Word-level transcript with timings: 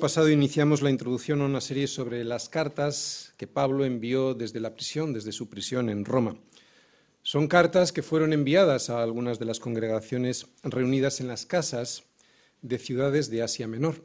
Pasado 0.00 0.30
iniciamos 0.30 0.80
la 0.80 0.90
introducción 0.90 1.40
a 1.40 1.46
una 1.46 1.60
serie 1.60 1.88
sobre 1.88 2.22
las 2.24 2.48
cartas 2.48 3.34
que 3.36 3.46
Pablo 3.46 3.84
envió 3.84 4.34
desde 4.34 4.60
la 4.60 4.74
prisión, 4.74 5.12
desde 5.12 5.32
su 5.32 5.48
prisión 5.48 5.88
en 5.88 6.04
Roma. 6.04 6.36
Son 7.22 7.48
cartas 7.48 7.92
que 7.92 8.02
fueron 8.02 8.32
enviadas 8.32 8.90
a 8.90 9.02
algunas 9.02 9.38
de 9.38 9.44
las 9.44 9.58
congregaciones 9.58 10.46
reunidas 10.62 11.20
en 11.20 11.26
las 11.26 11.46
casas 11.46 12.04
de 12.62 12.78
ciudades 12.78 13.28
de 13.28 13.42
Asia 13.42 13.66
Menor. 13.66 14.02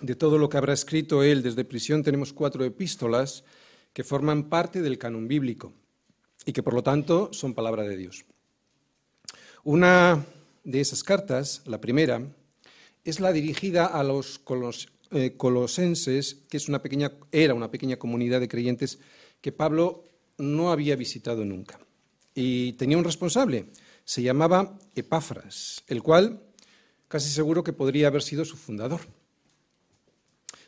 De 0.00 0.16
todo 0.16 0.36
lo 0.36 0.48
que 0.48 0.56
habrá 0.56 0.72
escrito 0.72 1.22
él 1.22 1.42
desde 1.42 1.64
prisión 1.64 2.02
tenemos 2.02 2.32
cuatro 2.32 2.64
epístolas 2.64 3.44
que 3.92 4.04
forman 4.04 4.48
parte 4.48 4.82
del 4.82 4.98
canon 4.98 5.28
bíblico 5.28 5.72
y 6.44 6.52
que 6.52 6.62
por 6.62 6.74
lo 6.74 6.82
tanto 6.82 7.32
son 7.32 7.54
palabra 7.54 7.84
de 7.84 7.96
Dios. 7.96 8.24
Una 9.64 10.24
de 10.64 10.80
esas 10.80 11.04
cartas, 11.04 11.62
la 11.66 11.80
primera, 11.80 12.22
es 13.04 13.20
la 13.20 13.32
dirigida 13.32 13.86
a 13.86 14.02
los 14.02 14.38
eh, 15.10 15.34
colosenses, 15.36 16.44
que 16.48 16.56
es 16.56 16.68
una 16.68 16.82
pequeña, 16.82 17.12
era 17.32 17.54
una 17.54 17.70
pequeña 17.70 17.96
comunidad 17.96 18.40
de 18.40 18.48
creyentes 18.48 18.98
que 19.40 19.52
Pablo 19.52 20.04
no 20.36 20.70
había 20.70 20.96
visitado 20.96 21.44
nunca. 21.44 21.78
Y 22.34 22.74
tenía 22.74 22.98
un 22.98 23.04
responsable, 23.04 23.66
se 24.04 24.22
llamaba 24.22 24.78
Epáfras, 24.94 25.82
el 25.88 26.02
cual 26.02 26.42
casi 27.08 27.30
seguro 27.30 27.64
que 27.64 27.72
podría 27.72 28.08
haber 28.08 28.22
sido 28.22 28.44
su 28.44 28.56
fundador. 28.56 29.00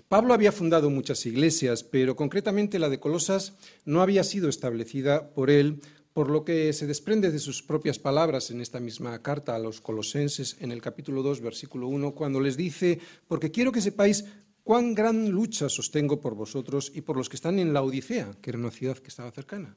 Pablo 0.09 0.35
había 0.35 0.51
fundado 0.51 0.91
muchas 0.91 1.25
iglesias, 1.25 1.85
pero 1.85 2.17
concretamente 2.17 2.81
la 2.81 2.89
de 2.89 2.99
Colosas 2.99 3.53
no 3.85 4.03
había 4.03 4.25
sido 4.25 4.49
establecida 4.49 5.31
por 5.31 5.51
él 5.51 5.81
por 6.13 6.29
lo 6.29 6.45
que 6.45 6.73
se 6.73 6.87
desprende 6.87 7.31
de 7.31 7.39
sus 7.39 7.63
propias 7.63 7.99
palabras 7.99 8.51
en 8.51 8.61
esta 8.61 8.81
misma 8.81 9.23
carta 9.23 9.55
a 9.55 9.59
los 9.59 9.81
colosenses 9.81 10.57
en 10.61 10.73
el 10.73 10.83
capítulo 10.83 11.23
2, 11.23 11.41
versículo 11.41 11.87
1, 11.87 12.15
cuando 12.15 12.41
les 12.41 12.57
dice, 12.57 12.99
porque 13.29 13.51
quiero 13.51 13.71
que 13.71 13.81
sepáis 13.81 14.25
cuán 14.65 14.95
gran 14.95 15.31
lucha 15.31 15.69
sostengo 15.69 16.21
por 16.21 16.35
vosotros 16.35 16.91
y 16.95 17.01
por 17.03 17.17
los 17.17 17.29
que 17.29 17.37
están 17.37 17.59
en 17.59 17.73
la 17.73 17.83
Odisea, 17.83 18.35
que 18.41 18.51
era 18.51 18.59
una 18.59 18.71
ciudad 18.71 18.99
que 18.99 19.09
estaba 19.09 19.31
cercana, 19.31 19.77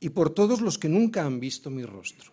y 0.00 0.10
por 0.10 0.30
todos 0.30 0.60
los 0.60 0.78
que 0.78 0.88
nunca 0.88 1.24
han 1.24 1.38
visto 1.40 1.70
mi 1.70 1.84
rostro. 1.84 2.32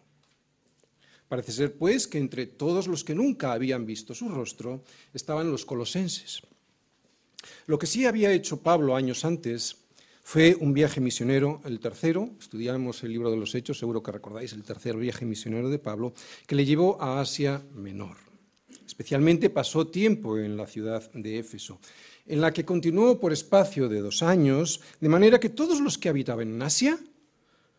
Parece 1.27 1.51
ser, 1.51 1.77
pues, 1.77 2.07
que 2.07 2.19
entre 2.19 2.45
todos 2.45 2.87
los 2.87 3.03
que 3.03 3.15
nunca 3.15 3.51
habían 3.51 3.85
visto 3.85 4.13
su 4.13 4.29
rostro 4.29 4.83
estaban 5.13 5.49
los 5.49 5.65
colosenses. 5.65 6.41
Lo 7.65 7.79
que 7.79 7.87
sí 7.87 8.05
había 8.05 8.31
hecho 8.31 8.61
Pablo 8.61 8.95
años 8.95 9.25
antes 9.25 9.84
fue 10.27 10.57
un 10.59 10.73
viaje 10.73 10.99
misionero, 10.99 11.61
el 11.65 11.79
tercero, 11.79 12.31
estudiamos 12.39 13.03
el 13.03 13.11
libro 13.11 13.29
de 13.29 13.37
los 13.37 13.53
Hechos, 13.53 13.77
seguro 13.77 14.01
que 14.01 14.11
recordáis 14.11 14.53
el 14.53 14.63
tercer 14.63 14.97
viaje 14.97 15.23
misionero 15.23 15.69
de 15.69 15.77
Pablo, 15.77 16.15
que 16.47 16.55
le 16.55 16.65
llevó 16.65 16.99
a 16.99 17.21
Asia 17.21 17.61
Menor. 17.75 18.17
Especialmente 18.87 19.51
pasó 19.51 19.85
tiempo 19.85 20.39
en 20.39 20.57
la 20.57 20.65
ciudad 20.65 21.11
de 21.13 21.37
Éfeso, 21.37 21.79
en 22.25 22.41
la 22.41 22.51
que 22.51 22.65
continuó 22.65 23.19
por 23.19 23.33
espacio 23.33 23.87
de 23.87 24.01
dos 24.01 24.23
años, 24.23 24.81
de 24.99 25.09
manera 25.09 25.39
que 25.39 25.49
todos 25.49 25.79
los 25.79 25.99
que 25.99 26.09
habitaban 26.09 26.55
en 26.55 26.61
Asia, 26.63 26.97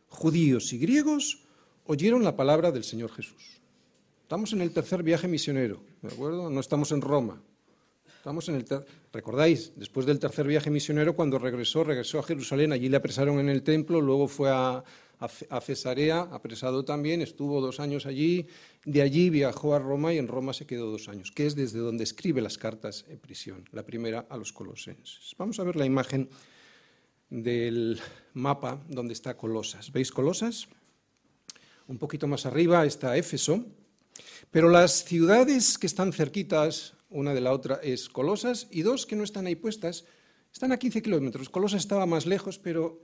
judíos 0.07 0.73
y 0.73 0.79
griegos, 0.79 1.43
oyeron 1.87 2.23
la 2.23 2.37
palabra 2.37 2.71
del 2.71 2.85
Señor 2.85 3.11
Jesús. 3.11 3.61
Estamos 4.23 4.53
en 4.53 4.61
el 4.61 4.71
tercer 4.71 5.03
viaje 5.03 5.27
misionero, 5.27 5.83
¿de 6.01 6.15
acuerdo? 6.15 6.49
No 6.49 6.61
estamos 6.61 6.93
en 6.93 7.01
Roma, 7.01 7.43
Estamos 8.27 8.49
en 8.49 8.57
el 8.57 8.67
Recordáis, 9.13 9.73
después 9.77 10.05
del 10.05 10.19
tercer 10.19 10.49
viaje 10.49 10.69
misionero, 10.69 11.15
cuando 11.15 11.39
regresó, 11.39 11.85
regresó 11.85 12.19
a 12.19 12.25
Jerusalén, 12.25 12.73
allí 12.73 12.89
le 12.89 12.97
apresaron 12.97 13.39
en 13.39 13.49
el 13.49 13.63
templo, 13.63 14.01
luego 14.01 14.27
fue 14.27 14.51
a, 14.51 14.83
a, 15.21 15.61
Cesarea, 15.61 16.23
apresado 16.23 16.85
también, 16.85 17.23
estuvo 17.23 17.61
dos 17.61 17.79
años 17.79 18.05
allí, 18.05 18.49
de 18.85 19.01
allí 19.01 19.31
viajó 19.31 19.77
a 19.77 19.79
Roma 19.79 20.13
y 20.13 20.19
en 20.19 20.27
Roma 20.27 20.53
se 20.55 20.67
quedó 20.67 20.91
dos 20.91 21.09
años, 21.09 21.31
que 21.31 21.47
es 21.47 21.55
desde 21.55 21.79
donde 21.79 22.03
escribe 22.03 22.41
las 22.41 22.59
cartas 22.59 23.05
en 23.09 23.21
prisión, 23.21 23.65
la 23.71 23.85
primera 23.85 24.27
a 24.29 24.37
los 24.37 24.53
colosenses. 24.53 25.33
Vamos 25.39 25.61
a 25.61 25.63
ver 25.63 25.77
la 25.77 25.87
imagen 25.87 26.29
del 27.31 28.01
mapa 28.35 28.83
donde 28.89 29.13
está 29.13 29.37
Colosas. 29.37 29.93
¿Veis 29.93 30.11
Colosas? 30.11 30.67
Un 31.87 31.99
poquito 31.99 32.27
más 32.27 32.45
arriba 32.45 32.85
está 32.87 33.17
Éfeso, 33.17 33.65
pero 34.51 34.69
las 34.69 35.05
ciudades 35.05 35.79
que 35.79 35.87
están 35.87 36.13
cerquitas 36.13 36.96
una 37.17 37.35
de 37.35 37.41
la 37.41 37.53
otra 37.53 37.81
es 37.83 38.09
Colosas, 38.09 38.69
y 38.71 38.83
dos 38.83 39.07
que 39.07 39.17
no 39.17 39.25
están 39.25 39.47
ahí 39.47 39.57
puestas, 39.57 40.05
están 40.53 40.73
a 40.73 40.79
15 40.79 41.03
kilómetros. 41.03 41.49
Colosas 41.49 41.81
estaba 41.81 42.07
más 42.07 42.27
lejos, 42.27 42.59
pero, 42.59 43.03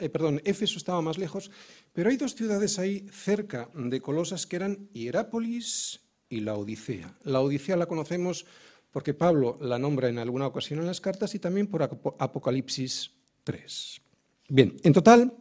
eh, 0.00 0.08
perdón, 0.10 0.42
Éfeso 0.44 0.78
estaba 0.78 1.00
más 1.00 1.18
lejos, 1.18 1.50
pero 1.92 2.10
hay 2.10 2.16
dos 2.16 2.34
ciudades 2.34 2.78
ahí 2.78 3.06
cerca 3.10 3.70
de 3.74 4.00
Colosas 4.00 4.46
que 4.46 4.56
eran 4.56 4.88
Hierápolis 4.92 6.00
y 6.28 6.40
la 6.40 6.54
Odisea. 6.54 7.18
La 7.22 7.40
Odisea 7.40 7.76
la 7.76 7.86
conocemos 7.86 8.44
porque 8.90 9.14
Pablo 9.14 9.58
la 9.60 9.78
nombra 9.78 10.08
en 10.08 10.18
alguna 10.18 10.46
ocasión 10.46 10.80
en 10.80 10.86
las 10.86 11.00
cartas 11.00 11.34
y 11.34 11.38
también 11.38 11.66
por 11.66 11.82
Apocalipsis 11.82 13.10
3. 13.44 14.00
Bien, 14.48 14.76
en 14.82 14.92
total, 14.92 15.34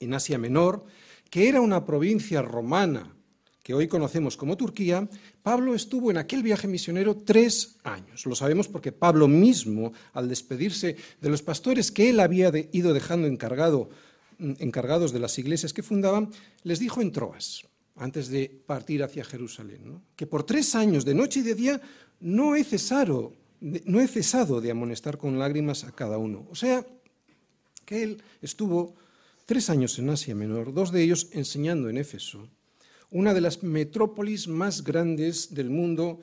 en 0.00 0.14
Asia 0.14 0.38
Menor, 0.38 0.84
que 1.30 1.48
era 1.48 1.60
una 1.60 1.84
provincia 1.86 2.42
romana 2.42 3.16
que 3.62 3.74
hoy 3.74 3.86
conocemos 3.86 4.36
como 4.36 4.56
Turquía, 4.56 5.08
Pablo 5.42 5.74
estuvo 5.74 6.10
en 6.10 6.18
aquel 6.18 6.42
viaje 6.42 6.66
misionero 6.66 7.16
tres 7.16 7.76
años. 7.84 8.26
Lo 8.26 8.34
sabemos 8.34 8.68
porque 8.68 8.90
Pablo 8.90 9.28
mismo, 9.28 9.92
al 10.12 10.28
despedirse 10.28 10.96
de 11.20 11.30
los 11.30 11.42
pastores 11.42 11.92
que 11.92 12.10
él 12.10 12.18
había 12.18 12.50
ido 12.72 12.92
dejando 12.92 13.28
mm, 13.28 14.52
encargados 14.58 15.12
de 15.12 15.20
las 15.20 15.38
iglesias 15.38 15.72
que 15.72 15.82
fundaban, 15.82 16.30
les 16.64 16.80
dijo 16.80 17.00
en 17.00 17.12
Troas, 17.12 17.62
antes 17.96 18.28
de 18.28 18.48
partir 18.66 19.02
hacia 19.04 19.24
Jerusalén, 19.24 20.02
que 20.16 20.26
por 20.26 20.42
tres 20.42 20.74
años, 20.74 21.04
de 21.04 21.14
noche 21.14 21.40
y 21.40 21.42
de 21.44 21.54
día, 21.54 21.80
no 22.20 22.56
he, 22.56 22.64
cesado, 22.64 23.32
no 23.60 24.00
he 24.00 24.08
cesado 24.08 24.60
de 24.60 24.72
amonestar 24.72 25.18
con 25.18 25.38
lágrimas 25.38 25.84
a 25.84 25.92
cada 25.92 26.18
uno. 26.18 26.48
O 26.50 26.56
sea, 26.56 26.84
que 27.84 28.02
él 28.02 28.22
estuvo 28.40 28.94
tres 29.46 29.70
años 29.70 29.98
en 30.00 30.10
Asia 30.10 30.34
Menor, 30.34 30.72
dos 30.72 30.90
de 30.90 31.02
ellos 31.02 31.28
enseñando 31.32 31.88
en 31.88 31.98
Éfeso, 31.98 32.48
una 33.12 33.34
de 33.34 33.40
las 33.40 33.62
metrópolis 33.62 34.48
más 34.48 34.82
grandes 34.82 35.54
del 35.54 35.70
mundo 35.70 36.20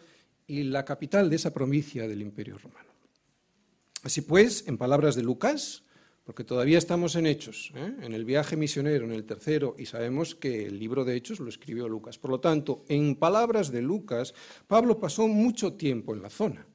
y 0.48 0.64
la 0.64 0.84
capital 0.84 1.30
de 1.30 1.38
esa 1.38 1.54
provincia 1.54 2.08
del 2.08 2.22
Imperio 2.22 2.58
Romano. 2.58 2.90
Así 4.04 4.22
pues, 4.22 4.68
en 4.68 4.78
palabras 4.78 5.16
de 5.16 5.24
Lucas, 5.24 5.84
porque 6.24 6.44
todavía 6.44 6.78
estamos 6.78 7.16
en 7.16 7.26
Hechos, 7.26 7.72
¿eh? 7.76 7.94
en 8.02 8.14
el 8.14 8.24
viaje 8.24 8.56
misionero, 8.56 9.06
en 9.06 9.14
el 9.14 9.26
tercero, 9.26 9.76
y 9.78 9.86
sabemos 9.86 10.36
que 10.36 10.66
el 10.66 10.80
libro 10.80 11.04
de 11.04 11.16
Hechos 11.16 11.40
lo 11.40 11.50
escribió 11.50 11.88
Lucas. 11.90 12.18
Por 12.18 12.32
lo 12.32 12.40
tanto, 12.40 12.86
en 12.88 13.16
palabras 13.16 13.72
de 13.72 13.82
Lucas, 13.82 14.34
Pablo 14.68 15.00
pasó 15.00 15.28
mucho 15.28 15.74
tiempo 15.74 16.14
en 16.14 16.22
la 16.22 16.30
zona. 16.30 16.68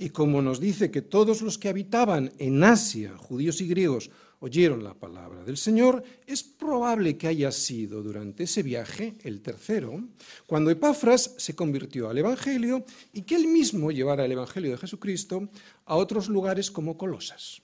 Y 0.00 0.08
como 0.08 0.40
nos 0.40 0.60
dice 0.60 0.90
que 0.90 1.02
todos 1.02 1.42
los 1.42 1.58
que 1.58 1.68
habitaban 1.68 2.32
en 2.38 2.64
Asia, 2.64 3.18
judíos 3.18 3.60
y 3.60 3.68
griegos, 3.68 4.10
oyeron 4.38 4.82
la 4.82 4.94
palabra 4.94 5.44
del 5.44 5.58
Señor, 5.58 6.02
es 6.26 6.42
probable 6.42 7.18
que 7.18 7.28
haya 7.28 7.52
sido 7.52 8.02
durante 8.02 8.44
ese 8.44 8.62
viaje, 8.62 9.18
el 9.24 9.42
tercero, 9.42 10.02
cuando 10.46 10.70
Epafras 10.70 11.34
se 11.36 11.54
convirtió 11.54 12.08
al 12.08 12.16
Evangelio 12.16 12.86
y 13.12 13.24
que 13.24 13.36
él 13.36 13.46
mismo 13.48 13.90
llevara 13.90 14.24
el 14.24 14.32
Evangelio 14.32 14.70
de 14.70 14.78
Jesucristo 14.78 15.50
a 15.84 15.96
otros 15.96 16.30
lugares 16.30 16.70
como 16.70 16.96
Colosas. 16.96 17.60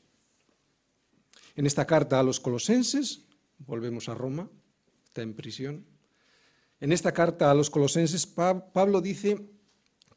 En 1.55 1.65
esta 1.65 1.87
carta 1.87 2.21
a 2.21 2.23
los 2.23 2.39
colosenses, 2.39 3.23
volvemos 3.61 4.11
a 4.11 4.15
Roma, 4.15 4.51
está 5.07 5.23
en 5.23 5.33
prisión, 5.33 5.87
en 6.81 6.93
esta 6.93 7.13
carta 7.13 7.51
a 7.51 7.55
los 7.55 7.71
colosenses 7.71 8.27
Pablo 8.27 9.01
dice 9.01 9.41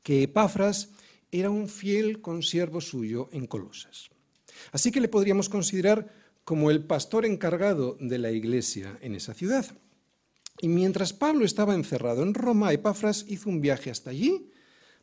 que 0.03 0.23
Epafras 0.23 0.89
era 1.31 1.49
un 1.49 1.67
fiel 1.67 2.21
consiervo 2.21 2.81
suyo 2.81 3.29
en 3.31 3.47
Colosas. 3.47 4.09
Así 4.71 4.91
que 4.91 5.01
le 5.01 5.07
podríamos 5.07 5.49
considerar 5.49 6.07
como 6.43 6.71
el 6.71 6.83
pastor 6.83 7.25
encargado 7.25 7.97
de 7.99 8.17
la 8.17 8.31
iglesia 8.31 8.97
en 9.01 9.15
esa 9.15 9.33
ciudad. 9.33 9.65
Y 10.61 10.67
mientras 10.67 11.13
Pablo 11.13 11.45
estaba 11.45 11.75
encerrado 11.75 12.23
en 12.23 12.33
Roma, 12.33 12.73
Epafras 12.73 13.25
hizo 13.27 13.49
un 13.49 13.61
viaje 13.61 13.91
hasta 13.91 14.09
allí 14.09 14.51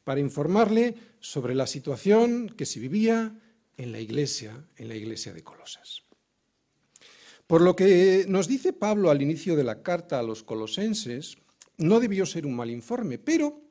para 0.05 0.20
informarle 0.20 0.94
sobre 1.20 1.55
la 1.55 1.67
situación 1.67 2.52
que 2.56 2.67
se 2.67 2.81
vivía 2.81 3.40
en 3.76 3.93
la 3.93 4.00
iglesia, 4.00 4.64
en 4.76 4.88
la 4.88 4.94
iglesia 4.94 5.32
de 5.32 5.43
Colosas. 5.43 6.02
Por 7.46 7.61
lo 7.61 7.76
que 7.76 8.25
nos 8.28 8.49
dice 8.49 8.73
Pablo 8.73 9.11
al 9.11 9.23
inicio 9.23 9.56
de 9.56 9.64
la 9.64 9.82
carta 9.82 10.19
a 10.19 10.23
los 10.23 10.43
colosenses, 10.43 11.37
no 11.78 12.00
debió 12.00 12.26
ser 12.26 12.44
un 12.46 12.56
mal 12.56 12.70
informe, 12.70 13.19
pero 13.19 13.65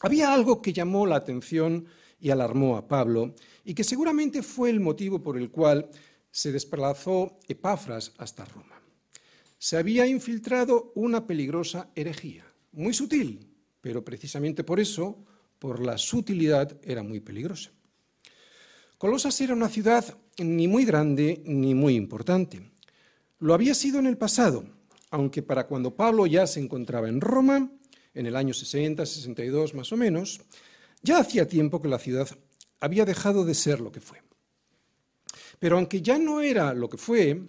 había 0.00 0.32
algo 0.32 0.60
que 0.60 0.72
llamó 0.72 1.06
la 1.06 1.16
atención 1.16 1.86
y 2.20 2.30
alarmó 2.30 2.76
a 2.76 2.86
Pablo 2.86 3.34
y 3.64 3.74
que 3.74 3.84
seguramente 3.84 4.42
fue 4.42 4.70
el 4.70 4.80
motivo 4.80 5.22
por 5.22 5.36
el 5.36 5.50
cual 5.50 5.88
se 6.30 6.52
desplazó 6.52 7.38
Epafras 7.48 8.12
hasta 8.18 8.44
Roma. 8.44 8.80
Se 9.58 9.76
había 9.76 10.06
infiltrado 10.06 10.92
una 10.94 11.26
peligrosa 11.26 11.90
herejía, 11.94 12.44
muy 12.72 12.92
sutil, 12.92 13.48
pero 13.80 14.04
precisamente 14.04 14.64
por 14.64 14.80
eso, 14.80 15.24
por 15.58 15.80
la 15.80 15.96
sutilidad, 15.96 16.78
era 16.82 17.02
muy 17.02 17.20
peligrosa. 17.20 17.70
Colosas 18.98 19.40
era 19.40 19.54
una 19.54 19.68
ciudad 19.68 20.04
ni 20.38 20.68
muy 20.68 20.84
grande 20.84 21.42
ni 21.46 21.74
muy 21.74 21.94
importante. 21.94 22.70
Lo 23.38 23.54
había 23.54 23.74
sido 23.74 23.98
en 23.98 24.06
el 24.06 24.16
pasado, 24.16 24.64
aunque 25.10 25.42
para 25.42 25.66
cuando 25.66 25.96
Pablo 25.96 26.26
ya 26.26 26.46
se 26.46 26.60
encontraba 26.60 27.08
en 27.08 27.20
Roma, 27.20 27.70
en 28.16 28.26
el 28.26 28.34
año 28.34 28.52
60, 28.52 29.04
62 29.04 29.74
más 29.74 29.92
o 29.92 29.96
menos, 29.96 30.40
Ya 31.02 31.18
hacía 31.18 31.46
tiempo 31.46 31.80
que 31.80 31.88
la 31.88 32.00
ciudad 32.00 32.28
había 32.80 33.04
dejado 33.04 33.44
de 33.44 33.54
ser 33.54 33.80
lo 33.80 33.92
que 33.92 34.00
fue. 34.00 34.22
Pero 35.60 35.76
aunque 35.76 36.02
ya 36.02 36.18
no 36.18 36.40
era 36.40 36.74
lo 36.74 36.88
que 36.88 36.96
fue, 36.96 37.42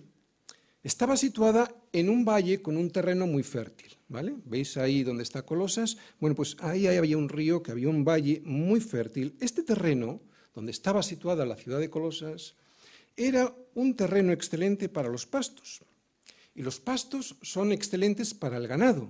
estaba 0.83 1.17
situada 1.17 1.73
en 1.91 2.09
un 2.09 2.23
valle 2.23 2.61
con 2.61 2.77
un 2.77 2.91
terreno 2.91 3.25
muy 3.25 3.43
fértil. 3.43 3.97
¿vale? 4.09 4.35
¿Veis 4.45 4.77
ahí 4.77 5.03
donde 5.03 5.23
está 5.23 5.41
Colosas? 5.43 5.97
Bueno, 6.19 6.35
pues 6.35 6.55
ahí 6.59 6.87
había 6.87 7.17
un 7.17 7.29
río, 7.29 7.63
que 7.63 7.71
había 7.71 7.89
un 7.89 8.03
valle 8.03 8.41
muy 8.45 8.79
fértil. 8.79 9.35
Este 9.39 9.63
terreno, 9.63 10.21
donde 10.53 10.71
estaba 10.71 11.01
situada 11.01 11.45
la 11.45 11.55
ciudad 11.55 11.79
de 11.79 11.89
Colosas, 11.89 12.55
era 13.15 13.53
un 13.73 13.95
terreno 13.95 14.31
excelente 14.31 14.89
para 14.89 15.09
los 15.09 15.25
pastos. 15.25 15.81
Y 16.55 16.61
los 16.61 16.79
pastos 16.79 17.35
son 17.41 17.71
excelentes 17.71 18.33
para 18.33 18.57
el 18.57 18.67
ganado. 18.67 19.09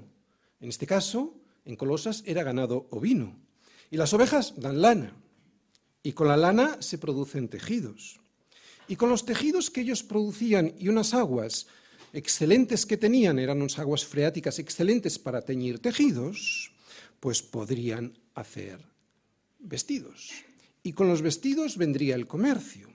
En 0.59 0.69
este 0.69 0.87
caso, 0.87 1.39
en 1.67 1.75
Colosas 1.75 2.23
era 2.25 2.43
ganado 2.43 2.87
ovino. 2.91 3.35
Y 3.91 3.97
las 3.97 4.13
ovejas 4.13 4.53
dan 4.55 4.81
lana. 4.81 5.13
Y 6.01 6.13
con 6.13 6.29
la 6.29 6.37
lana 6.37 6.81
se 6.81 6.97
producen 6.97 7.49
tejidos. 7.49 8.19
Y 8.87 8.95
con 8.95 9.09
los 9.09 9.25
tejidos 9.25 9.69
que 9.69 9.81
ellos 9.81 10.01
producían 10.01 10.73
y 10.79 10.87
unas 10.87 11.13
aguas 11.13 11.67
excelentes 12.13 12.85
que 12.85 12.95
tenían, 12.95 13.37
eran 13.37 13.57
unas 13.57 13.79
aguas 13.79 14.05
freáticas 14.05 14.59
excelentes 14.59 15.19
para 15.19 15.41
teñir 15.41 15.79
tejidos, 15.79 16.71
pues 17.19 17.43
podrían 17.43 18.17
hacer 18.33 18.79
vestidos. 19.59 20.31
Y 20.83 20.93
con 20.93 21.09
los 21.09 21.21
vestidos 21.21 21.75
vendría 21.75 22.15
el 22.15 22.27
comercio. 22.27 22.87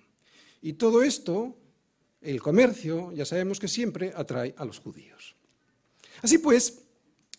Y 0.62 0.74
todo 0.74 1.02
esto, 1.02 1.58
el 2.22 2.40
comercio, 2.40 3.12
ya 3.12 3.26
sabemos 3.26 3.60
que 3.60 3.68
siempre 3.68 4.14
atrae 4.16 4.54
a 4.56 4.64
los 4.64 4.78
judíos. 4.78 5.36
Así 6.22 6.38
pues, 6.38 6.82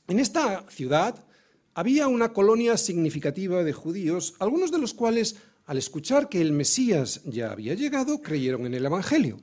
en 0.07 0.19
esta 0.19 0.69
ciudad 0.69 1.25
había 1.73 2.07
una 2.07 2.33
colonia 2.33 2.77
significativa 2.77 3.63
de 3.63 3.73
judíos, 3.73 4.35
algunos 4.39 4.71
de 4.71 4.77
los 4.77 4.93
cuales 4.93 5.37
al 5.65 5.77
escuchar 5.77 6.29
que 6.29 6.41
el 6.41 6.51
Mesías 6.51 7.21
ya 7.25 7.51
había 7.51 7.73
llegado, 7.73 8.21
creyeron 8.21 8.65
en 8.65 8.73
el 8.73 8.85
Evangelio. 8.85 9.39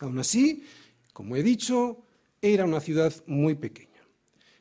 Aún 0.00 0.18
así, 0.18 0.64
como 1.12 1.36
he 1.36 1.42
dicho, 1.42 2.04
era 2.40 2.64
una 2.64 2.80
ciudad 2.80 3.12
muy 3.26 3.54
pequeña. 3.54 3.88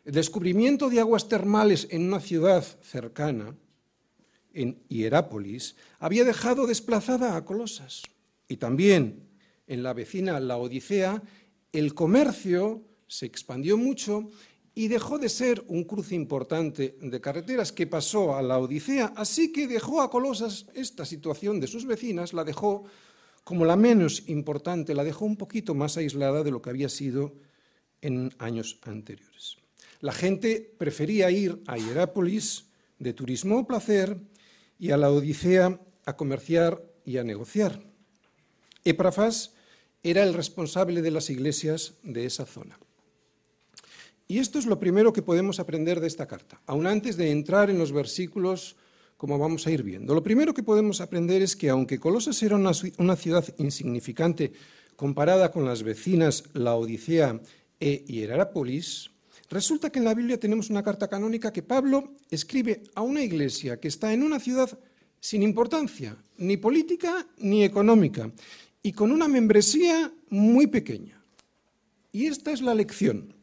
El 0.03 0.13
descubrimiento 0.13 0.89
de 0.89 0.99
aguas 0.99 1.29
termales 1.29 1.87
en 1.89 2.07
una 2.07 2.19
ciudad 2.19 2.63
cercana, 2.81 3.55
en 4.53 4.83
Hierápolis, 4.89 5.75
había 5.99 6.25
dejado 6.25 6.67
desplazada 6.67 7.35
a 7.35 7.45
Colosas. 7.45 8.03
Y 8.47 8.57
también 8.57 9.29
en 9.67 9.83
la 9.83 9.93
vecina 9.93 10.39
Laodicea, 10.39 11.23
el 11.71 11.93
comercio 11.93 12.83
se 13.07 13.25
expandió 13.25 13.77
mucho 13.77 14.29
y 14.73 14.87
dejó 14.87 15.19
de 15.19 15.29
ser 15.29 15.63
un 15.67 15.83
cruce 15.83 16.15
importante 16.15 16.97
de 17.01 17.21
carreteras 17.21 17.71
que 17.71 17.87
pasó 17.87 18.35
a 18.35 18.41
la 18.41 18.57
Odisea, 18.57 19.13
así 19.15 19.51
que 19.51 19.67
dejó 19.67 20.01
a 20.01 20.09
Colosas 20.09 20.67
esta 20.73 21.05
situación 21.05 21.59
de 21.59 21.67
sus 21.67 21.85
vecinas, 21.85 22.33
la 22.33 22.43
dejó 22.43 22.85
como 23.43 23.65
la 23.65 23.75
menos 23.75 24.23
importante, 24.27 24.95
la 24.95 25.03
dejó 25.03 25.25
un 25.25 25.35
poquito 25.35 25.73
más 25.73 25.97
aislada 25.97 26.43
de 26.43 26.51
lo 26.51 26.61
que 26.61 26.69
había 26.69 26.89
sido 26.89 27.33
en 28.01 28.33
años 28.37 28.79
anteriores. 28.83 29.57
La 29.99 30.13
gente 30.13 30.73
prefería 30.77 31.29
ir 31.31 31.61
a 31.67 31.77
Hierápolis 31.77 32.65
de 32.97 33.13
turismo 33.13 33.59
o 33.59 33.67
placer 33.67 34.17
y 34.79 34.91
a 34.91 34.97
la 34.97 35.11
Odisea 35.11 35.79
a 36.05 36.15
comerciar 36.15 36.83
y 37.05 37.17
a 37.17 37.23
negociar. 37.23 37.83
Éprafas 38.83 39.53
era 40.01 40.23
el 40.23 40.33
responsable 40.33 41.01
de 41.01 41.11
las 41.11 41.29
iglesias 41.29 41.95
de 42.03 42.25
esa 42.25 42.45
zona. 42.45 42.79
Y 44.31 44.39
esto 44.39 44.59
es 44.59 44.65
lo 44.65 44.79
primero 44.79 45.11
que 45.11 45.21
podemos 45.21 45.59
aprender 45.59 45.99
de 45.99 46.07
esta 46.07 46.25
carta, 46.25 46.61
aún 46.65 46.87
antes 46.87 47.17
de 47.17 47.31
entrar 47.31 47.69
en 47.69 47.77
los 47.77 47.91
versículos 47.91 48.77
como 49.17 49.37
vamos 49.37 49.67
a 49.67 49.71
ir 49.71 49.83
viendo. 49.83 50.15
Lo 50.15 50.23
primero 50.23 50.53
que 50.53 50.63
podemos 50.63 51.01
aprender 51.01 51.41
es 51.41 51.53
que 51.53 51.69
aunque 51.69 51.99
Colosas 51.99 52.41
era 52.41 52.55
una, 52.55 52.73
ciudad 53.17 53.43
insignificante 53.57 54.53
comparada 54.95 55.51
con 55.51 55.65
las 55.65 55.83
vecinas 55.83 56.45
Laodicea 56.53 57.41
e 57.77 58.05
Hierápolis, 58.07 59.11
resulta 59.49 59.89
que 59.89 59.99
en 59.99 60.05
la 60.05 60.13
Biblia 60.13 60.39
tenemos 60.39 60.69
una 60.69 60.81
carta 60.81 61.09
canónica 61.09 61.51
que 61.51 61.61
Pablo 61.61 62.13
escribe 62.29 62.83
a 62.95 63.01
una 63.01 63.21
iglesia 63.21 63.81
que 63.81 63.89
está 63.89 64.13
en 64.13 64.23
una 64.23 64.39
ciudad 64.39 64.79
sin 65.19 65.43
importancia, 65.43 66.15
ni 66.37 66.55
política 66.55 67.27
ni 67.39 67.65
económica, 67.65 68.31
y 68.81 68.93
con 68.93 69.11
una 69.11 69.27
membresía 69.27 70.09
muy 70.29 70.67
pequeña. 70.67 71.21
Y 72.13 72.27
esta 72.27 72.53
es 72.53 72.61
la 72.61 72.73
lección 72.73 73.40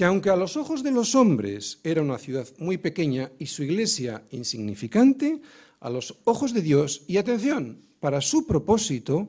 que 0.00 0.06
aunque 0.06 0.30
a 0.30 0.36
los 0.36 0.56
ojos 0.56 0.82
de 0.82 0.92
los 0.92 1.14
hombres 1.14 1.78
era 1.84 2.00
una 2.00 2.16
ciudad 2.16 2.48
muy 2.56 2.78
pequeña 2.78 3.32
y 3.38 3.44
su 3.44 3.64
iglesia 3.64 4.22
insignificante, 4.30 5.42
a 5.78 5.90
los 5.90 6.16
ojos 6.24 6.54
de 6.54 6.62
Dios, 6.62 7.02
y 7.06 7.18
atención, 7.18 7.82
para 8.00 8.22
su 8.22 8.46
propósito, 8.46 9.28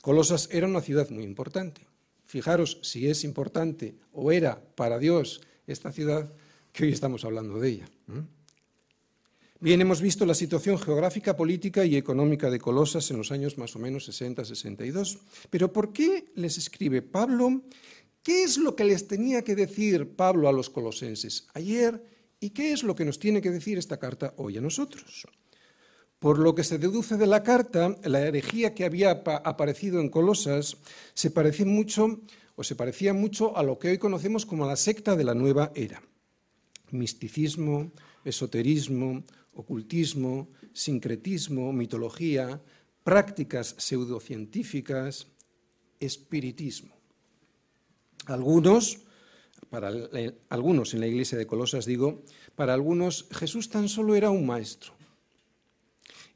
Colosas 0.00 0.48
era 0.52 0.68
una 0.68 0.80
ciudad 0.80 1.10
muy 1.10 1.24
importante. 1.24 1.80
Fijaros 2.24 2.78
si 2.82 3.08
es 3.08 3.24
importante 3.24 3.96
o 4.12 4.30
era 4.30 4.62
para 4.76 4.96
Dios 5.00 5.40
esta 5.66 5.90
ciudad 5.90 6.32
que 6.72 6.84
hoy 6.84 6.92
estamos 6.92 7.24
hablando 7.24 7.58
de 7.58 7.68
ella. 7.70 7.88
Bien, 9.58 9.80
hemos 9.80 10.00
visto 10.00 10.24
la 10.24 10.34
situación 10.34 10.78
geográfica, 10.78 11.36
política 11.36 11.84
y 11.84 11.96
económica 11.96 12.48
de 12.48 12.60
Colosas 12.60 13.10
en 13.10 13.18
los 13.18 13.32
años 13.32 13.58
más 13.58 13.74
o 13.74 13.80
menos 13.80 14.08
60-62. 14.08 15.18
Pero 15.50 15.72
¿por 15.72 15.92
qué 15.92 16.26
les 16.36 16.58
escribe 16.58 17.02
Pablo 17.02 17.62
¿Qué 18.22 18.44
es 18.44 18.58
lo 18.58 18.76
que 18.76 18.84
les 18.84 19.08
tenía 19.08 19.42
que 19.42 19.54
decir 19.54 20.14
Pablo 20.14 20.48
a 20.48 20.52
los 20.52 20.68
colosenses 20.68 21.48
ayer 21.54 22.04
y 22.38 22.50
qué 22.50 22.72
es 22.72 22.82
lo 22.82 22.94
que 22.94 23.06
nos 23.06 23.18
tiene 23.18 23.40
que 23.40 23.50
decir 23.50 23.78
esta 23.78 23.98
carta 23.98 24.34
hoy 24.36 24.58
a 24.58 24.60
nosotros? 24.60 25.26
Por 26.18 26.38
lo 26.38 26.54
que 26.54 26.64
se 26.64 26.76
deduce 26.76 27.16
de 27.16 27.26
la 27.26 27.42
carta, 27.42 27.96
la 28.04 28.20
herejía 28.20 28.74
que 28.74 28.84
había 28.84 29.10
aparecido 29.10 30.00
en 30.00 30.10
Colosas 30.10 30.76
se 31.14 31.30
parecía 31.30 31.64
mucho 31.64 32.20
o 32.56 32.62
se 32.62 32.74
parecía 32.74 33.14
mucho 33.14 33.56
a 33.56 33.62
lo 33.62 33.78
que 33.78 33.88
hoy 33.88 33.98
conocemos 33.98 34.44
como 34.44 34.66
la 34.66 34.76
secta 34.76 35.16
de 35.16 35.24
la 35.24 35.32
nueva 35.32 35.72
era. 35.74 36.02
Misticismo, 36.90 37.90
esoterismo, 38.22 39.24
ocultismo, 39.54 40.50
sincretismo, 40.74 41.72
mitología, 41.72 42.60
prácticas 43.02 43.76
pseudocientíficas, 43.78 45.26
espiritismo. 46.00 46.99
Algunos, 48.26 48.98
para 49.68 49.90
algunos 50.48 50.94
en 50.94 51.00
la 51.00 51.06
iglesia 51.06 51.38
de 51.38 51.46
Colosas 51.46 51.86
digo, 51.86 52.22
para 52.54 52.74
algunos 52.74 53.26
Jesús 53.30 53.68
tan 53.68 53.88
solo 53.88 54.14
era 54.14 54.30
un 54.30 54.46
maestro. 54.46 54.92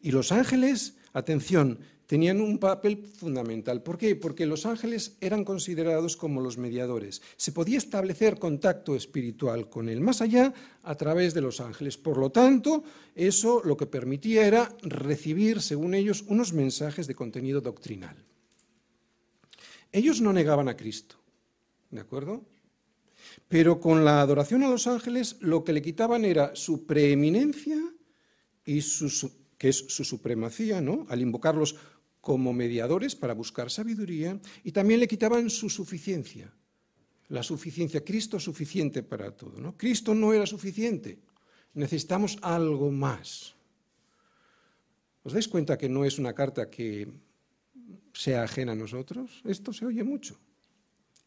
Y 0.00 0.11
los 0.11 0.33
ángeles, 0.33 0.97
atención, 1.12 1.79
tenían 2.07 2.41
un 2.41 2.59
papel 2.59 2.99
fundamental. 2.99 3.83
¿Por 3.83 3.99
qué? 3.99 4.17
Porque 4.17 4.47
los 4.47 4.67
ángeles 4.67 5.17
eran 5.21 5.45
considerados 5.45 6.17
como 6.17 6.41
los 6.41 6.59
mediadores. 6.59 7.23
Se 7.37 7.53
podía 7.53 7.79
establecer 7.79 8.38
contacto 8.38 8.95
espiritual 8.95 9.69
con 9.69 9.88
el 9.88 10.00
más 10.00 10.21
allá 10.21 10.53
a 10.83 10.95
través 10.95 11.35
de 11.35 11.41
los 11.41 11.61
ángeles. 11.61 11.97
Por 11.97 12.19
lo 12.19 12.31
tanto, 12.31 12.85
eso 13.14 13.62
lo 13.64 13.76
que 13.76 13.87
permitía 13.87 14.47
era 14.47 14.76
recibir, 14.83 15.62
según 15.62 15.95
ellos, 15.95 16.25
unos 16.29 16.53
mensajes 16.53 17.07
de 17.07 17.14
contenido 17.14 17.61
doctrinal. 17.61 18.17
Ellos 19.91 20.21
no 20.21 20.33
negaban 20.33 20.69
a 20.69 20.76
Cristo. 20.76 21.17
¿De 21.95 22.01
acuerdo? 22.01 22.45
Pero 23.49 23.79
con 23.79 24.05
la 24.05 24.21
adoración 24.21 24.65
a 24.65 24.69
los 24.69 24.89
ángeles 24.89 25.37
lo 25.39 25.63
que 25.63 25.73
le 25.73 25.81
quitaban 25.81 26.25
era 26.25 26.57
su 26.57 26.87
preeminencia 26.87 27.79
y 28.67 28.81
su, 28.81 29.31
que 29.57 29.69
es 29.69 29.77
su 29.77 30.03
supremacía, 30.03 30.81
¿no? 30.81 31.07
Al 31.09 31.23
invocarlos 31.23 31.77
como 32.21 32.53
mediadores 32.53 33.15
para 33.15 33.33
buscar 33.33 33.71
sabiduría, 33.71 34.41
y 34.65 34.73
también 34.73 34.99
le 34.99 35.07
quitaban 35.07 35.51
su 35.51 35.71
suficiencia. 35.71 36.53
La 37.29 37.45
suficiencia, 37.45 38.03
Cristo 38.03 38.41
suficiente 38.41 39.05
para 39.05 39.31
todo, 39.31 39.61
¿no? 39.61 39.77
Cristo 39.77 40.15
no 40.17 40.33
era 40.33 40.47
suficiente. 40.47 41.21
Necesitamos 41.75 42.39
algo 42.43 42.91
más. 42.91 43.55
¿Os 45.23 45.33
dais 45.33 45.47
cuenta 45.47 45.79
que 45.79 45.89
no 45.89 46.05
es 46.05 46.19
una 46.19 46.35
carta 46.35 46.69
que 46.69 47.07
sea 48.13 48.43
ajena 48.43 48.73
a 48.73 48.77
nosotros? 48.77 49.43
Esto 49.45 49.73
se 49.73 49.87
oye 49.87 50.03
mucho. 50.03 50.37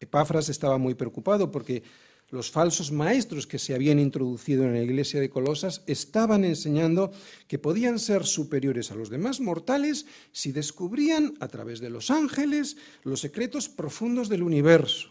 Epáfras 0.00 0.48
estaba 0.48 0.78
muy 0.78 0.94
preocupado 0.94 1.50
porque 1.50 1.82
los 2.30 2.50
falsos 2.50 2.92
maestros 2.92 3.46
que 3.46 3.58
se 3.58 3.74
habían 3.74 3.98
introducido 3.98 4.64
en 4.64 4.74
la 4.74 4.82
iglesia 4.82 5.18
de 5.18 5.30
Colosas 5.30 5.82
estaban 5.86 6.44
enseñando 6.44 7.10
que 7.46 7.58
podían 7.58 7.98
ser 7.98 8.26
superiores 8.26 8.90
a 8.90 8.94
los 8.94 9.08
demás 9.08 9.40
mortales 9.40 10.04
si 10.30 10.52
descubrían 10.52 11.34
a 11.40 11.48
través 11.48 11.80
de 11.80 11.88
los 11.88 12.10
ángeles 12.10 12.76
los 13.02 13.20
secretos 13.20 13.68
profundos 13.68 14.28
del 14.28 14.42
universo. 14.42 15.08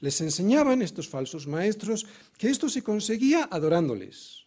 Les 0.00 0.20
enseñaban 0.20 0.82
estos 0.82 1.08
falsos 1.08 1.46
maestros 1.46 2.06
que 2.36 2.48
esto 2.48 2.68
se 2.68 2.82
conseguía 2.82 3.48
adorándoles, 3.50 4.46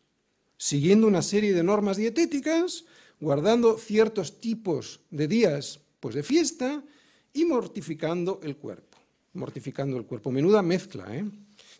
siguiendo 0.58 1.08
una 1.08 1.22
serie 1.22 1.54
de 1.54 1.64
normas 1.64 1.96
dietéticas, 1.96 2.84
guardando 3.22 3.78
ciertos 3.78 4.42
tipos 4.42 5.00
de 5.10 5.28
días 5.28 5.80
pues 6.02 6.16
de 6.16 6.24
fiesta 6.24 6.84
y 7.32 7.46
mortificando 7.46 8.42
el 8.44 8.58
cuerpo 8.58 8.93
mortificando 9.34 9.98
el 9.98 10.06
cuerpo. 10.06 10.32
Menuda 10.32 10.62
mezcla, 10.62 11.16
¿eh? 11.16 11.26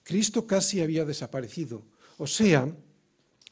Cristo 0.04 0.46
casi 0.46 0.82
había 0.82 1.06
desaparecido. 1.06 1.84
O 2.18 2.28
sea, 2.28 2.72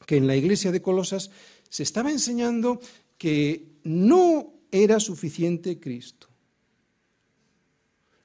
que 0.06 0.16
en 0.16 0.26
la 0.26 0.36
iglesia 0.36 0.72
de 0.72 0.82
Colosas 0.82 1.30
se 1.68 1.82
estaba 1.82 2.10
enseñando 2.10 2.80
que 3.16 3.78
no 3.84 4.52
era 4.70 5.00
suficiente 5.00 5.78
Cristo. 5.78 6.28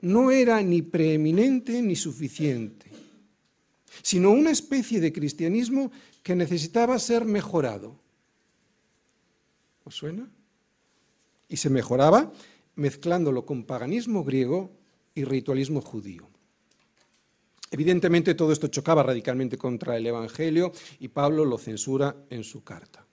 No 0.02 0.32
era 0.32 0.62
ni 0.62 0.82
preeminente 0.82 1.82
ni 1.82 1.96
suficiente, 1.96 2.86
sino 4.02 4.32
una 4.32 4.52
especie 4.52 5.00
de 5.00 5.12
cristianismo 5.12 5.92
que 6.22 6.36
necesitaba 6.36 7.00
ser 7.00 7.26
mejorado. 7.26 8.00
¿Os 9.84 9.96
suena? 9.96 10.30
Y 11.50 11.58
se 11.58 11.70
mejoraba 11.70 12.32
mezclándolo 12.76 13.46
con 13.46 13.64
paganismo 13.64 14.24
griego 14.24 14.77
y 15.18 15.24
ritualismo 15.24 15.82
judío. 15.82 16.30
Evidentemente 17.72 18.36
todo 18.36 18.52
esto 18.54 18.68
chocaba 18.68 19.04
radicalmente 19.04 19.58
contra 19.58 19.98
el 19.98 20.06
Evangelio 20.06 20.72
y 21.00 21.10
Pablo 21.10 21.44
lo 21.44 21.58
censura 21.58 22.16
en 22.30 22.44
su 22.44 22.64
carta. 22.64 23.06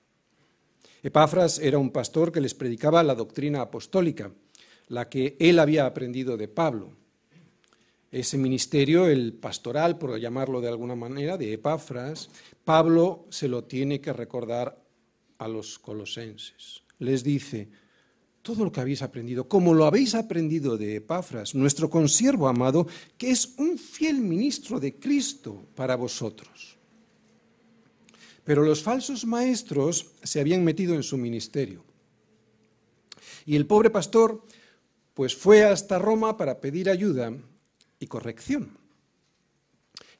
Epafras 1.02 1.58
era 1.58 1.78
un 1.78 1.90
pastor 1.90 2.30
que 2.30 2.40
les 2.40 2.54
predicaba 2.54 3.02
la 3.02 3.14
doctrina 3.14 3.62
apostólica, 3.62 4.30
la 4.88 5.08
que 5.08 5.37
él 5.40 5.58
había 5.58 5.87
aprendido 5.87 6.37
de 6.37 6.49
Pablo. 6.49 6.92
Ese 8.12 8.38
ministerio, 8.38 9.06
el 9.06 9.32
pastoral, 9.32 9.99
por 9.99 10.16
llamarlo 10.18 10.61
de 10.61 10.68
alguna 10.68 10.94
manera, 10.94 11.37
de 11.37 11.52
Epafras, 11.52 12.30
Pablo 12.64 13.26
se 13.30 13.49
lo 13.49 13.64
tiene 13.64 14.00
que 14.00 14.12
recordar 14.12 14.80
a 15.38 15.49
los 15.49 15.78
colosenses. 15.78 16.82
Les 17.00 17.25
dice, 17.25 17.68
todo 18.44 18.62
lo 18.62 18.70
que 18.70 18.82
habéis 18.82 19.00
aprendido, 19.00 19.48
como 19.48 19.72
lo 19.72 19.86
habéis 19.86 20.14
aprendido 20.14 20.76
de 20.76 20.96
Epafras, 20.96 21.54
nuestro 21.54 21.88
consiervo 21.88 22.46
amado, 22.46 22.86
que 23.16 23.30
es 23.30 23.54
un 23.56 23.78
fiel 23.78 24.20
ministro 24.20 24.78
de 24.78 24.96
Cristo 24.96 25.64
para 25.74 25.96
vosotros. 25.96 26.76
Pero 28.44 28.62
los 28.62 28.82
falsos 28.82 29.24
maestros 29.24 30.12
se 30.22 30.40
habían 30.40 30.62
metido 30.62 30.94
en 30.94 31.02
su 31.02 31.16
ministerio. 31.16 31.86
Y 33.46 33.56
el 33.56 33.64
pobre 33.64 33.88
pastor, 33.88 34.44
pues 35.14 35.34
fue 35.34 35.64
hasta 35.64 35.98
Roma 35.98 36.36
para 36.36 36.60
pedir 36.60 36.90
ayuda 36.90 37.32
y 37.98 38.06
corrección. 38.08 38.76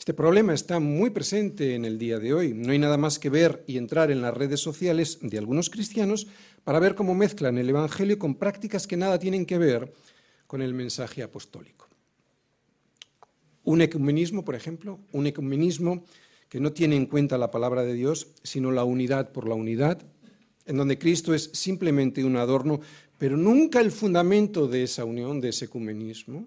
Este 0.05 0.13
problema 0.13 0.53
está 0.53 0.81
muy 0.81 1.09
presente 1.09 1.75
en 1.75 1.87
el 1.87 1.97
día 1.97 2.19
de 2.19 2.35
hoy. 2.35 2.53
No 2.53 2.73
hay 2.73 2.79
nada 2.79 2.99
más 2.99 3.19
que 3.19 3.31
ver 3.31 3.65
y 3.67 3.79
entrar 3.79 4.11
en 4.11 4.21
las 4.21 4.35
redes 4.35 4.61
sociales 4.61 5.19
de 5.23 5.39
algunos 5.39 5.71
cristianos 5.71 6.27
para 6.63 6.79
ver 6.79 6.95
cómo 6.95 7.15
mezclan 7.15 7.57
el 7.57 7.71
Evangelio 7.71 8.19
con 8.19 8.35
prácticas 8.35 8.87
que 8.87 8.99
nada 8.99 9.19
tienen 9.19 9.47
que 9.47 9.57
ver 9.57 9.95
con 10.47 10.61
el 10.61 10.75
mensaje 10.75 11.23
apostólico. 11.23 11.89
Un 13.63 13.81
ecumenismo, 13.81 14.45
por 14.45 14.55
ejemplo, 14.55 15.01
un 15.13 15.27
ecumenismo 15.27 16.05
que 16.51 16.61
no 16.61 16.75
tiene 16.75 16.97
en 16.97 17.07
cuenta 17.07 17.39
la 17.39 17.51
palabra 17.51 17.83
de 17.83 17.95
Dios, 17.95 18.27
sino 18.43 18.73
la 18.73 18.85
unidad 18.85 19.33
por 19.33 19.49
la 19.49 19.55
unidad, 19.55 20.03
en 20.67 20.77
donde 20.77 20.99
Cristo 20.99 21.33
es 21.33 21.49
simplemente 21.55 22.27
un 22.27 22.37
adorno, 22.37 22.79
pero 23.17 23.39
nunca 23.39 23.81
el 23.81 23.91
fundamento 23.91 24.69
de 24.69 24.83
esa 24.83 25.07
unión, 25.07 25.41
de 25.41 25.49
ese 25.49 25.65
ecumenismo. 25.65 26.47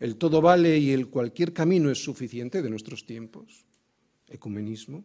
El 0.00 0.16
todo 0.16 0.40
vale 0.40 0.78
y 0.78 0.92
el 0.92 1.08
cualquier 1.08 1.52
camino 1.52 1.90
es 1.90 2.02
suficiente 2.02 2.62
de 2.62 2.70
nuestros 2.70 3.04
tiempos. 3.04 3.64
Ecumenismo 4.28 5.04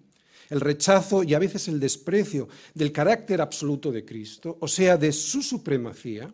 el 0.50 0.62
rechazo 0.62 1.24
y 1.24 1.34
a 1.34 1.40
veces 1.40 1.68
el 1.68 1.80
desprecio 1.80 2.48
del 2.74 2.92
carácter 2.92 3.42
absoluto 3.42 3.92
de 3.92 4.06
Cristo, 4.06 4.58
o 4.60 4.68
sea, 4.68 4.98
de 4.98 5.12
su 5.12 5.42
supremacía. 5.42 6.34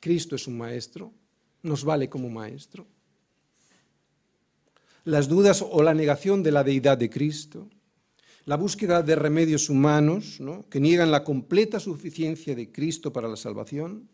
Cristo 0.00 0.36
es 0.36 0.46
un 0.46 0.58
maestro, 0.58 1.12
nos 1.62 1.84
vale 1.84 2.08
como 2.08 2.28
maestro. 2.28 2.86
Las 5.04 5.28
dudas 5.28 5.64
o 5.68 5.82
la 5.82 5.94
negación 5.94 6.42
de 6.42 6.52
la 6.52 6.64
deidad 6.64 6.98
de 6.98 7.10
Cristo, 7.10 7.68
la 8.44 8.56
búsqueda 8.56 9.02
de 9.02 9.16
remedios 9.16 9.68
humanos 9.68 10.40
que 10.68 10.80
niegan 10.80 11.10
la 11.10 11.24
completa 11.24 11.80
suficiencia 11.80 12.54
de 12.54 12.70
Cristo 12.70 13.12
para 13.12 13.28
la 13.28 13.36
salvación, 13.36 14.08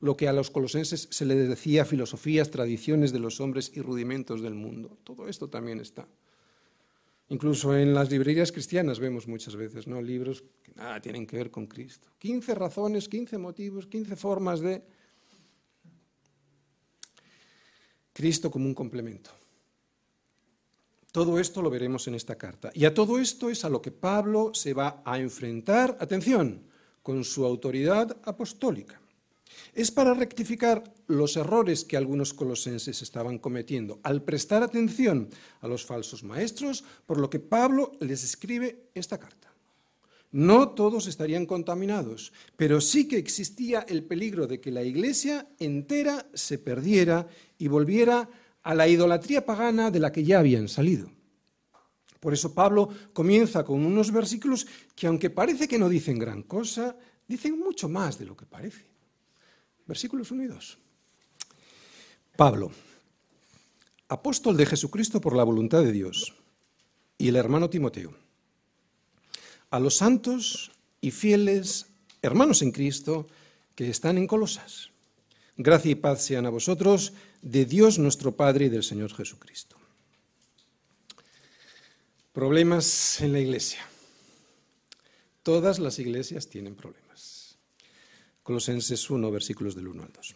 lo 0.00 0.16
que 0.16 0.28
a 0.28 0.32
los 0.32 0.50
colosenses 0.50 1.08
se 1.10 1.24
les 1.24 1.48
decía 1.48 1.84
filosofías, 1.84 2.50
tradiciones 2.50 3.12
de 3.12 3.18
los 3.18 3.40
hombres 3.40 3.70
y 3.74 3.82
rudimentos 3.82 4.42
del 4.42 4.54
mundo. 4.54 4.98
Todo 5.04 5.28
esto 5.28 5.48
también 5.48 5.80
está 5.80 6.08
Incluso 7.30 7.76
en 7.76 7.94
las 7.94 8.10
librerías 8.10 8.50
cristianas 8.50 8.98
vemos 8.98 9.28
muchas 9.28 9.54
veces 9.54 9.86
¿no? 9.86 10.02
libros 10.02 10.42
que 10.64 10.72
nada 10.74 11.00
tienen 11.00 11.28
que 11.28 11.36
ver 11.36 11.50
con 11.50 11.68
Cristo. 11.68 12.08
15 12.18 12.56
razones, 12.56 13.08
15 13.08 13.38
motivos, 13.38 13.86
15 13.86 14.16
formas 14.16 14.58
de 14.58 14.82
Cristo 18.12 18.50
como 18.50 18.66
un 18.66 18.74
complemento. 18.74 19.30
Todo 21.12 21.38
esto 21.38 21.62
lo 21.62 21.70
veremos 21.70 22.08
en 22.08 22.16
esta 22.16 22.36
carta. 22.36 22.72
Y 22.74 22.84
a 22.84 22.92
todo 22.92 23.16
esto 23.20 23.48
es 23.48 23.64
a 23.64 23.68
lo 23.68 23.80
que 23.80 23.92
Pablo 23.92 24.52
se 24.52 24.74
va 24.74 25.00
a 25.04 25.20
enfrentar, 25.20 25.96
atención, 26.00 26.66
con 27.00 27.22
su 27.22 27.44
autoridad 27.44 28.16
apostólica 28.24 29.00
es 29.74 29.90
para 29.90 30.14
rectificar 30.14 30.82
los 31.06 31.36
errores 31.36 31.84
que 31.84 31.96
algunos 31.96 32.34
colosenses 32.34 33.02
estaban 33.02 33.38
cometiendo 33.38 34.00
al 34.02 34.22
prestar 34.22 34.62
atención 34.62 35.28
a 35.60 35.68
los 35.68 35.84
falsos 35.84 36.24
maestros, 36.24 36.84
por 37.06 37.18
lo 37.18 37.30
que 37.30 37.40
Pablo 37.40 37.92
les 38.00 38.24
escribe 38.24 38.90
esta 38.94 39.18
carta. 39.18 39.48
No 40.32 40.70
todos 40.70 41.08
estarían 41.08 41.44
contaminados, 41.44 42.32
pero 42.56 42.80
sí 42.80 43.08
que 43.08 43.18
existía 43.18 43.80
el 43.88 44.04
peligro 44.04 44.46
de 44.46 44.60
que 44.60 44.70
la 44.70 44.84
iglesia 44.84 45.48
entera 45.58 46.26
se 46.34 46.58
perdiera 46.58 47.26
y 47.58 47.66
volviera 47.66 48.28
a 48.62 48.74
la 48.74 48.86
idolatría 48.86 49.44
pagana 49.44 49.90
de 49.90 49.98
la 49.98 50.12
que 50.12 50.22
ya 50.22 50.38
habían 50.38 50.68
salido. 50.68 51.10
Por 52.20 52.34
eso 52.34 52.54
Pablo 52.54 52.90
comienza 53.12 53.64
con 53.64 53.84
unos 53.84 54.12
versículos 54.12 54.66
que, 54.94 55.06
aunque 55.06 55.30
parece 55.30 55.66
que 55.66 55.78
no 55.78 55.88
dicen 55.88 56.18
gran 56.18 56.42
cosa, 56.42 56.94
dicen 57.26 57.58
mucho 57.58 57.88
más 57.88 58.18
de 58.18 58.26
lo 58.26 58.36
que 58.36 58.46
parece. 58.46 58.89
Versículos 59.90 60.30
1 60.30 60.44
y 60.44 60.46
2. 60.46 60.78
Pablo, 62.36 62.70
apóstol 64.06 64.56
de 64.56 64.64
Jesucristo 64.64 65.20
por 65.20 65.34
la 65.34 65.42
voluntad 65.42 65.82
de 65.82 65.90
Dios, 65.90 66.32
y 67.18 67.26
el 67.26 67.34
hermano 67.34 67.70
Timoteo, 67.70 68.14
a 69.68 69.80
los 69.80 69.96
santos 69.96 70.70
y 71.00 71.10
fieles 71.10 71.86
hermanos 72.22 72.62
en 72.62 72.70
Cristo 72.70 73.26
que 73.74 73.90
están 73.90 74.16
en 74.16 74.28
Colosas. 74.28 74.90
Gracia 75.56 75.90
y 75.90 75.96
paz 75.96 76.22
sean 76.22 76.46
a 76.46 76.50
vosotros 76.50 77.12
de 77.42 77.64
Dios 77.64 77.98
nuestro 77.98 78.36
Padre 78.36 78.66
y 78.66 78.68
del 78.68 78.84
Señor 78.84 79.12
Jesucristo. 79.12 79.74
Problemas 82.32 83.20
en 83.22 83.32
la 83.32 83.40
iglesia. 83.40 83.80
Todas 85.42 85.80
las 85.80 85.98
iglesias 85.98 86.46
tienen 86.46 86.76
problemas. 86.76 87.09
Colosenses 88.50 89.08
1, 89.08 89.30
versículos 89.30 89.76
del 89.76 89.86
1 89.86 90.02
al 90.02 90.12
2. 90.12 90.34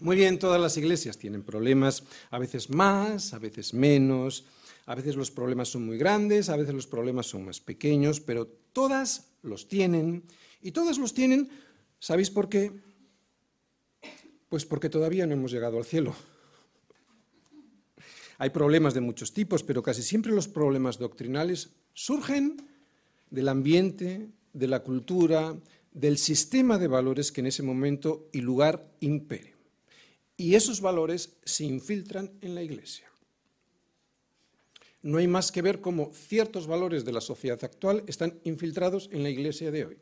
Muy 0.00 0.16
bien, 0.16 0.40
todas 0.40 0.60
las 0.60 0.76
iglesias 0.76 1.18
tienen 1.18 1.44
problemas, 1.44 2.02
a 2.30 2.38
veces 2.40 2.68
más, 2.68 3.32
a 3.32 3.38
veces 3.38 3.74
menos, 3.74 4.44
a 4.86 4.96
veces 4.96 5.14
los 5.14 5.30
problemas 5.30 5.68
son 5.68 5.86
muy 5.86 5.98
grandes, 5.98 6.48
a 6.48 6.56
veces 6.56 6.74
los 6.74 6.88
problemas 6.88 7.26
son 7.26 7.44
más 7.44 7.60
pequeños, 7.60 8.18
pero 8.18 8.48
todas 8.72 9.28
los 9.42 9.68
tienen 9.68 10.24
y 10.62 10.72
todas 10.72 10.98
los 10.98 11.14
tienen, 11.14 11.48
¿sabéis 12.00 12.28
por 12.28 12.48
qué? 12.48 12.72
Pues 14.48 14.66
porque 14.66 14.88
todavía 14.88 15.28
no 15.28 15.34
hemos 15.34 15.52
llegado 15.52 15.78
al 15.78 15.84
cielo. 15.84 16.12
Hay 18.38 18.50
problemas 18.50 18.94
de 18.94 19.00
muchos 19.00 19.32
tipos, 19.32 19.62
pero 19.62 19.80
casi 19.80 20.02
siempre 20.02 20.32
los 20.32 20.48
problemas 20.48 20.98
doctrinales 20.98 21.70
surgen 21.94 22.56
del 23.30 23.48
ambiente, 23.48 24.28
de 24.52 24.66
la 24.66 24.82
cultura, 24.82 25.54
del 25.92 26.18
sistema 26.18 26.78
de 26.78 26.88
valores 26.88 27.32
que 27.32 27.40
en 27.40 27.46
ese 27.46 27.62
momento 27.62 28.28
y 28.32 28.40
lugar 28.40 28.92
impere. 29.00 29.54
Y 30.36 30.54
esos 30.54 30.80
valores 30.80 31.36
se 31.44 31.64
infiltran 31.64 32.32
en 32.40 32.54
la 32.54 32.62
Iglesia. 32.62 33.10
No 35.02 35.18
hay 35.18 35.26
más 35.26 35.50
que 35.50 35.62
ver 35.62 35.80
cómo 35.80 36.12
ciertos 36.12 36.66
valores 36.66 37.04
de 37.04 37.12
la 37.12 37.20
sociedad 37.20 37.62
actual 37.64 38.04
están 38.06 38.38
infiltrados 38.44 39.08
en 39.12 39.22
la 39.22 39.30
Iglesia 39.30 39.70
de 39.70 39.86
hoy. 39.86 39.98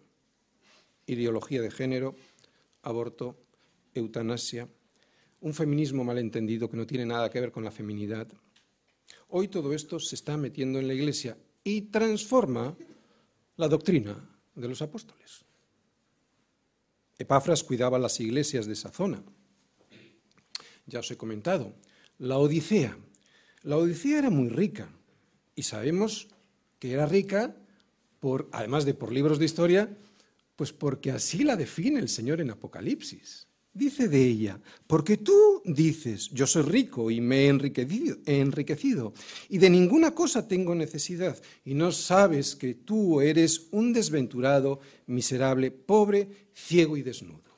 Ideología 1.06 1.62
de 1.62 1.70
género, 1.70 2.16
aborto, 2.82 3.36
eutanasia, 3.94 4.68
un 5.40 5.54
feminismo 5.54 6.04
malentendido 6.04 6.68
que 6.68 6.76
no 6.76 6.86
tiene 6.86 7.06
nada 7.06 7.30
que 7.30 7.40
ver 7.40 7.52
con 7.52 7.64
la 7.64 7.70
feminidad. 7.70 8.26
Hoy 9.28 9.48
todo 9.48 9.72
esto 9.72 10.00
se 10.00 10.16
está 10.16 10.36
metiendo 10.36 10.78
en 10.78 10.88
la 10.88 10.94
Iglesia 10.94 11.36
y 11.62 11.82
transforma 11.82 12.76
la 13.56 13.68
doctrina 13.68 14.16
de 14.54 14.68
los 14.68 14.82
apóstoles. 14.82 15.47
Epafras 17.18 17.64
cuidaba 17.64 17.98
las 17.98 18.20
iglesias 18.20 18.66
de 18.66 18.74
esa 18.74 18.90
zona. 18.90 19.22
Ya 20.86 21.00
os 21.00 21.10
he 21.10 21.16
comentado. 21.16 21.74
La 22.18 22.38
Odisea. 22.38 22.96
La 23.62 23.76
Odisea 23.76 24.18
era 24.18 24.30
muy 24.30 24.48
rica 24.48 24.88
y 25.54 25.64
sabemos 25.64 26.28
que 26.78 26.92
era 26.92 27.06
rica 27.06 27.56
por, 28.20 28.48
además 28.52 28.84
de 28.84 28.94
por 28.94 29.12
libros 29.12 29.38
de 29.38 29.44
historia, 29.44 29.96
pues 30.54 30.72
porque 30.72 31.10
así 31.10 31.42
la 31.42 31.56
define 31.56 31.98
el 31.98 32.08
Señor 32.08 32.40
en 32.40 32.50
Apocalipsis. 32.50 33.47
Dice 33.78 34.08
de 34.08 34.26
ella, 34.26 34.60
porque 34.88 35.18
tú 35.18 35.62
dices, 35.64 36.30
yo 36.30 36.48
soy 36.48 36.62
rico 36.62 37.12
y 37.12 37.20
me 37.20 37.44
he 37.44 37.48
enriquecido, 37.48 39.12
y 39.48 39.58
de 39.58 39.70
ninguna 39.70 40.16
cosa 40.16 40.48
tengo 40.48 40.74
necesidad, 40.74 41.40
y 41.64 41.74
no 41.74 41.92
sabes 41.92 42.56
que 42.56 42.74
tú 42.74 43.20
eres 43.20 43.68
un 43.70 43.92
desventurado, 43.92 44.80
miserable, 45.06 45.70
pobre, 45.70 46.48
ciego 46.52 46.96
y 46.96 47.02
desnudo. 47.02 47.56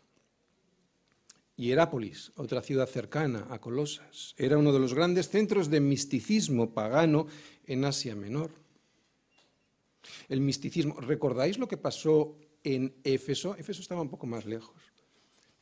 Y 1.56 1.72
otra 1.72 2.60
ciudad 2.60 2.86
cercana 2.86 3.46
a 3.48 3.58
Colosas, 3.58 4.34
era 4.36 4.58
uno 4.58 4.74
de 4.74 4.78
los 4.78 4.92
grandes 4.92 5.30
centros 5.30 5.70
de 5.70 5.80
misticismo 5.80 6.74
pagano 6.74 7.28
en 7.64 7.86
Asia 7.86 8.14
Menor. 8.14 8.50
El 10.28 10.42
misticismo, 10.42 11.00
¿recordáis 11.00 11.56
lo 11.56 11.66
que 11.66 11.78
pasó 11.78 12.36
en 12.62 12.94
Éfeso? 13.04 13.56
Éfeso 13.56 13.80
estaba 13.80 14.02
un 14.02 14.10
poco 14.10 14.26
más 14.26 14.44
lejos 14.44 14.89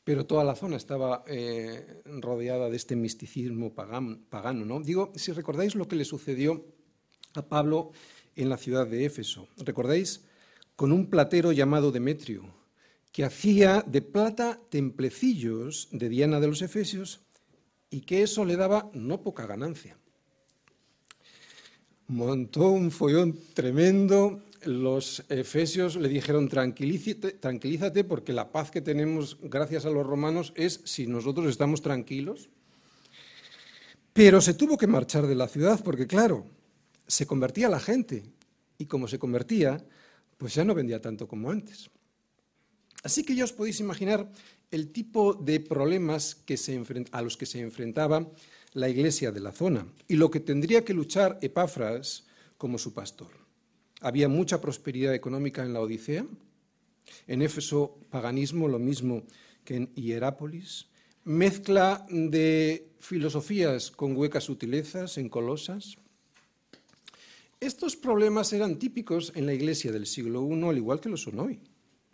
pero 0.09 0.25
toda 0.25 0.43
la 0.43 0.55
zona 0.55 0.75
estaba 0.75 1.23
eh, 1.27 2.01
rodeada 2.19 2.67
de 2.67 2.75
este 2.75 2.95
misticismo 2.95 3.75
pagano. 3.75 4.65
¿no? 4.65 4.79
Digo, 4.79 5.11
si 5.13 5.31
recordáis 5.33 5.75
lo 5.75 5.87
que 5.87 5.95
le 5.95 6.03
sucedió 6.03 6.65
a 7.35 7.43
Pablo 7.43 7.91
en 8.35 8.49
la 8.49 8.57
ciudad 8.57 8.87
de 8.87 9.05
Éfeso, 9.05 9.47
¿recordáis? 9.57 10.25
Con 10.75 10.91
un 10.93 11.11
platero 11.11 11.51
llamado 11.51 11.91
Demetrio, 11.91 12.51
que 13.11 13.23
hacía 13.23 13.83
de 13.85 14.01
plata 14.01 14.59
templecillos 14.71 15.89
de 15.91 16.09
Diana 16.09 16.39
de 16.39 16.47
los 16.47 16.63
Efesios 16.63 17.21
y 17.91 18.01
que 18.01 18.23
eso 18.23 18.45
le 18.45 18.55
daba 18.55 18.89
no 18.95 19.21
poca 19.21 19.45
ganancia. 19.45 19.95
Montó 22.07 22.69
un 22.69 22.89
follón 22.89 23.37
tremendo 23.53 24.41
los 24.63 25.23
efesios 25.29 25.95
le 25.95 26.09
dijeron, 26.09 26.49
tranquilízate, 26.49 28.03
porque 28.03 28.33
la 28.33 28.51
paz 28.51 28.71
que 28.71 28.81
tenemos 28.81 29.37
gracias 29.41 29.85
a 29.85 29.89
los 29.89 30.05
romanos 30.05 30.53
es 30.55 30.81
si 30.85 31.07
nosotros 31.07 31.47
estamos 31.47 31.81
tranquilos. 31.81 32.49
Pero 34.13 34.41
se 34.41 34.53
tuvo 34.53 34.77
que 34.77 34.87
marchar 34.87 35.27
de 35.27 35.35
la 35.35 35.47
ciudad 35.47 35.81
porque, 35.83 36.07
claro, 36.07 36.45
se 37.07 37.25
convertía 37.25 37.69
la 37.69 37.79
gente 37.79 38.23
y 38.77 38.85
como 38.85 39.07
se 39.07 39.19
convertía, 39.19 39.85
pues 40.37 40.55
ya 40.55 40.63
no 40.63 40.73
vendía 40.73 41.01
tanto 41.01 41.27
como 41.27 41.51
antes. 41.51 41.89
Así 43.03 43.23
que 43.23 43.35
ya 43.35 43.43
os 43.43 43.53
podéis 43.53 43.79
imaginar 43.79 44.29
el 44.71 44.91
tipo 44.91 45.33
de 45.33 45.59
problemas 45.59 46.43
a 47.11 47.21
los 47.21 47.37
que 47.37 47.45
se 47.45 47.61
enfrentaba 47.61 48.27
la 48.73 48.89
iglesia 48.89 49.31
de 49.31 49.39
la 49.39 49.51
zona 49.51 49.87
y 50.07 50.15
lo 50.15 50.29
que 50.29 50.39
tendría 50.39 50.83
que 50.83 50.93
luchar 50.93 51.39
Epafras 51.41 52.25
como 52.57 52.77
su 52.77 52.93
pastor. 52.93 53.48
Había 53.99 54.29
mucha 54.29 54.61
prosperidad 54.61 55.13
económica 55.13 55.63
en 55.63 55.73
la 55.73 55.81
Odisea. 55.81 56.25
En 57.27 57.41
Éfeso, 57.41 57.99
paganismo, 58.09 58.67
lo 58.67 58.79
mismo 58.79 59.23
que 59.63 59.75
en 59.75 59.93
Hierápolis. 59.95 60.87
Mezcla 61.25 62.05
de 62.09 62.91
filosofías 62.99 63.91
con 63.91 64.15
huecas 64.15 64.45
sutilezas 64.45 65.17
en 65.17 65.29
Colosas. 65.29 65.97
Estos 67.59 67.97
problemas 67.97 68.53
eran 68.53 68.79
típicos 68.79 69.33
en 69.35 69.45
la 69.45 69.53
iglesia 69.53 69.91
del 69.91 70.05
siglo 70.05 70.47
I, 70.49 70.63
al 70.63 70.77
igual 70.77 71.01
que 71.01 71.09
lo 71.09 71.17
son 71.17 71.39
hoy. 71.39 71.59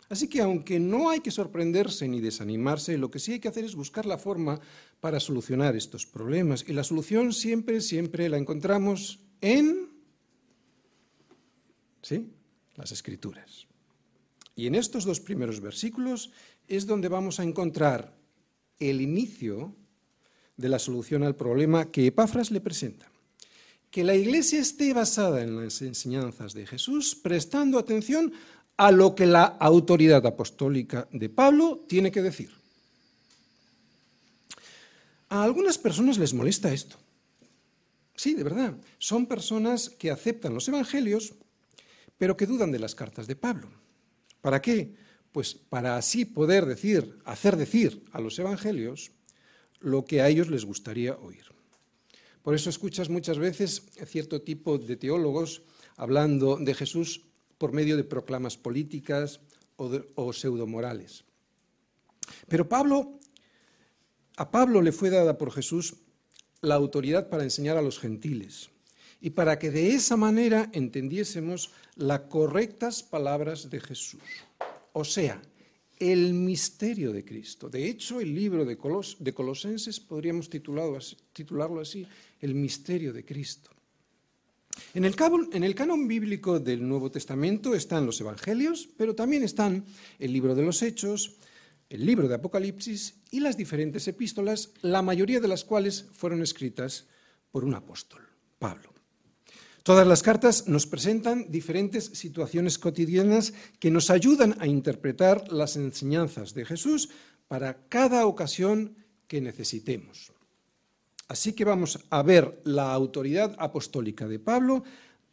Así 0.08 0.28
que 0.28 0.40
aunque 0.40 0.78
no 0.78 1.10
hay 1.10 1.20
que 1.20 1.30
sorprenderse 1.30 2.06
ni 2.08 2.20
desanimarse, 2.20 2.98
lo 2.98 3.10
que 3.10 3.18
sí 3.18 3.32
hay 3.32 3.40
que 3.40 3.48
hacer 3.48 3.64
es 3.64 3.74
buscar 3.74 4.06
la 4.06 4.18
forma 4.18 4.60
para 5.00 5.20
solucionar 5.20 5.76
estos 5.76 6.06
problemas. 6.06 6.64
Y 6.66 6.72
la 6.72 6.84
solución 6.84 7.32
siempre, 7.32 7.80
siempre 7.80 8.28
la 8.28 8.38
encontramos 8.38 9.20
en 9.40 9.95
¿sí? 12.06 12.30
Las 12.76 12.92
escrituras. 12.92 13.66
Y 14.54 14.68
en 14.68 14.76
estos 14.76 15.04
dos 15.04 15.18
primeros 15.18 15.60
versículos 15.60 16.30
es 16.68 16.86
donde 16.86 17.08
vamos 17.08 17.40
a 17.40 17.42
encontrar 17.42 18.16
el 18.78 19.00
inicio 19.00 19.74
de 20.56 20.68
la 20.68 20.78
solución 20.78 21.24
al 21.24 21.34
problema 21.34 21.90
que 21.90 22.06
Epafras 22.06 22.52
le 22.52 22.60
presenta. 22.60 23.10
Que 23.90 24.04
la 24.04 24.14
iglesia 24.14 24.60
esté 24.60 24.92
basada 24.92 25.42
en 25.42 25.56
las 25.56 25.82
enseñanzas 25.82 26.54
de 26.54 26.66
Jesús, 26.66 27.16
prestando 27.16 27.78
atención 27.78 28.32
a 28.76 28.92
lo 28.92 29.14
que 29.14 29.26
la 29.26 29.44
autoridad 29.44 30.24
apostólica 30.26 31.08
de 31.10 31.28
Pablo 31.28 31.84
tiene 31.88 32.12
que 32.12 32.22
decir. 32.22 32.50
A 35.28 35.42
algunas 35.42 35.76
personas 35.76 36.18
les 36.18 36.34
molesta 36.34 36.72
esto. 36.72 36.96
Sí, 38.14 38.34
de 38.34 38.44
verdad. 38.44 38.76
Son 38.98 39.26
personas 39.26 39.90
que 39.90 40.10
aceptan 40.10 40.54
los 40.54 40.68
evangelios 40.68 41.34
pero 42.18 42.36
que 42.36 42.46
dudan 42.46 42.72
de 42.72 42.78
las 42.78 42.94
cartas 42.94 43.26
de 43.26 43.36
Pablo. 43.36 43.68
¿Para 44.40 44.62
qué? 44.62 44.94
Pues 45.32 45.54
para 45.54 45.96
así 45.96 46.24
poder 46.24 46.64
decir, 46.66 47.18
hacer 47.24 47.56
decir 47.56 48.04
a 48.12 48.20
los 48.20 48.38
evangelios 48.38 49.12
lo 49.80 50.04
que 50.04 50.22
a 50.22 50.28
ellos 50.28 50.48
les 50.48 50.64
gustaría 50.64 51.16
oír. 51.16 51.44
Por 52.42 52.54
eso 52.54 52.70
escuchas 52.70 53.10
muchas 53.10 53.38
veces 53.38 53.82
cierto 54.06 54.40
tipo 54.40 54.78
de 54.78 54.96
teólogos 54.96 55.62
hablando 55.96 56.56
de 56.56 56.74
Jesús 56.74 57.22
por 57.58 57.72
medio 57.72 57.96
de 57.96 58.04
proclamas 58.04 58.56
políticas 58.56 59.40
o, 59.76 59.90
o 60.14 60.32
pseudomorales. 60.32 61.24
Pero 62.48 62.68
a 64.36 64.50
Pablo 64.50 64.82
le 64.82 64.92
fue 64.92 65.10
dada 65.10 65.36
por 65.36 65.52
Jesús 65.52 65.96
la 66.60 66.76
autoridad 66.76 67.28
para 67.28 67.44
enseñar 67.44 67.76
a 67.76 67.82
los 67.82 67.98
gentiles 67.98 68.70
y 69.20 69.30
para 69.30 69.58
que 69.58 69.70
de 69.70 69.94
esa 69.94 70.16
manera 70.16 70.70
entendiésemos 70.72 71.70
las 71.96 72.20
correctas 72.20 73.02
palabras 73.02 73.70
de 73.70 73.80
Jesús. 73.80 74.20
O 74.92 75.04
sea, 75.04 75.40
el 75.98 76.34
misterio 76.34 77.12
de 77.12 77.24
Cristo. 77.24 77.68
De 77.68 77.88
hecho, 77.88 78.20
el 78.20 78.34
libro 78.34 78.64
de, 78.64 78.76
Colosenses 78.76 80.00
podríamos 80.00 80.50
titularlo 80.50 81.80
así, 81.80 82.06
el 82.40 82.54
misterio 82.54 83.12
de 83.12 83.24
Cristo. 83.24 83.70
En 84.92 85.06
el, 85.06 85.14
en 85.52 85.64
el 85.64 85.74
canon 85.74 86.06
bíblico 86.06 86.60
del 86.60 86.86
Nuevo 86.86 87.10
Testamento 87.10 87.74
están 87.74 88.04
los 88.04 88.20
Evangelios, 88.20 88.88
pero 88.96 89.14
también 89.14 89.42
están 89.42 89.84
el 90.18 90.32
libro 90.32 90.54
de 90.54 90.62
los 90.62 90.82
Hechos, 90.82 91.36
el 91.88 92.04
libro 92.04 92.28
de 92.28 92.34
Apocalipsis 92.34 93.14
y 93.30 93.40
las 93.40 93.56
diferentes 93.56 94.06
epístolas, 94.08 94.72
la 94.82 95.02
mayoría 95.02 95.40
de 95.40 95.48
las 95.48 95.64
cuales 95.64 96.06
fueron 96.12 96.42
escritas 96.42 97.06
por 97.50 97.64
un 97.64 97.74
apóstol, 97.74 98.20
Pablo. 98.58 98.95
Todas 99.86 100.04
las 100.04 100.24
cartas 100.24 100.66
nos 100.66 100.84
presentan 100.84 101.46
diferentes 101.48 102.06
situaciones 102.06 102.76
cotidianas 102.76 103.54
que 103.78 103.92
nos 103.92 104.10
ayudan 104.10 104.56
a 104.58 104.66
interpretar 104.66 105.52
las 105.52 105.76
enseñanzas 105.76 106.54
de 106.54 106.64
Jesús 106.64 107.08
para 107.46 107.86
cada 107.86 108.26
ocasión 108.26 108.96
que 109.28 109.40
necesitemos. 109.40 110.32
Así 111.28 111.52
que 111.52 111.64
vamos 111.64 112.00
a 112.10 112.24
ver 112.24 112.60
la 112.64 112.92
autoridad 112.92 113.54
apostólica 113.60 114.26
de 114.26 114.40
Pablo 114.40 114.82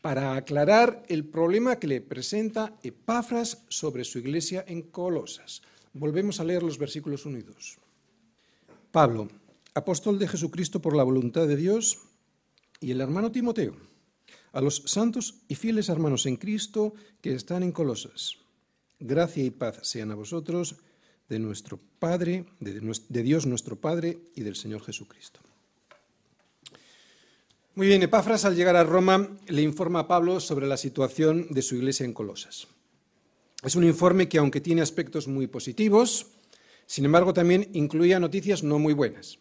para 0.02 0.36
aclarar 0.36 1.02
el 1.08 1.26
problema 1.26 1.78
que 1.78 1.88
le 1.88 2.02
presenta 2.02 2.78
Epafras 2.84 3.64
sobre 3.70 4.04
su 4.04 4.20
iglesia 4.20 4.64
en 4.68 4.84
Colosas. 4.84 5.64
Volvemos 5.94 6.40
a 6.40 6.44
leer 6.44 6.62
los 6.62 6.78
versículos 6.78 7.26
unidos. 7.26 7.80
Pablo, 8.92 9.30
apóstol 9.74 10.20
de 10.20 10.28
Jesucristo 10.28 10.80
por 10.80 10.96
la 10.96 11.02
voluntad 11.02 11.48
de 11.48 11.56
Dios, 11.56 11.98
y 12.80 12.92
el 12.92 13.02
hermano 13.02 13.32
Timoteo 13.32 13.93
a 14.54 14.62
los 14.62 14.84
santos 14.86 15.36
y 15.48 15.56
fieles 15.56 15.90
hermanos 15.90 16.26
en 16.26 16.38
Cristo 16.38 16.94
que 17.22 17.34
están 17.34 17.64
en 17.64 17.72
Colosas. 17.72 18.38
Gracia 19.00 19.44
y 19.44 19.50
paz 19.50 19.80
sean 19.82 20.12
a 20.12 20.16
vosotros 20.16 20.78
de 21.28 21.40
nuestro 21.40 21.80
Padre, 22.00 22.46
de, 22.60 23.24
Dios 23.24 23.46
nuestro 23.46 23.76
Padre 23.76 24.20
y 24.36 24.42
del 24.42 24.56
Señor 24.56 24.82
Jesucristo. 24.84 25.40
Muy 27.76 27.88
bien, 27.88 28.04
Epafras 28.04 28.46
al 28.46 28.56
llegar 28.56 28.76
a 28.76 28.84
Roma 28.84 29.28
le 29.48 29.64
informa 29.64 30.02
a 30.02 30.08
Pablo 30.08 30.40
sobre 30.40 30.68
la 30.68 30.78
situación 30.78 31.48
de 31.50 31.64
su 31.64 31.76
iglesia 31.76 32.06
en 32.06 32.14
Colosas. 32.14 32.68
Es 33.64 33.76
un 33.76 33.84
informe 33.84 34.30
que, 34.30 34.38
aunque 34.38 34.62
tiene 34.62 34.84
aspectos 34.84 35.28
muy 35.28 35.48
positivos, 35.48 36.28
sin 36.86 37.06
embargo 37.06 37.34
también 37.34 37.70
incluía 37.74 38.20
noticias 38.20 38.62
no 38.62 38.78
muy 38.78 38.94
buenas. 38.94 39.40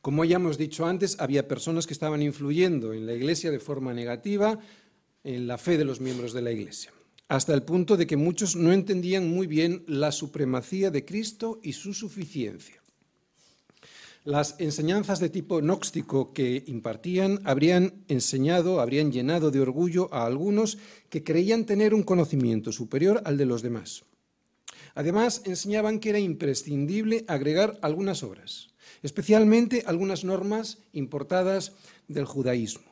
Como 0.00 0.24
ya 0.24 0.36
hemos 0.36 0.58
dicho 0.58 0.86
antes, 0.86 1.16
había 1.18 1.48
personas 1.48 1.86
que 1.86 1.92
estaban 1.92 2.22
influyendo 2.22 2.92
en 2.92 3.06
la 3.06 3.14
Iglesia 3.14 3.50
de 3.50 3.58
forma 3.58 3.92
negativa 3.92 4.58
en 5.24 5.46
la 5.46 5.58
fe 5.58 5.76
de 5.76 5.84
los 5.84 6.00
miembros 6.00 6.32
de 6.32 6.42
la 6.42 6.52
Iglesia, 6.52 6.92
hasta 7.28 7.52
el 7.52 7.62
punto 7.62 7.96
de 7.96 8.06
que 8.06 8.16
muchos 8.16 8.56
no 8.56 8.72
entendían 8.72 9.28
muy 9.28 9.46
bien 9.46 9.84
la 9.86 10.12
supremacía 10.12 10.90
de 10.90 11.04
Cristo 11.04 11.60
y 11.62 11.72
su 11.72 11.92
suficiencia. 11.92 12.80
Las 14.24 14.56
enseñanzas 14.58 15.20
de 15.20 15.30
tipo 15.30 15.58
gnóstico 15.58 16.32
que 16.32 16.62
impartían 16.66 17.40
habrían 17.44 18.04
enseñado, 18.08 18.80
habrían 18.80 19.10
llenado 19.10 19.50
de 19.50 19.60
orgullo 19.60 20.12
a 20.12 20.26
algunos 20.26 20.78
que 21.08 21.24
creían 21.24 21.64
tener 21.64 21.94
un 21.94 22.02
conocimiento 22.02 22.70
superior 22.70 23.22
al 23.24 23.38
de 23.38 23.46
los 23.46 23.62
demás. 23.62 24.04
Además, 24.94 25.42
enseñaban 25.44 25.98
que 25.98 26.10
era 26.10 26.18
imprescindible 26.18 27.24
agregar 27.26 27.78
algunas 27.82 28.22
obras, 28.22 28.68
especialmente 29.02 29.84
algunas 29.86 30.24
normas 30.24 30.78
importadas 30.92 31.72
del 32.08 32.24
judaísmo. 32.24 32.86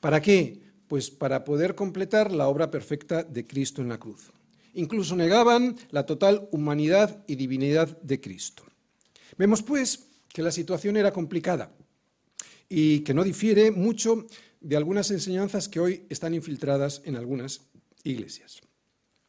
¿Para 0.00 0.20
qué? 0.22 0.60
Pues 0.88 1.10
para 1.10 1.44
poder 1.44 1.74
completar 1.74 2.32
la 2.32 2.48
obra 2.48 2.70
perfecta 2.70 3.22
de 3.22 3.46
Cristo 3.46 3.82
en 3.82 3.88
la 3.88 3.98
cruz. 3.98 4.30
Incluso 4.74 5.16
negaban 5.16 5.76
la 5.90 6.06
total 6.06 6.48
humanidad 6.52 7.22
y 7.26 7.36
divinidad 7.36 8.00
de 8.02 8.20
Cristo. 8.20 8.64
Vemos 9.36 9.62
pues 9.62 10.06
que 10.28 10.42
la 10.42 10.52
situación 10.52 10.96
era 10.96 11.12
complicada 11.12 11.72
y 12.68 13.00
que 13.00 13.14
no 13.14 13.24
difiere 13.24 13.70
mucho 13.70 14.26
de 14.60 14.76
algunas 14.76 15.10
enseñanzas 15.10 15.68
que 15.68 15.80
hoy 15.80 16.04
están 16.08 16.34
infiltradas 16.34 17.02
en 17.04 17.16
algunas 17.16 17.62
iglesias. 18.04 18.60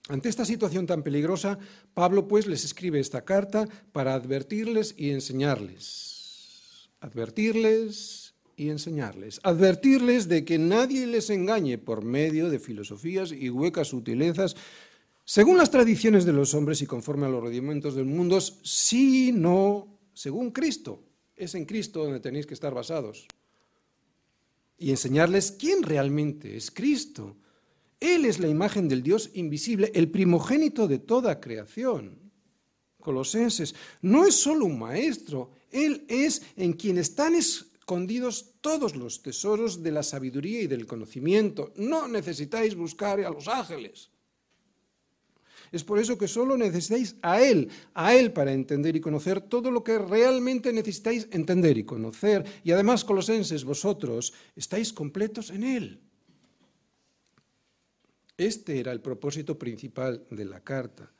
Ante 0.09 0.29
esta 0.29 0.45
situación 0.45 0.85
tan 0.87 1.03
peligrosa, 1.03 1.57
Pablo 1.93 2.27
pues 2.27 2.45
les 2.47 2.65
escribe 2.65 2.99
esta 2.99 3.23
carta 3.23 3.67
para 3.91 4.13
advertirles 4.13 4.93
y 4.97 5.11
enseñarles. 5.11 6.10
Advertirles 7.01 8.33
y 8.55 8.69
enseñarles. 8.69 9.41
Advertirles 9.43 10.29
de 10.29 10.45
que 10.45 10.57
nadie 10.57 11.05
les 11.05 11.29
engañe 11.29 11.77
por 11.77 12.03
medio 12.03 12.49
de 12.49 12.59
filosofías 12.59 13.33
y 13.33 13.49
huecas 13.49 13.89
sutilezas 13.89 14.55
según 15.25 15.57
las 15.57 15.69
tradiciones 15.69 16.25
de 16.25 16.33
los 16.33 16.53
hombres 16.53 16.81
y 16.81 16.85
conforme 16.87 17.25
a 17.25 17.29
los 17.29 17.41
rudimentos 17.41 17.95
del 17.95 18.05
mundo, 18.05 18.39
sino 18.39 19.99
según 20.13 20.51
Cristo. 20.51 21.03
Es 21.35 21.55
en 21.55 21.65
Cristo 21.65 22.03
donde 22.03 22.21
tenéis 22.21 22.45
que 22.45 22.53
estar 22.53 22.73
basados. 22.73 23.27
Y 24.77 24.91
enseñarles 24.91 25.51
quién 25.51 25.83
realmente 25.83 26.55
es 26.55 26.71
Cristo 26.71 27.35
él 28.01 28.25
es 28.25 28.39
la 28.39 28.47
imagen 28.47 28.89
del 28.89 29.03
Dios 29.03 29.29
invisible, 29.35 29.91
el 29.93 30.09
primogénito 30.09 30.87
de 30.87 30.97
toda 30.97 31.39
creación. 31.39 32.17
Colosenses, 33.01 33.75
no 34.01 34.25
es 34.25 34.35
solo 34.35 34.65
un 34.65 34.79
maestro, 34.79 35.51
Él 35.71 36.05
es 36.07 36.41
en 36.55 36.73
quien 36.73 36.97
están 36.97 37.35
escondidos 37.35 38.53
todos 38.61 38.95
los 38.95 39.21
tesoros 39.21 39.83
de 39.83 39.91
la 39.91 40.03
sabiduría 40.03 40.61
y 40.61 40.67
del 40.67 40.85
conocimiento. 40.87 41.73
No 41.75 42.07
necesitáis 42.07 42.75
buscar 42.75 43.19
a 43.19 43.29
los 43.29 43.47
ángeles. 43.47 44.09
Es 45.71 45.83
por 45.85 45.99
eso 45.99 46.17
que 46.17 46.27
solo 46.27 46.57
necesitáis 46.57 47.15
a 47.21 47.41
Él, 47.41 47.69
a 47.93 48.13
Él 48.13 48.33
para 48.33 48.51
entender 48.51 48.95
y 48.95 49.01
conocer 49.01 49.39
todo 49.41 49.71
lo 49.71 49.83
que 49.83 49.97
realmente 49.97 50.73
necesitáis 50.73 51.27
entender 51.31 51.77
y 51.77 51.85
conocer. 51.85 52.43
Y 52.63 52.71
además, 52.71 53.05
colosenses, 53.05 53.63
vosotros 53.63 54.33
estáis 54.55 54.91
completos 54.91 55.49
en 55.49 55.63
Él. 55.63 56.01
Este 58.37 58.79
era 58.79 58.91
el 58.91 59.01
propósito 59.01 59.57
principal 59.57 60.25
de 60.29 60.45
la 60.45 60.61
carta. 60.61 61.11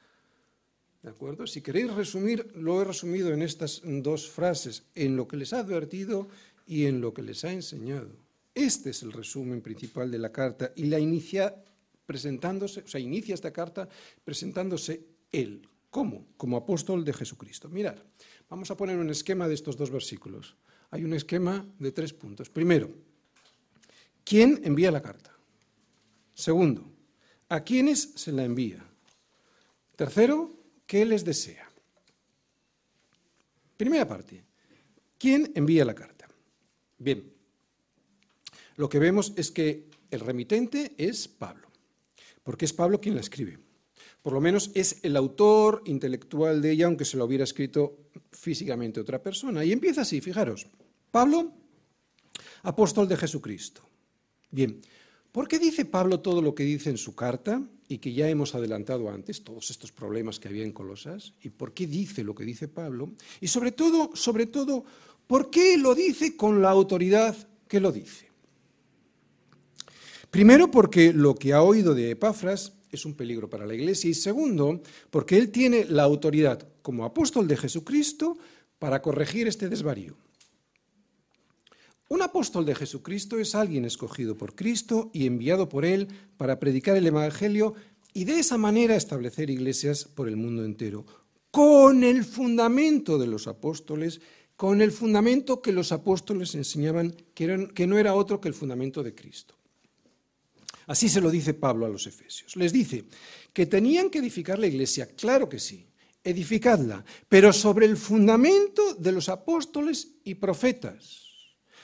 ¿De 1.01 1.09
acuerdo? 1.09 1.47
Si 1.47 1.61
queréis 1.61 1.91
resumir, 1.93 2.51
lo 2.55 2.81
he 2.81 2.85
resumido 2.85 3.33
en 3.33 3.41
estas 3.41 3.81
dos 3.83 4.29
frases, 4.29 4.83
en 4.93 5.15
lo 5.15 5.27
que 5.27 5.37
les 5.37 5.53
ha 5.53 5.59
advertido 5.59 6.27
y 6.65 6.85
en 6.85 7.01
lo 7.01 7.13
que 7.13 7.23
les 7.23 7.43
ha 7.43 7.51
enseñado. 7.51 8.09
Este 8.53 8.91
es 8.91 9.01
el 9.01 9.11
resumen 9.11 9.61
principal 9.61 10.11
de 10.11 10.19
la 10.19 10.31
carta 10.31 10.71
y 10.75 10.85
la 10.85 10.99
inicia 10.99 11.55
presentándose, 12.05 12.81
o 12.81 12.87
sea, 12.87 12.99
inicia 12.99 13.33
esta 13.33 13.51
carta 13.51 13.87
presentándose 14.23 15.05
él. 15.31 15.67
Como 15.89 16.55
apóstol 16.55 17.03
de 17.03 17.11
Jesucristo. 17.11 17.67
Mirad, 17.67 17.97
vamos 18.49 18.71
a 18.71 18.77
poner 18.77 18.97
un 18.97 19.09
esquema 19.09 19.49
de 19.49 19.55
estos 19.55 19.75
dos 19.75 19.91
versículos. 19.91 20.55
Hay 20.89 21.03
un 21.03 21.13
esquema 21.13 21.67
de 21.79 21.91
tres 21.91 22.13
puntos. 22.13 22.49
Primero, 22.49 22.89
¿quién 24.23 24.61
envía 24.63 24.89
la 24.89 25.01
carta? 25.01 25.35
Segundo, 26.33 26.91
¿A 27.51 27.65
quiénes 27.65 28.13
se 28.15 28.31
la 28.31 28.45
envía? 28.45 28.81
Tercero, 29.97 30.60
¿qué 30.91 31.05
les 31.05 31.23
desea? 31.23 31.71
Primera 33.77 34.05
parte, 34.05 34.43
¿quién 35.17 35.49
envía 35.55 35.85
la 35.85 35.95
carta? 35.95 36.27
Bien, 36.97 37.31
lo 38.75 38.89
que 38.89 38.99
vemos 38.99 39.31
es 39.37 39.51
que 39.51 39.87
el 40.09 40.19
remitente 40.19 40.93
es 40.97 41.29
Pablo, 41.29 41.69
porque 42.43 42.65
es 42.65 42.73
Pablo 42.73 42.99
quien 42.99 43.15
la 43.15 43.21
escribe. 43.21 43.57
Por 44.21 44.33
lo 44.33 44.41
menos 44.41 44.69
es 44.73 44.99
el 45.03 45.15
autor 45.15 45.81
intelectual 45.85 46.61
de 46.61 46.71
ella, 46.71 46.87
aunque 46.87 47.05
se 47.05 47.15
lo 47.15 47.23
hubiera 47.23 47.45
escrito 47.45 48.09
físicamente 48.29 48.99
otra 48.99 49.23
persona. 49.23 49.63
Y 49.63 49.71
empieza 49.71 50.01
así, 50.01 50.19
fijaros. 50.19 50.67
Pablo, 51.09 51.53
apóstol 52.63 53.07
de 53.07 53.15
Jesucristo. 53.15 53.81
Bien, 54.49 54.81
¿Por 55.31 55.47
qué 55.47 55.59
dice 55.59 55.85
Pablo 55.85 56.19
todo 56.19 56.41
lo 56.41 56.53
que 56.53 56.63
dice 56.63 56.89
en 56.89 56.97
su 56.97 57.15
carta 57.15 57.61
y 57.87 57.99
que 57.99 58.13
ya 58.13 58.29
hemos 58.29 58.53
adelantado 58.53 59.09
antes, 59.09 59.43
todos 59.43 59.69
estos 59.71 59.91
problemas 59.91 60.39
que 60.39 60.49
había 60.49 60.65
en 60.65 60.73
Colosas? 60.73 61.33
¿Y 61.41 61.49
por 61.49 61.73
qué 61.73 61.87
dice 61.87 62.23
lo 62.23 62.35
que 62.35 62.43
dice 62.43 62.67
Pablo? 62.67 63.11
Y 63.39 63.47
sobre 63.47 63.71
todo, 63.71 64.11
sobre 64.13 64.45
todo, 64.45 64.83
¿por 65.27 65.49
qué 65.49 65.77
lo 65.77 65.95
dice 65.95 66.35
con 66.35 66.61
la 66.61 66.69
autoridad 66.69 67.35
que 67.67 67.79
lo 67.79 67.93
dice? 67.93 68.29
Primero, 70.29 70.69
porque 70.69 71.13
lo 71.13 71.35
que 71.35 71.53
ha 71.53 71.61
oído 71.61 71.93
de 71.93 72.11
Epafras 72.11 72.73
es 72.91 73.05
un 73.05 73.13
peligro 73.13 73.49
para 73.49 73.65
la 73.65 73.73
Iglesia. 73.73 74.09
Y 74.09 74.13
segundo, 74.13 74.81
porque 75.09 75.37
él 75.37 75.49
tiene 75.49 75.85
la 75.85 76.03
autoridad 76.03 76.67
como 76.81 77.05
apóstol 77.05 77.47
de 77.47 77.57
Jesucristo 77.57 78.37
para 78.79 79.01
corregir 79.01 79.47
este 79.47 79.69
desvarío. 79.69 80.15
Un 82.11 82.21
apóstol 82.21 82.65
de 82.65 82.75
Jesucristo 82.75 83.39
es 83.39 83.55
alguien 83.55 83.85
escogido 83.85 84.37
por 84.37 84.53
Cristo 84.53 85.09
y 85.13 85.27
enviado 85.27 85.69
por 85.69 85.85
Él 85.85 86.09
para 86.35 86.59
predicar 86.59 86.97
el 86.97 87.07
Evangelio 87.07 87.73
y 88.13 88.25
de 88.25 88.37
esa 88.37 88.57
manera 88.57 88.97
establecer 88.97 89.49
iglesias 89.49 90.03
por 90.13 90.27
el 90.27 90.35
mundo 90.35 90.65
entero, 90.65 91.05
con 91.51 92.03
el 92.03 92.25
fundamento 92.25 93.17
de 93.17 93.27
los 93.27 93.47
apóstoles, 93.47 94.19
con 94.57 94.81
el 94.81 94.91
fundamento 94.91 95.61
que 95.61 95.71
los 95.71 95.93
apóstoles 95.93 96.53
enseñaban, 96.53 97.15
que, 97.33 97.47
no 97.87 97.97
era 97.97 98.13
otro 98.13 98.41
que 98.41 98.49
el 98.49 98.55
fundamento 98.55 99.03
de 99.03 99.15
Cristo. 99.15 99.55
Así 100.87 101.07
se 101.07 101.21
lo 101.21 101.31
dice 101.31 101.53
Pablo 101.53 101.85
a 101.85 101.89
los 101.89 102.07
Efesios. 102.07 102.57
Les 102.57 102.73
dice 102.73 103.05
que 103.53 103.67
tenían 103.67 104.09
que 104.09 104.19
edificar 104.19 104.59
la 104.59 104.67
iglesia, 104.67 105.07
claro 105.15 105.47
que 105.47 105.59
sí, 105.59 105.87
edificadla, 106.25 107.05
pero 107.29 107.53
sobre 107.53 107.85
el 107.85 107.95
fundamento 107.95 108.95
de 108.95 109.13
los 109.13 109.29
apóstoles 109.29 110.15
y 110.25 110.35
profetas 110.35 111.30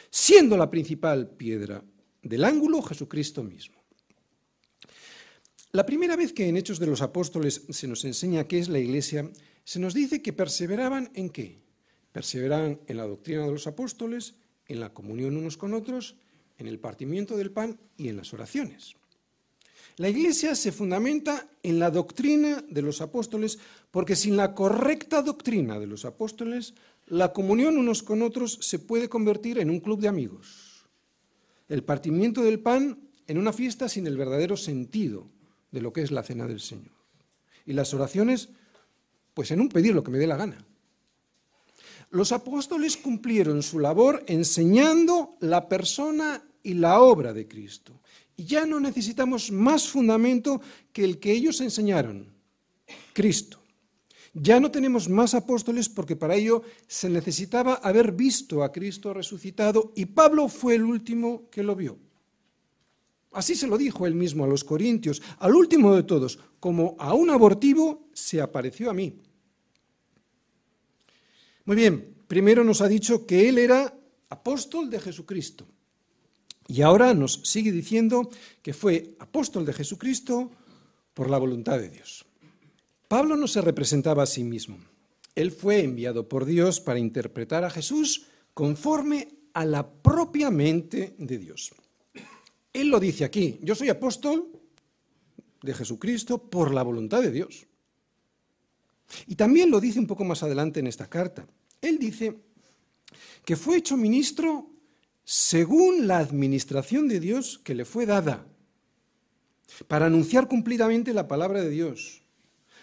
siendo 0.09 0.57
la 0.57 0.69
principal 0.69 1.29
piedra 1.29 1.83
del 2.21 2.43
ángulo 2.43 2.81
Jesucristo 2.81 3.43
mismo. 3.43 3.77
La 5.71 5.85
primera 5.85 6.15
vez 6.15 6.33
que 6.33 6.47
en 6.47 6.57
Hechos 6.57 6.79
de 6.79 6.87
los 6.87 7.01
Apóstoles 7.01 7.63
se 7.69 7.87
nos 7.87 8.03
enseña 8.05 8.47
qué 8.47 8.59
es 8.59 8.69
la 8.69 8.79
Iglesia, 8.79 9.29
se 9.63 9.79
nos 9.79 9.93
dice 9.93 10.21
que 10.21 10.33
perseveraban 10.33 11.11
en 11.13 11.29
qué? 11.29 11.59
Perseveraban 12.11 12.79
en 12.87 12.97
la 12.97 13.05
doctrina 13.05 13.45
de 13.45 13.51
los 13.51 13.67
apóstoles, 13.67 14.35
en 14.67 14.79
la 14.79 14.93
comunión 14.93 15.37
unos 15.37 15.57
con 15.57 15.73
otros, 15.73 16.15
en 16.57 16.67
el 16.67 16.79
partimiento 16.79 17.37
del 17.37 17.51
pan 17.51 17.79
y 17.97 18.07
en 18.07 18.17
las 18.17 18.33
oraciones. 18.33 18.95
La 19.97 20.09
Iglesia 20.09 20.55
se 20.55 20.71
fundamenta 20.71 21.49
en 21.63 21.79
la 21.79 21.89
doctrina 21.89 22.63
de 22.69 22.81
los 22.81 23.01
apóstoles 23.01 23.59
porque 23.89 24.15
sin 24.15 24.37
la 24.37 24.53
correcta 24.53 25.21
doctrina 25.21 25.79
de 25.79 25.87
los 25.87 26.05
apóstoles 26.05 26.75
la 27.07 27.31
comunión 27.31 27.77
unos 27.77 28.03
con 28.03 28.21
otros 28.21 28.59
se 28.61 28.79
puede 28.79 29.09
convertir 29.09 29.59
en 29.59 29.69
un 29.69 29.79
club 29.79 29.99
de 29.99 30.09
amigos. 30.09 30.85
El 31.69 31.83
partimiento 31.83 32.43
del 32.43 32.59
pan 32.59 32.99
en 33.27 33.37
una 33.37 33.53
fiesta 33.53 33.89
sin 33.89 34.07
el 34.07 34.17
verdadero 34.17 34.57
sentido 34.57 35.27
de 35.71 35.81
lo 35.81 35.93
que 35.93 36.01
es 36.01 36.11
la 36.11 36.23
cena 36.23 36.47
del 36.47 36.59
Señor. 36.59 36.91
Y 37.65 37.73
las 37.73 37.93
oraciones, 37.93 38.49
pues 39.33 39.51
en 39.51 39.61
un 39.61 39.69
pedir 39.69 39.93
lo 39.93 40.03
que 40.03 40.11
me 40.11 40.17
dé 40.17 40.27
la 40.27 40.37
gana. 40.37 40.65
Los 42.09 42.31
apóstoles 42.31 42.95
cumplieron 42.95 43.63
su 43.63 43.79
labor 43.79 44.23
enseñando 44.27 45.35
la 45.41 45.67
persona 45.67 46.41
y 46.63 46.73
la 46.73 47.01
obra 47.01 47.33
de 47.33 47.47
Cristo. 47.47 48.01
Y 48.37 48.45
ya 48.45 48.65
no 48.65 48.79
necesitamos 48.79 49.51
más 49.51 49.89
fundamento 49.89 50.61
que 50.93 51.03
el 51.03 51.19
que 51.19 51.31
ellos 51.31 51.59
enseñaron, 51.59 52.33
Cristo. 53.13 53.59
Ya 54.33 54.59
no 54.59 54.71
tenemos 54.71 55.09
más 55.09 55.33
apóstoles 55.33 55.89
porque 55.89 56.15
para 56.15 56.35
ello 56.35 56.61
se 56.87 57.09
necesitaba 57.09 57.75
haber 57.75 58.11
visto 58.11 58.63
a 58.63 58.71
Cristo 58.71 59.13
resucitado 59.13 59.91
y 59.95 60.05
Pablo 60.05 60.47
fue 60.47 60.75
el 60.75 60.83
último 60.83 61.49
que 61.49 61.63
lo 61.63 61.75
vio. 61.75 61.97
Así 63.31 63.55
se 63.55 63.67
lo 63.67 63.77
dijo 63.77 64.07
él 64.07 64.15
mismo 64.15 64.43
a 64.43 64.47
los 64.47 64.63
corintios, 64.63 65.21
al 65.39 65.55
último 65.55 65.95
de 65.95 66.03
todos, 66.03 66.39
como 66.59 66.95
a 66.99 67.13
un 67.13 67.29
abortivo 67.29 68.07
se 68.13 68.41
apareció 68.41 68.89
a 68.89 68.93
mí. 68.93 69.13
Muy 71.65 71.75
bien, 71.75 72.15
primero 72.27 72.63
nos 72.63 72.81
ha 72.81 72.87
dicho 72.87 73.25
que 73.25 73.49
él 73.49 73.57
era 73.57 73.93
apóstol 74.29 74.89
de 74.89 74.99
Jesucristo. 74.99 75.67
Y 76.67 76.81
ahora 76.81 77.13
nos 77.13 77.41
sigue 77.43 77.71
diciendo 77.71 78.29
que 78.61 78.73
fue 78.73 79.15
apóstol 79.19 79.65
de 79.65 79.73
Jesucristo 79.73 80.51
por 81.13 81.29
la 81.29 81.37
voluntad 81.37 81.79
de 81.79 81.89
Dios. 81.89 82.26
Pablo 83.07 83.37
no 83.37 83.47
se 83.47 83.61
representaba 83.61 84.23
a 84.23 84.27
sí 84.27 84.43
mismo. 84.43 84.79
Él 85.35 85.51
fue 85.51 85.83
enviado 85.83 86.27
por 86.27 86.45
Dios 86.45 86.81
para 86.81 86.99
interpretar 86.99 87.63
a 87.63 87.69
Jesús 87.69 88.27
conforme 88.53 89.29
a 89.53 89.65
la 89.65 89.89
propia 89.89 90.51
mente 90.51 91.15
de 91.17 91.37
Dios. 91.37 91.71
Él 92.73 92.89
lo 92.89 92.99
dice 92.99 93.23
aquí, 93.23 93.59
yo 93.61 93.75
soy 93.75 93.89
apóstol 93.89 94.51
de 95.61 95.73
Jesucristo 95.73 96.37
por 96.49 96.73
la 96.73 96.83
voluntad 96.83 97.21
de 97.21 97.31
Dios. 97.31 97.65
Y 99.25 99.35
también 99.35 99.71
lo 99.71 99.79
dice 99.79 99.99
un 99.99 100.07
poco 100.07 100.25
más 100.25 100.43
adelante 100.43 100.79
en 100.79 100.87
esta 100.87 101.07
carta. 101.07 101.47
Él 101.81 101.97
dice 101.97 102.37
que 103.45 103.55
fue 103.55 103.77
hecho 103.77 103.95
ministro 103.95 104.69
según 105.23 106.07
la 106.07 106.17
administración 106.17 107.07
de 107.07 107.19
Dios 107.19 107.59
que 107.63 107.75
le 107.75 107.85
fue 107.85 108.05
dada, 108.05 108.45
para 109.87 110.05
anunciar 110.05 110.47
cumplidamente 110.47 111.13
la 111.13 111.27
palabra 111.27 111.61
de 111.61 111.69
Dios 111.69 112.23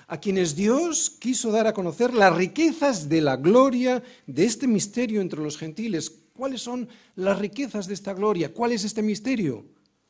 a 0.07 0.19
quienes 0.19 0.55
Dios 0.55 1.11
quiso 1.11 1.51
dar 1.51 1.67
a 1.67 1.73
conocer 1.73 2.13
las 2.15 2.35
riquezas 2.35 3.09
de 3.09 3.21
la 3.21 3.37
gloria 3.37 4.03
de 4.27 4.45
este 4.45 4.67
misterio 4.67 5.21
entre 5.21 5.41
los 5.41 5.57
gentiles. 5.57 6.11
¿Cuáles 6.35 6.63
son 6.63 6.89
las 7.17 7.39
riquezas 7.39 7.87
de 7.87 7.95
esta 7.95 8.13
gloria? 8.13 8.53
¿Cuál 8.53 8.73
es 8.73 8.85
este 8.85 9.03
misterio? 9.03 9.65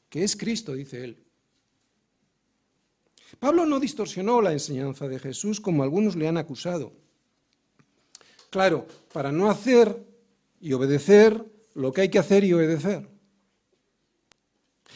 Que 0.08 0.24
es 0.24 0.36
Cristo, 0.36 0.74
dice 0.74 1.04
él. 1.04 1.18
Pablo 3.38 3.66
no 3.66 3.80
distorsionó 3.80 4.40
la 4.40 4.52
enseñanza 4.52 5.08
de 5.08 5.18
Jesús 5.18 5.60
como 5.60 5.82
algunos 5.82 6.16
le 6.16 6.28
han 6.28 6.36
acusado. 6.36 6.92
Claro, 8.50 8.86
para 9.12 9.32
no 9.32 9.50
hacer 9.50 9.98
y 10.60 10.72
obedecer 10.72 11.44
lo 11.74 11.92
que 11.92 12.02
hay 12.02 12.08
que 12.08 12.18
hacer 12.18 12.44
y 12.44 12.52
obedecer. 12.52 13.08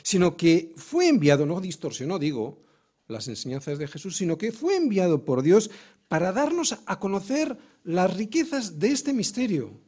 Sino 0.02 0.36
que 0.36 0.72
fue 0.76 1.08
enviado, 1.08 1.44
no 1.44 1.60
distorsionó, 1.60 2.18
digo, 2.18 2.62
las 3.08 3.26
enseñanzas 3.28 3.78
de 3.78 3.88
Jesús, 3.88 4.16
sino 4.16 4.38
que 4.38 4.52
fue 4.52 4.76
enviado 4.76 5.24
por 5.24 5.42
Dios 5.42 5.70
para 6.08 6.32
darnos 6.32 6.76
a 6.86 6.98
conocer 6.98 7.56
las 7.84 8.16
riquezas 8.16 8.78
de 8.78 8.92
este 8.92 9.12
misterio 9.12 9.80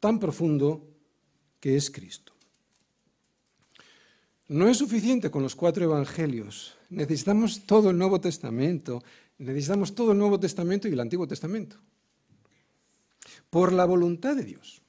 tan 0.00 0.18
profundo 0.18 0.86
que 1.60 1.76
es 1.76 1.90
Cristo. 1.90 2.32
No 4.48 4.68
es 4.68 4.78
suficiente 4.78 5.30
con 5.30 5.42
los 5.42 5.54
cuatro 5.54 5.84
evangelios, 5.84 6.76
necesitamos 6.88 7.66
todo 7.66 7.90
el 7.90 7.98
Nuevo 7.98 8.20
Testamento, 8.20 9.02
necesitamos 9.38 9.94
todo 9.94 10.12
el 10.12 10.18
Nuevo 10.18 10.40
Testamento 10.40 10.88
y 10.88 10.92
el 10.92 11.00
Antiguo 11.00 11.28
Testamento. 11.28 11.76
Por 13.50 13.72
la 13.72 13.84
voluntad 13.84 14.36
de 14.36 14.44
Dios, 14.44 14.80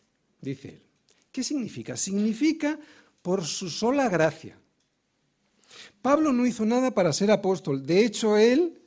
dice 0.41 0.69
él. 0.69 0.83
¿Qué 1.31 1.43
significa? 1.43 1.95
Significa 1.97 2.79
por 3.21 3.45
su 3.45 3.69
sola 3.69 4.09
gracia. 4.09 4.57
Pablo 6.01 6.31
no 6.31 6.45
hizo 6.45 6.65
nada 6.65 6.91
para 6.91 7.13
ser 7.13 7.31
apóstol. 7.31 7.85
De 7.85 8.05
hecho, 8.05 8.37
él 8.37 8.79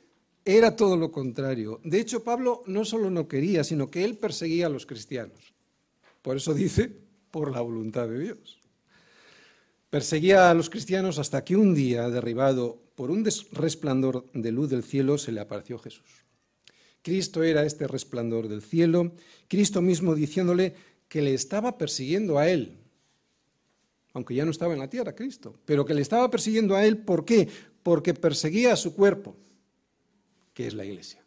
era 0.45 0.75
todo 0.75 0.97
lo 0.97 1.11
contrario. 1.11 1.79
De 1.83 1.99
hecho, 1.99 2.23
Pablo 2.23 2.63
no 2.65 2.85
solo 2.85 3.09
no 3.09 3.27
quería, 3.27 3.63
sino 3.63 3.89
que 3.89 4.03
él 4.03 4.17
perseguía 4.17 4.67
a 4.67 4.69
los 4.69 4.85
cristianos. 4.85 5.53
Por 6.21 6.37
eso 6.37 6.53
dice, 6.53 6.91
por 7.31 7.51
la 7.51 7.61
voluntad 7.61 8.07
de 8.07 8.19
Dios. 8.19 8.59
Perseguía 9.89 10.49
a 10.49 10.53
los 10.53 10.69
cristianos 10.69 11.19
hasta 11.19 11.43
que 11.43 11.55
un 11.55 11.75
día, 11.75 12.09
derribado 12.09 12.81
por 12.95 13.11
un 13.11 13.27
resplandor 13.51 14.29
de 14.33 14.51
luz 14.51 14.69
del 14.69 14.83
cielo, 14.83 15.17
se 15.17 15.31
le 15.31 15.39
apareció 15.39 15.77
Jesús. 15.79 16.25
Cristo 17.01 17.43
era 17.43 17.65
este 17.65 17.87
resplandor 17.87 18.47
del 18.47 18.61
cielo, 18.61 19.11
Cristo 19.47 19.81
mismo 19.81 20.15
diciéndole 20.15 20.73
que 21.07 21.21
le 21.21 21.33
estaba 21.33 21.77
persiguiendo 21.77 22.39
a 22.39 22.49
él, 22.49 22.82
aunque 24.13 24.35
ya 24.35 24.45
no 24.45 24.51
estaba 24.51 24.73
en 24.73 24.79
la 24.79 24.89
tierra 24.89 25.15
Cristo, 25.15 25.55
pero 25.65 25.85
que 25.85 25.93
le 25.93 26.01
estaba 26.01 26.29
persiguiendo 26.29 26.75
a 26.75 26.85
él, 26.85 26.97
¿por 26.97 27.25
qué? 27.25 27.47
Porque 27.81 28.13
perseguía 28.13 28.73
a 28.73 28.77
su 28.77 28.93
cuerpo, 28.95 29.35
que 30.53 30.67
es 30.67 30.73
la 30.73 30.85
iglesia. 30.85 31.23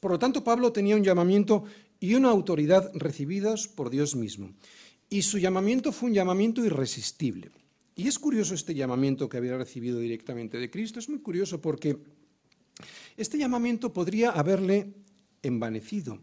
Por 0.00 0.12
lo 0.12 0.18
tanto, 0.18 0.44
Pablo 0.44 0.72
tenía 0.72 0.96
un 0.96 1.02
llamamiento 1.02 1.64
y 2.00 2.14
una 2.14 2.30
autoridad 2.30 2.90
recibidas 2.94 3.66
por 3.66 3.90
Dios 3.90 4.14
mismo. 4.14 4.52
Y 5.10 5.22
su 5.22 5.38
llamamiento 5.38 5.90
fue 5.90 6.10
un 6.10 6.14
llamamiento 6.14 6.64
irresistible. 6.64 7.50
Y 7.96 8.06
es 8.06 8.18
curioso 8.18 8.54
este 8.54 8.74
llamamiento 8.74 9.28
que 9.28 9.38
había 9.38 9.56
recibido 9.56 9.98
directamente 9.98 10.58
de 10.58 10.70
Cristo, 10.70 11.00
es 11.00 11.08
muy 11.08 11.18
curioso 11.18 11.60
porque 11.60 11.98
este 13.16 13.38
llamamiento 13.38 13.92
podría 13.92 14.30
haberle 14.30 14.94
envanecido. 15.42 16.20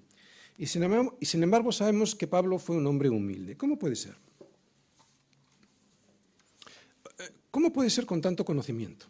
Y 0.57 0.67
sin, 0.67 1.43
embargo, 1.43 1.71
sabemos 1.73 2.15
que 2.15 2.27
Pablo 2.27 2.59
fue 2.59 2.77
un 2.77 2.87
hombre 2.87 3.09
humilde. 3.09 3.57
¿Cómo 3.57 3.77
puede 3.77 3.97
ser? 3.97 4.15
¿Cómo 7.51 7.71
puede 7.71 7.89
ser 7.89 8.05
con 8.05 8.21
tanto 8.21 8.43
conocimiento? 8.43 9.05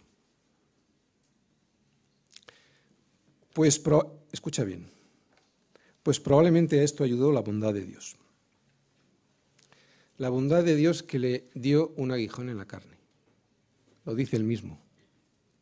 Pues, 3.53 3.81
escucha 4.31 4.63
bien, 4.63 4.87
pues 6.03 6.19
probablemente 6.19 6.79
a 6.79 6.83
esto 6.83 7.03
ayudó 7.03 7.31
la 7.31 7.41
bondad 7.41 7.73
de 7.73 7.85
Dios. 7.85 8.15
La 10.17 10.29
bondad 10.29 10.63
de 10.63 10.75
Dios 10.75 11.03
que 11.03 11.19
le 11.19 11.49
dio 11.53 11.93
un 11.97 12.11
aguijón 12.11 12.49
en 12.49 12.57
la 12.57 12.65
carne. 12.65 12.95
Lo 14.05 14.13
dice 14.13 14.35
él 14.35 14.43
mismo 14.43 14.79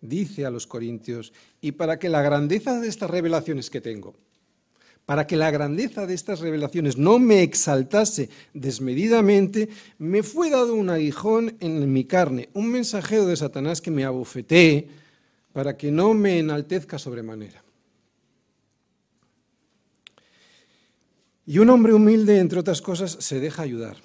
dice 0.04 0.46
a 0.46 0.52
los 0.52 0.68
corintios, 0.68 1.34
y 1.62 1.72
para 1.72 1.98
que 1.98 2.10
la 2.10 2.22
grandeza 2.22 2.80
de 2.80 2.90
estas 2.90 3.10
revelaciones 3.10 3.70
que 3.70 3.82
tengo, 3.82 4.14
para 5.06 5.28
que 5.28 5.36
la 5.36 5.52
grandeza 5.52 6.06
de 6.08 6.14
estas 6.14 6.40
revelaciones 6.40 6.98
no 6.98 7.20
me 7.20 7.44
exaltase 7.44 8.30
desmedidamente, 8.54 9.70
me 9.98 10.24
fue 10.24 10.50
dado 10.50 10.76
un 10.76 10.90
aguijón 10.90 11.58
en 11.60 11.92
mi 11.92 12.06
carne, 12.06 12.50
un 12.54 12.70
mensajero 12.70 13.26
de 13.26 13.36
Satanás 13.36 13.82
que 13.82 13.92
me 13.92 14.06
abofetee 14.06 14.88
para 15.52 15.76
que 15.78 15.92
no 15.92 16.14
me 16.14 16.40
enaltezca 16.40 16.98
sobremanera. 16.98 17.64
Y 21.46 21.60
un 21.60 21.70
hombre 21.70 21.94
humilde, 21.94 22.40
entre 22.40 22.60
otras 22.60 22.82
cosas, 22.82 23.18
se 23.20 23.40
deja 23.42 23.64
ayudar. 23.64 23.98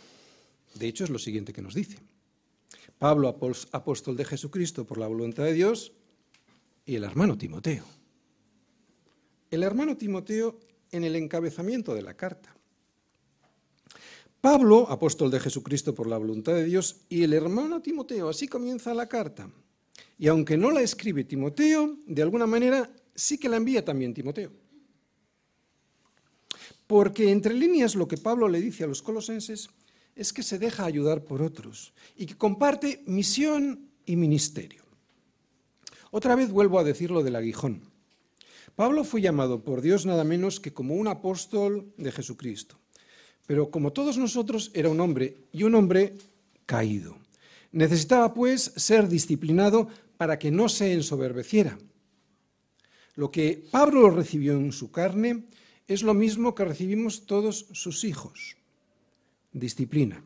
De 0.75 0.89
hecho, 0.89 1.05
es 1.05 1.11
lo 1.11 1.21
siguiente 1.21 1.53
que 1.53 1.63
nos 1.63 1.75
dice. 1.75 1.99
Pablo, 2.99 3.29
apóstol 3.29 4.17
de 4.17 4.25
Jesucristo 4.25 4.85
por 4.85 4.99
la 4.99 5.07
voluntad 5.07 5.45
de 5.45 5.53
Dios, 5.53 5.93
y 6.85 6.97
el 6.97 7.05
hermano 7.05 7.39
Timoteo. 7.39 7.85
El 9.51 9.63
hermano 9.63 9.97
Timoteo 9.97 10.59
en 10.93 11.05
el 11.05 11.17
encabezamiento 11.17 11.95
de 11.95 12.03
la 12.03 12.15
carta. 12.15 12.55
Pablo, 14.41 14.89
apóstol 14.89 15.31
de 15.31 15.41
Jesucristo 15.41 15.95
por 15.95 16.07
la 16.07 16.17
voluntad 16.17 16.53
de 16.53 16.65
Dios, 16.65 17.01
y 17.09 17.25
el 17.25 17.33
hermano 17.33 17.83
Timoteo, 17.83 18.29
así 18.29 18.47
comienza 18.47 18.95
la 18.95 19.09
carta. 19.09 19.51
Y 20.19 20.29
aunque 20.29 20.57
no 20.57 20.71
la 20.71 20.81
escribe 20.81 21.25
Timoteo, 21.25 21.97
de 22.07 22.23
alguna 22.23 22.47
manera 22.47 22.91
sí 23.15 23.39
que 23.39 23.49
la 23.49 23.57
envía 23.57 23.85
también 23.85 24.15
Timoteo. 24.15 24.53
Porque 26.87 27.31
entre 27.31 27.55
líneas 27.55 27.95
lo 27.95 28.09
que 28.09 28.17
Pablo 28.17 28.49
le 28.49 28.61
dice 28.61 28.85
a 28.85 28.87
los 28.87 29.03
colosenses 29.03 29.69
es 30.15 30.33
que 30.33 30.43
se 30.43 30.59
deja 30.59 30.85
ayudar 30.85 31.25
por 31.25 31.43
otros 31.43 31.93
y 32.17 32.27
que 32.27 32.37
comparte 32.37 33.03
misión 33.07 33.91
y 34.07 34.17
ministerio. 34.17 34.85
Otra 36.11 36.35
vez 36.35 36.51
vuelvo 36.51 36.79
a 36.79 36.85
decir 36.85 37.11
lo 37.11 37.23
del 37.23 37.37
aguijón. 37.37 37.83
Pablo 38.79 39.03
fue 39.03 39.21
llamado 39.21 39.65
por 39.65 39.83
Dios 39.83 40.07
nada 40.07 40.23
menos 40.23 40.61
que 40.61 40.73
como 40.73 40.95
un 40.95 41.09
apóstol 41.09 41.93
de 41.97 42.13
Jesucristo. 42.13 42.79
Pero 43.45 43.73
como 43.73 43.93
todos 43.93 44.19
nosotros 44.19 44.71
era 44.73 44.89
un 44.89 45.01
hombre 45.01 45.49
y 45.51 45.65
un 45.65 45.75
hombre 45.75 46.15
caído. 46.65 47.19
Necesitaba 47.73 48.33
pues 48.33 48.71
ser 48.77 49.09
disciplinado 49.09 49.89
para 50.17 50.39
que 50.39 50.53
no 50.53 50.69
se 50.69 50.93
ensoberbeciera. 50.93 51.77
Lo 53.17 53.33
que 53.33 53.61
Pablo 53.69 54.11
recibió 54.11 54.53
en 54.53 54.71
su 54.71 54.93
carne 54.93 55.43
es 55.89 56.05
lo 56.05 56.15
mismo 56.15 56.55
que 56.55 56.65
recibimos 56.65 57.27
todos 57.27 57.67
sus 57.73 58.05
hijos 58.05 58.59
disciplina. 59.51 60.23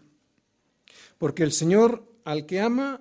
Porque 1.16 1.42
el 1.42 1.52
Señor 1.52 2.04
al 2.26 2.44
que 2.44 2.60
ama, 2.60 3.00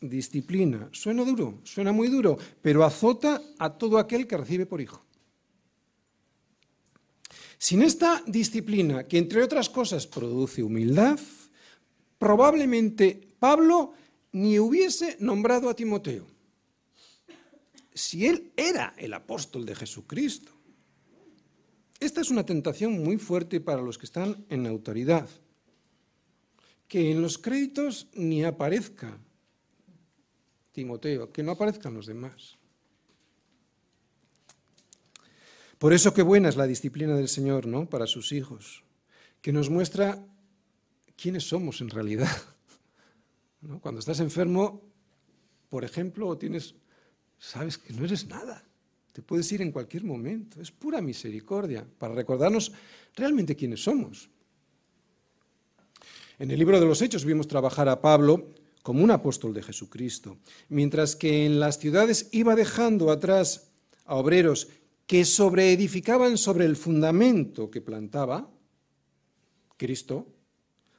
disciplina. 0.00 0.88
Suena 0.92 1.24
duro, 1.24 1.60
suena 1.64 1.92
muy 1.92 2.08
duro, 2.08 2.38
pero 2.62 2.84
azota 2.84 3.42
a 3.58 3.72
todo 3.72 3.98
aquel 3.98 4.26
que 4.26 4.36
recibe 4.36 4.66
por 4.66 4.80
hijo. 4.80 5.04
Sin 7.58 7.82
esta 7.82 8.22
disciplina, 8.26 9.04
que 9.04 9.18
entre 9.18 9.42
otras 9.42 9.70
cosas 9.70 10.06
produce 10.06 10.62
humildad, 10.62 11.18
probablemente 12.18 13.28
Pablo 13.38 13.92
ni 14.32 14.58
hubiese 14.58 15.16
nombrado 15.20 15.70
a 15.70 15.74
Timoteo. 15.74 16.26
Si 17.94 18.26
él 18.26 18.52
era 18.56 18.94
el 18.98 19.14
apóstol 19.14 19.64
de 19.64 19.74
Jesucristo. 19.74 20.52
Esta 21.98 22.20
es 22.20 22.30
una 22.30 22.44
tentación 22.44 23.02
muy 23.02 23.16
fuerte 23.16 23.58
para 23.58 23.80
los 23.80 23.96
que 23.96 24.04
están 24.04 24.44
en 24.50 24.66
autoridad 24.66 25.26
que 26.88 27.10
en 27.10 27.22
los 27.22 27.38
créditos 27.38 28.08
ni 28.14 28.44
aparezca 28.44 29.18
Timoteo, 30.76 31.32
que 31.32 31.42
no 31.42 31.52
aparezcan 31.52 31.94
los 31.94 32.04
demás. 32.04 32.58
Por 35.78 35.94
eso 35.94 36.12
qué 36.12 36.20
buena 36.20 36.50
es 36.50 36.56
la 36.56 36.66
disciplina 36.66 37.16
del 37.16 37.28
Señor, 37.28 37.66
¿no? 37.66 37.88
Para 37.88 38.06
sus 38.06 38.30
hijos, 38.32 38.84
que 39.40 39.54
nos 39.54 39.70
muestra 39.70 40.22
quiénes 41.16 41.48
somos 41.48 41.80
en 41.80 41.88
realidad. 41.88 42.30
Cuando 43.80 44.00
estás 44.00 44.20
enfermo, 44.20 44.82
por 45.70 45.82
ejemplo, 45.82 46.36
tienes, 46.36 46.74
sabes 47.38 47.78
que 47.78 47.94
no 47.94 48.04
eres 48.04 48.26
nada. 48.26 48.62
Te 49.14 49.22
puedes 49.22 49.50
ir 49.52 49.62
en 49.62 49.72
cualquier 49.72 50.04
momento. 50.04 50.60
Es 50.60 50.70
pura 50.70 51.00
misericordia 51.00 51.86
para 51.98 52.14
recordarnos 52.14 52.70
realmente 53.14 53.56
quiénes 53.56 53.82
somos. 53.82 54.28
En 56.38 56.50
el 56.50 56.58
libro 56.58 56.78
de 56.78 56.84
los 56.84 57.00
Hechos 57.00 57.24
vimos 57.24 57.48
trabajar 57.48 57.88
a 57.88 58.02
Pablo 58.02 58.50
como 58.86 59.02
un 59.02 59.10
apóstol 59.10 59.52
de 59.52 59.64
Jesucristo, 59.64 60.38
mientras 60.68 61.16
que 61.16 61.44
en 61.44 61.58
las 61.58 61.76
ciudades 61.76 62.28
iba 62.30 62.54
dejando 62.54 63.10
atrás 63.10 63.72
a 64.04 64.14
obreros 64.14 64.68
que 65.08 65.24
sobreedificaban 65.24 66.38
sobre 66.38 66.66
el 66.66 66.76
fundamento 66.76 67.68
que 67.68 67.80
plantaba 67.80 68.48
Cristo, 69.76 70.28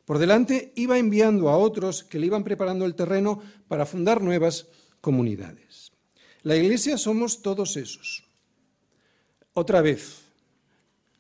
por 0.03 0.19
delante 0.19 0.73
iba 0.75 0.97
enviando 0.97 1.47
a 1.47 1.55
otros 1.55 2.03
que 2.03 2.19
le 2.19 2.25
iban 2.25 2.43
preparando 2.43 2.83
el 2.83 2.93
terreno 2.93 3.39
para 3.69 3.85
fundar 3.85 4.21
nuevas 4.21 4.67
comunidades. 4.99 5.93
La 6.43 6.57
iglesia 6.57 6.97
somos 6.97 7.41
todos 7.41 7.77
esos. 7.77 8.25
Otra 9.53 9.79
vez, 9.79 10.23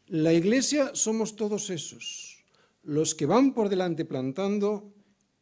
la 0.07 0.33
iglesia 0.33 0.91
somos 0.95 1.37
todos 1.37 1.69
esos, 1.69 2.43
los 2.83 3.15
que 3.15 3.25
van 3.25 3.53
por 3.53 3.69
delante 3.69 4.03
plantando 4.03 4.96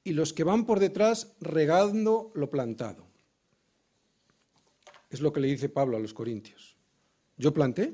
y 0.05 0.13
los 0.13 0.31
que 0.31 0.45
van 0.45 0.65
por 0.65 0.79
detrás 0.79 1.35
regando 1.41 2.31
lo 2.35 2.49
plantado. 2.49 3.05
Es 5.09 5.19
lo 5.19 5.33
que 5.33 5.39
le 5.39 5.47
dice 5.47 5.67
Pablo 5.67 5.97
a 5.97 5.99
los 5.99 6.13
Corintios. 6.13 6.77
Yo 7.37 7.53
planté, 7.53 7.93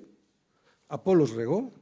Apolos 0.90 1.32
regó, 1.32 1.74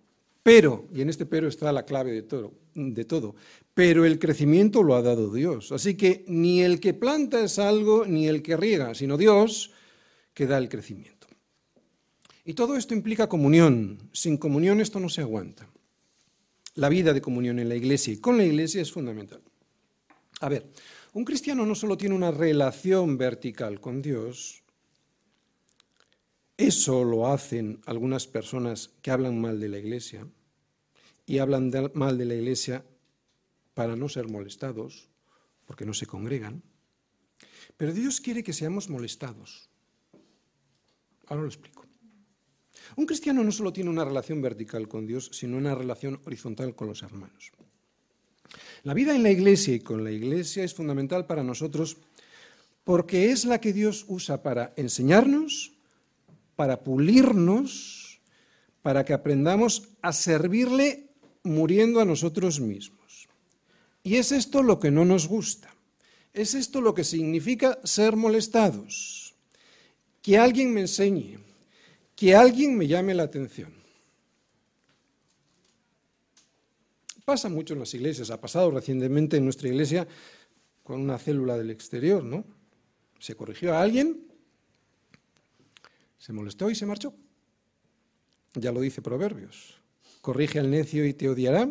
pero, 0.44 0.88
y 0.94 1.02
en 1.02 1.10
este 1.10 1.26
pero 1.26 1.48
está 1.48 1.72
la 1.74 1.84
clave 1.84 2.12
de 2.12 2.22
todo, 2.22 2.54
de 2.76 3.06
todo, 3.06 3.36
pero 3.74 4.06
el 4.06 4.20
crecimiento 4.20 4.84
lo 4.84 4.96
ha 4.96 5.02
dado 5.02 5.34
Dios. 5.34 5.72
Así 5.72 5.98
que 5.98 6.24
ni 6.28 6.62
el 6.62 6.80
que 6.80 6.94
planta 6.94 7.44
es 7.44 7.58
algo, 7.58 8.06
ni 8.06 8.28
el 8.28 8.44
que 8.44 8.56
riega, 8.56 8.94
sino 8.94 9.18
Dios 9.18 9.72
que 10.36 10.46
da 10.46 10.60
el 10.60 10.70
crecimiento. 10.70 11.28
Y 12.46 12.54
todo 12.54 12.76
esto 12.76 12.94
implica 12.94 13.28
comunión. 13.28 14.10
Sin 14.14 14.38
comunión 14.38 14.80
esto 14.80 15.00
no 15.00 15.10
se 15.10 15.22
aguanta. 15.22 15.68
La 16.76 16.90
vida 16.90 17.14
de 17.14 17.22
comunión 17.22 17.58
en 17.58 17.68
la 17.68 17.76
iglesia 17.76 18.14
y 18.14 18.18
con 18.18 18.38
la 18.38 18.46
iglesia 18.46 18.82
es 18.82 18.92
fundamental. 18.92 19.42
A 20.40 20.50
ver, 20.50 20.72
un 21.14 21.26
cristiano 21.26 21.66
no 21.66 21.76
solo 21.76 21.98
tiene 21.98 22.16
una 22.16 22.32
relación 22.32 23.18
vertical 23.18 23.80
con 23.80 24.02
Dios, 24.02 24.64
eso 26.60 27.06
lo 27.06 27.28
hacen 27.28 27.80
algunas 27.86 28.28
personas 28.28 28.92
que 29.02 29.12
hablan 29.12 29.40
mal 29.40 29.60
de 29.60 29.70
la 29.70 29.78
iglesia 29.78 30.28
y 31.26 31.38
hablan 31.38 31.72
mal 31.94 32.18
de 32.18 32.26
la 32.26 32.36
iglesia 32.36 32.86
para 33.74 33.96
no 33.96 34.10
ser 34.10 34.28
molestados, 34.28 35.10
porque 35.66 35.86
no 35.86 35.94
se 35.94 36.06
congregan. 36.06 36.62
Pero 37.78 37.94
Dios 37.94 38.20
quiere 38.20 38.44
que 38.44 38.52
seamos 38.52 38.90
molestados. 38.90 39.70
Ahora 41.28 41.44
lo 41.44 41.48
explico. 41.48 41.86
Un 42.98 43.06
cristiano 43.06 43.44
no 43.44 43.54
solo 43.54 43.72
tiene 43.72 43.90
una 43.90 44.04
relación 44.04 44.42
vertical 44.42 44.88
con 44.88 45.06
Dios, 45.08 45.30
sino 45.32 45.56
una 45.56 45.76
relación 45.76 46.20
horizontal 46.26 46.76
con 46.76 46.88
los 46.88 47.04
hermanos. 47.04 47.52
La 48.84 48.94
vida 48.94 49.16
en 49.16 49.24
la 49.24 49.32
iglesia 49.32 49.74
y 49.74 49.80
con 49.80 50.04
la 50.04 50.12
iglesia 50.12 50.64
es 50.64 50.74
fundamental 50.74 51.26
para 51.26 51.44
nosotros 51.44 51.98
porque 52.84 53.32
es 53.32 53.46
la 53.46 53.62
que 53.62 53.74
Dios 53.74 54.06
usa 54.08 54.42
para 54.42 54.74
enseñarnos, 54.76 55.74
para 56.56 56.84
pulirnos, 56.84 58.20
para 58.82 59.06
que 59.06 59.14
aprendamos 59.14 59.90
a 60.02 60.12
servirle 60.14 61.10
muriendo 61.44 62.00
a 62.00 62.06
nosotros 62.06 62.60
mismos. 62.60 63.28
Y 64.02 64.16
es 64.16 64.32
esto 64.32 64.64
lo 64.64 64.80
que 64.80 64.92
no 64.92 65.06
nos 65.06 65.28
gusta. 65.28 65.74
Es 66.34 66.54
esto 66.54 66.82
lo 66.82 66.94
que 66.94 67.04
significa 67.04 67.80
ser 67.84 68.16
molestados. 68.16 69.36
Que 70.22 70.38
alguien 70.38 70.74
me 70.74 70.82
enseñe, 70.82 71.40
que 72.16 72.36
alguien 72.36 72.78
me 72.78 72.88
llame 72.88 73.14
la 73.14 73.24
atención. 73.24 73.79
Pasa 77.30 77.48
mucho 77.48 77.76
en 77.76 77.82
las 77.82 77.94
iglesias, 77.94 78.32
ha 78.32 78.42
pasado 78.42 78.72
recientemente 78.72 79.38
en 79.38 79.44
nuestra 79.44 79.68
iglesia 79.68 80.08
con 80.82 81.00
una 81.00 81.20
célula 81.20 81.60
del 81.60 81.70
exterior, 81.70 82.24
¿no? 82.24 82.44
Se 83.20 83.36
corrigió 83.36 83.76
a 83.76 83.84
alguien 83.84 84.26
se 86.18 86.34
molestó 86.34 86.72
y 86.72 86.76
se 86.76 86.88
marchó. 86.88 87.14
Ya 88.56 88.72
lo 88.72 88.82
dice 88.82 89.04
Proverbios. 89.04 89.80
Corrige 90.22 90.58
al 90.58 90.72
necio 90.72 91.06
y 91.06 91.14
te 91.14 91.30
odiará, 91.30 91.70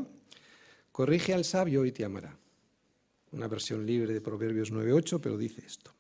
corrige 0.93 1.35
al 1.35 1.45
sabio 1.45 1.85
y 1.85 1.91
te 1.91 2.05
amará. 2.05 2.39
Una 3.33 3.49
versión 3.49 3.85
libre 3.85 4.15
de 4.15 4.21
Proverbios 4.21 4.73
9.8, 4.73 5.19
pero 5.21 5.37
dice 5.37 5.65
esto. 5.67 5.93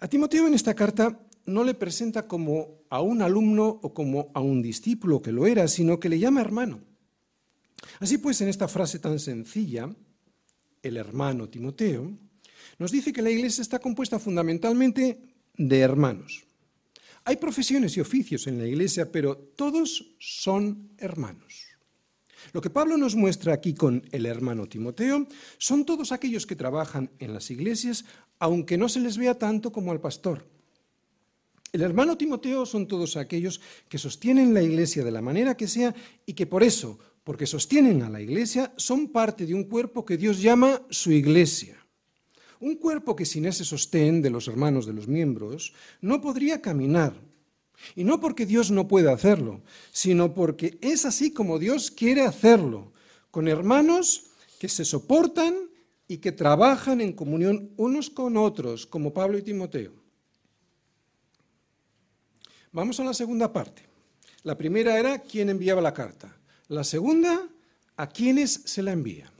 A 0.00 0.08
Timoteo 0.08 0.48
en 0.48 0.54
esta 0.54 0.74
carta 0.74 1.20
no 1.46 1.62
le 1.62 1.74
presenta 1.74 2.26
como 2.26 2.80
a 2.90 3.00
un 3.00 3.22
alumno 3.22 3.78
o 3.80 3.94
como 3.94 4.32
a 4.34 4.40
un 4.40 4.60
discípulo 4.60 5.22
que 5.22 5.30
lo 5.30 5.46
era, 5.46 5.68
sino 5.68 6.00
que 6.00 6.08
le 6.08 6.18
llama 6.18 6.40
hermano. 6.40 6.93
Así 8.00 8.18
pues, 8.18 8.40
en 8.40 8.48
esta 8.48 8.68
frase 8.68 8.98
tan 8.98 9.18
sencilla, 9.18 9.88
el 10.82 10.96
hermano 10.96 11.48
Timoteo, 11.48 12.10
nos 12.78 12.90
dice 12.90 13.12
que 13.12 13.22
la 13.22 13.30
iglesia 13.30 13.62
está 13.62 13.78
compuesta 13.78 14.18
fundamentalmente 14.18 15.20
de 15.56 15.78
hermanos. 15.80 16.44
Hay 17.24 17.36
profesiones 17.36 17.96
y 17.96 18.00
oficios 18.00 18.46
en 18.46 18.58
la 18.58 18.66
iglesia, 18.66 19.10
pero 19.10 19.36
todos 19.36 20.14
son 20.18 20.90
hermanos. 20.98 21.64
Lo 22.52 22.60
que 22.60 22.70
Pablo 22.70 22.96
nos 22.96 23.16
muestra 23.16 23.54
aquí 23.54 23.74
con 23.74 24.02
el 24.12 24.26
hermano 24.26 24.68
Timoteo 24.68 25.26
son 25.58 25.86
todos 25.86 26.12
aquellos 26.12 26.46
que 26.46 26.56
trabajan 26.56 27.10
en 27.18 27.32
las 27.32 27.50
iglesias, 27.50 28.04
aunque 28.38 28.76
no 28.76 28.88
se 28.88 29.00
les 29.00 29.16
vea 29.16 29.38
tanto 29.38 29.72
como 29.72 29.90
al 29.90 30.00
pastor. 30.00 30.46
El 31.72 31.82
hermano 31.82 32.16
Timoteo 32.16 32.66
son 32.66 32.86
todos 32.86 33.16
aquellos 33.16 33.60
que 33.88 33.98
sostienen 33.98 34.54
la 34.54 34.62
iglesia 34.62 35.02
de 35.02 35.10
la 35.10 35.22
manera 35.22 35.56
que 35.56 35.66
sea 35.66 35.94
y 36.26 36.34
que 36.34 36.46
por 36.46 36.62
eso, 36.62 36.98
porque 37.24 37.46
sostienen 37.46 38.02
a 38.02 38.10
la 38.10 38.20
iglesia, 38.20 38.72
son 38.76 39.08
parte 39.08 39.46
de 39.46 39.54
un 39.54 39.64
cuerpo 39.64 40.04
que 40.04 40.18
Dios 40.18 40.40
llama 40.40 40.82
su 40.90 41.10
iglesia. 41.10 41.78
Un 42.60 42.76
cuerpo 42.76 43.16
que 43.16 43.24
sin 43.24 43.46
ese 43.46 43.64
sostén 43.64 44.22
de 44.22 44.30
los 44.30 44.46
hermanos 44.46 44.86
de 44.86 44.92
los 44.92 45.08
miembros 45.08 45.72
no 46.00 46.20
podría 46.20 46.60
caminar. 46.60 47.14
Y 47.96 48.04
no 48.04 48.20
porque 48.20 48.46
Dios 48.46 48.70
no 48.70 48.86
pueda 48.86 49.12
hacerlo, 49.12 49.62
sino 49.90 50.34
porque 50.34 50.78
es 50.80 51.04
así 51.04 51.32
como 51.32 51.58
Dios 51.58 51.90
quiere 51.90 52.22
hacerlo, 52.22 52.92
con 53.30 53.48
hermanos 53.48 54.30
que 54.60 54.68
se 54.68 54.84
soportan 54.84 55.54
y 56.06 56.18
que 56.18 56.30
trabajan 56.30 57.00
en 57.00 57.12
comunión 57.12 57.72
unos 57.76 58.10
con 58.10 58.36
otros, 58.36 58.86
como 58.86 59.12
Pablo 59.12 59.38
y 59.38 59.42
Timoteo. 59.42 59.92
Vamos 62.70 63.00
a 63.00 63.04
la 63.04 63.14
segunda 63.14 63.52
parte. 63.52 63.82
La 64.42 64.56
primera 64.56 64.98
era 64.98 65.18
quién 65.20 65.48
enviaba 65.48 65.80
la 65.80 65.94
carta. 65.94 66.36
La 66.68 66.82
segunda, 66.82 67.46
a 67.96 68.08
quiénes 68.08 68.62
se 68.64 68.82
la 68.82 68.92
envía. 68.92 69.30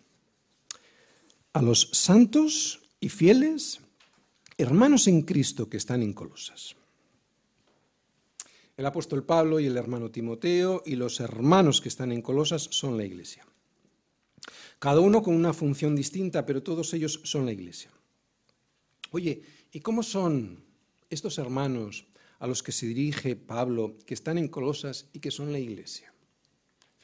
A 1.55 1.63
los 1.63 1.89
santos 1.93 2.83
y 3.01 3.09
fieles 3.09 3.81
hermanos 4.59 5.09
en 5.09 5.23
Cristo 5.23 5.69
que 5.69 5.77
están 5.77 6.03
en 6.03 6.13
Colosas. 6.13 6.77
El 8.77 8.87
apóstol 8.87 9.25
Pablo 9.25 9.59
y 9.59 9.67
el 9.67 9.77
hermano 9.77 10.11
Timoteo 10.11 10.83
y 10.85 10.97
los 10.97 11.21
hermanos 11.21 11.81
que 11.81 11.89
están 11.89 12.13
en 12.13 12.23
Colosas 12.23 12.69
son 12.71 12.97
la 12.97 13.05
iglesia. 13.05 13.47
Cada 14.79 15.01
uno 15.01 15.23
con 15.23 15.35
una 15.35 15.53
función 15.53 15.97
distinta, 15.97 16.45
pero 16.45 16.63
todos 16.63 16.93
ellos 16.93 17.21
son 17.25 17.47
la 17.47 17.53
iglesia. 17.53 17.91
Oye, 19.13 19.43
¿y 19.73 19.81
cómo 19.81 20.03
son 20.03 20.65
estos 21.09 21.39
hermanos 21.39 22.07
a 22.39 22.47
los 22.47 22.63
que 22.63 22.73
se 22.73 22.87
dirige 22.87 23.37
Pablo, 23.37 23.97
que 24.05 24.15
están 24.15 24.39
en 24.39 24.49
Colosas 24.49 25.09
y 25.13 25.21
que 25.21 25.31
son 25.31 25.53
la 25.53 25.59
iglesia? 25.59 26.14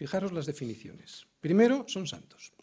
Fijaros 0.01 0.33
las 0.33 0.47
definiciones. 0.47 1.27
Primero, 1.43 1.85
son 1.87 2.07
santos. 2.07 2.55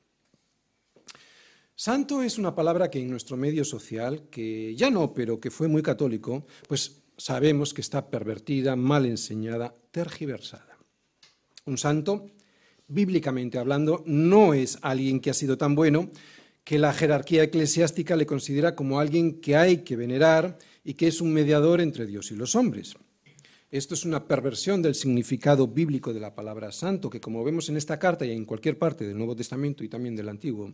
Santo 1.76 2.24
es 2.24 2.40
una 2.40 2.56
palabra 2.56 2.90
que 2.90 3.00
en 3.00 3.12
nuestro 3.12 3.38
medio 3.38 3.64
social, 3.64 4.24
que 4.32 4.74
ya 4.76 4.90
no, 4.90 5.14
pero 5.14 5.40
que 5.40 5.52
fue 5.52 5.68
muy 5.68 5.84
católico, 5.84 6.48
pues 6.68 7.04
sabemos 7.16 7.76
que 7.76 7.82
está 7.82 8.10
pervertida, 8.10 8.76
mal 8.76 9.06
enseñada, 9.06 9.76
tergiversada. 9.92 10.80
Un 11.66 11.78
santo, 11.78 12.26
bíblicamente 12.88 13.60
hablando, 13.60 14.02
no 14.08 14.56
es 14.56 14.80
alguien 14.82 15.20
que 15.20 15.30
ha 15.30 15.36
sido 15.36 15.60
tan 15.60 15.76
bueno 15.76 16.10
que 16.64 16.80
la 16.80 16.92
jerarquía 16.92 17.44
eclesiástica 17.44 18.16
le 18.16 18.26
considera 18.26 18.76
como 18.76 19.00
alguien 19.00 19.42
que 19.42 19.56
hay 19.56 19.84
que 19.84 19.96
venerar 19.96 20.58
y 20.84 20.96
que 20.96 21.08
es 21.08 21.22
un 21.22 21.34
mediador 21.34 21.82
entre 21.82 22.08
Dios 22.08 22.32
y 22.32 22.36
los 22.36 22.56
hombres. 22.56 22.96
Esto 23.70 23.96
es 23.96 24.06
una 24.06 24.26
perversión 24.26 24.82
del 24.82 24.96
significado 24.96 25.68
bíblico 25.68 26.14
de 26.14 26.22
la 26.22 26.34
palabra 26.34 26.72
santo, 26.72 27.10
que 27.10 27.20
como 27.20 27.44
vemos 27.44 27.68
en 27.68 27.76
esta 27.76 28.00
carta 28.00 28.26
y 28.26 28.32
en 28.32 28.46
cualquier 28.46 28.78
parte 28.78 29.06
del 29.06 29.18
Nuevo 29.18 29.36
Testamento 29.36 29.84
y 29.84 29.90
también 29.90 30.16
del 30.16 30.30
Antiguo, 30.30 30.72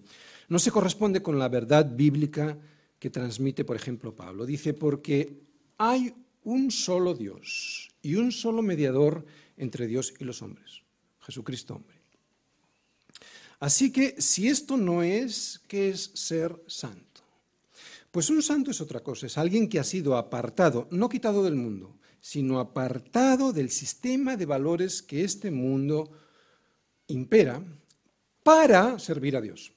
no 0.48 0.60
se 0.60 0.70
corresponde 0.70 1.24
con 1.24 1.40
la 1.40 1.50
verdad 1.50 1.90
bíblica 1.90 2.56
que 3.00 3.10
transmite, 3.10 3.66
por 3.66 3.76
ejemplo, 3.76 4.16
Pablo. 4.16 4.46
Dice, 4.46 4.76
porque 4.76 5.42
hay 5.80 6.14
un 6.44 6.70
solo 6.70 7.16
Dios 7.16 7.90
y 8.04 8.14
un 8.14 8.32
solo 8.32 8.62
mediador 8.62 9.26
entre 9.58 9.88
Dios 9.88 10.14
y 10.20 10.24
los 10.24 10.44
hombres, 10.44 10.84
Jesucristo 11.22 11.76
hombre. 11.76 11.98
Así 13.60 13.92
que 13.92 14.22
si 14.22 14.50
esto 14.50 14.78
no 14.78 15.02
es, 15.02 15.62
¿qué 15.68 15.90
es 15.90 16.12
ser 16.14 16.62
santo? 16.68 17.22
Pues 18.12 18.30
un 18.30 18.44
santo 18.44 18.70
es 18.70 18.82
otra 18.82 19.00
cosa, 19.00 19.26
es 19.26 19.38
alguien 19.40 19.68
que 19.68 19.80
ha 19.80 19.84
sido 19.84 20.16
apartado, 20.16 20.88
no 20.92 21.10
quitado 21.10 21.44
del 21.44 21.56
mundo, 21.56 21.96
sino 22.24 22.62
apartado 22.62 23.52
del 23.52 23.70
sistema 23.70 24.38
de 24.38 24.46
valores 24.46 25.02
que 25.02 25.26
este 25.26 25.52
mundo 25.52 26.10
impera 27.08 27.62
para 28.44 28.98
servir 28.98 29.36
a 29.36 29.42
Dios. 29.42 29.74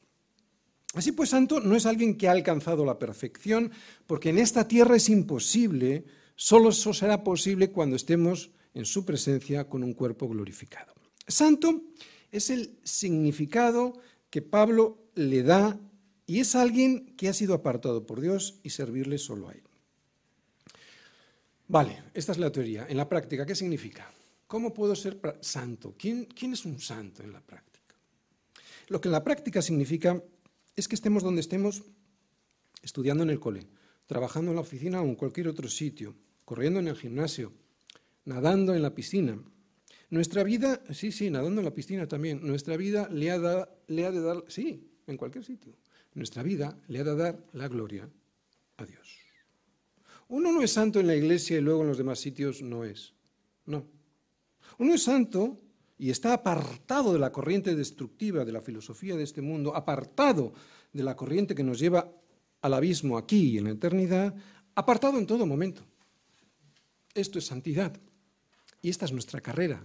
Así 0.94 1.10
pues, 1.10 1.30
santo 1.30 1.58
no 1.58 1.74
es 1.74 1.86
alguien 1.86 2.16
que 2.16 2.28
ha 2.28 2.30
alcanzado 2.30 2.84
la 2.84 3.00
perfección, 3.00 3.72
porque 4.06 4.30
en 4.30 4.38
esta 4.38 4.68
tierra 4.68 4.94
es 4.94 5.08
imposible, 5.08 6.04
solo 6.36 6.68
eso 6.68 6.94
será 6.94 7.24
posible 7.24 7.72
cuando 7.72 7.96
estemos 7.96 8.52
en 8.74 8.84
su 8.84 9.04
presencia 9.04 9.68
con 9.68 9.82
un 9.82 9.92
cuerpo 9.92 10.28
glorificado. 10.28 10.94
Santo 11.26 11.82
es 12.30 12.50
el 12.50 12.78
significado 12.84 13.98
que 14.30 14.40
Pablo 14.40 15.10
le 15.16 15.42
da 15.42 15.80
y 16.26 16.38
es 16.38 16.54
alguien 16.54 17.16
que 17.16 17.28
ha 17.28 17.32
sido 17.32 17.54
apartado 17.54 18.06
por 18.06 18.20
Dios 18.20 18.60
y 18.62 18.70
servirle 18.70 19.18
solo 19.18 19.48
a 19.48 19.52
él. 19.52 19.65
Vale, 21.68 22.04
esta 22.14 22.32
es 22.32 22.38
la 22.38 22.52
teoría. 22.52 22.86
En 22.88 22.96
la 22.96 23.08
práctica, 23.08 23.44
¿qué 23.44 23.54
significa? 23.54 24.08
¿Cómo 24.46 24.72
puedo 24.72 24.94
ser 24.94 25.20
santo? 25.40 25.94
¿Quién, 25.98 26.26
¿Quién 26.26 26.52
es 26.52 26.64
un 26.64 26.78
santo 26.78 27.22
en 27.22 27.32
la 27.32 27.40
práctica? 27.40 27.94
Lo 28.88 29.00
que 29.00 29.08
en 29.08 29.12
la 29.12 29.24
práctica 29.24 29.60
significa 29.60 30.22
es 30.76 30.86
que 30.86 30.94
estemos 30.94 31.24
donde 31.24 31.40
estemos, 31.40 31.82
estudiando 32.82 33.24
en 33.24 33.30
el 33.30 33.40
cole, 33.40 33.66
trabajando 34.06 34.52
en 34.52 34.56
la 34.56 34.60
oficina 34.60 35.02
o 35.02 35.06
en 35.06 35.16
cualquier 35.16 35.48
otro 35.48 35.68
sitio, 35.68 36.14
corriendo 36.44 36.78
en 36.78 36.86
el 36.86 36.96
gimnasio, 36.96 37.52
nadando 38.24 38.72
en 38.72 38.82
la 38.82 38.94
piscina. 38.94 39.42
Nuestra 40.10 40.44
vida, 40.44 40.82
sí, 40.92 41.10
sí, 41.10 41.30
nadando 41.30 41.60
en 41.60 41.64
la 41.64 41.74
piscina 41.74 42.06
también, 42.06 42.46
nuestra 42.46 42.76
vida 42.76 43.08
le 43.10 43.32
ha, 43.32 43.68
le 43.88 44.06
ha 44.06 44.12
de 44.12 44.20
dar, 44.20 44.44
sí, 44.46 44.88
en 45.08 45.16
cualquier 45.16 45.44
sitio, 45.44 45.74
nuestra 46.14 46.44
vida 46.44 46.78
le 46.86 47.00
ha 47.00 47.04
de 47.04 47.16
dar 47.16 47.44
la 47.54 47.66
gloria 47.66 48.08
a 48.76 48.84
Dios. 48.84 49.25
Uno 50.28 50.52
no 50.52 50.62
es 50.62 50.72
santo 50.72 51.00
en 51.00 51.06
la 51.06 51.14
iglesia 51.14 51.58
y 51.58 51.60
luego 51.60 51.82
en 51.82 51.88
los 51.88 51.98
demás 51.98 52.18
sitios 52.18 52.62
no 52.62 52.84
es. 52.84 53.12
No. 53.64 53.84
Uno 54.78 54.94
es 54.94 55.02
santo 55.04 55.60
y 55.98 56.10
está 56.10 56.32
apartado 56.32 57.12
de 57.12 57.18
la 57.18 57.32
corriente 57.32 57.74
destructiva 57.74 58.44
de 58.44 58.52
la 58.52 58.60
filosofía 58.60 59.16
de 59.16 59.22
este 59.22 59.40
mundo, 59.40 59.74
apartado 59.74 60.52
de 60.92 61.02
la 61.02 61.16
corriente 61.16 61.54
que 61.54 61.62
nos 61.62 61.78
lleva 61.78 62.10
al 62.60 62.74
abismo 62.74 63.16
aquí 63.16 63.50
y 63.50 63.58
en 63.58 63.64
la 63.64 63.70
eternidad, 63.70 64.34
apartado 64.74 65.18
en 65.18 65.26
todo 65.26 65.46
momento. 65.46 65.82
Esto 67.14 67.38
es 67.38 67.46
santidad. 67.46 67.96
Y 68.82 68.90
esta 68.90 69.04
es 69.04 69.12
nuestra 69.12 69.40
carrera. 69.40 69.84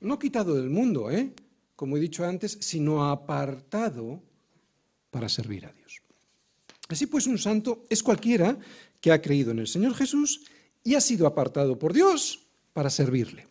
No 0.00 0.18
quitado 0.18 0.54
del 0.54 0.70
mundo, 0.70 1.10
¿eh? 1.10 1.32
como 1.74 1.96
he 1.96 2.00
dicho 2.00 2.24
antes, 2.24 2.58
sino 2.60 3.10
apartado 3.10 4.22
para 5.10 5.28
servir 5.28 5.66
a 5.66 5.72
Dios. 5.72 6.00
Así 6.88 7.06
pues, 7.06 7.26
un 7.26 7.38
santo 7.38 7.84
es 7.88 8.02
cualquiera 8.02 8.58
que 9.00 9.12
ha 9.12 9.22
creído 9.22 9.50
en 9.50 9.58
el 9.58 9.66
Señor 9.66 9.94
Jesús 9.94 10.42
y 10.84 10.94
ha 10.94 11.00
sido 11.00 11.26
apartado 11.26 11.78
por 11.78 11.92
Dios 11.92 12.46
para 12.72 12.90
servirle. 12.90 13.46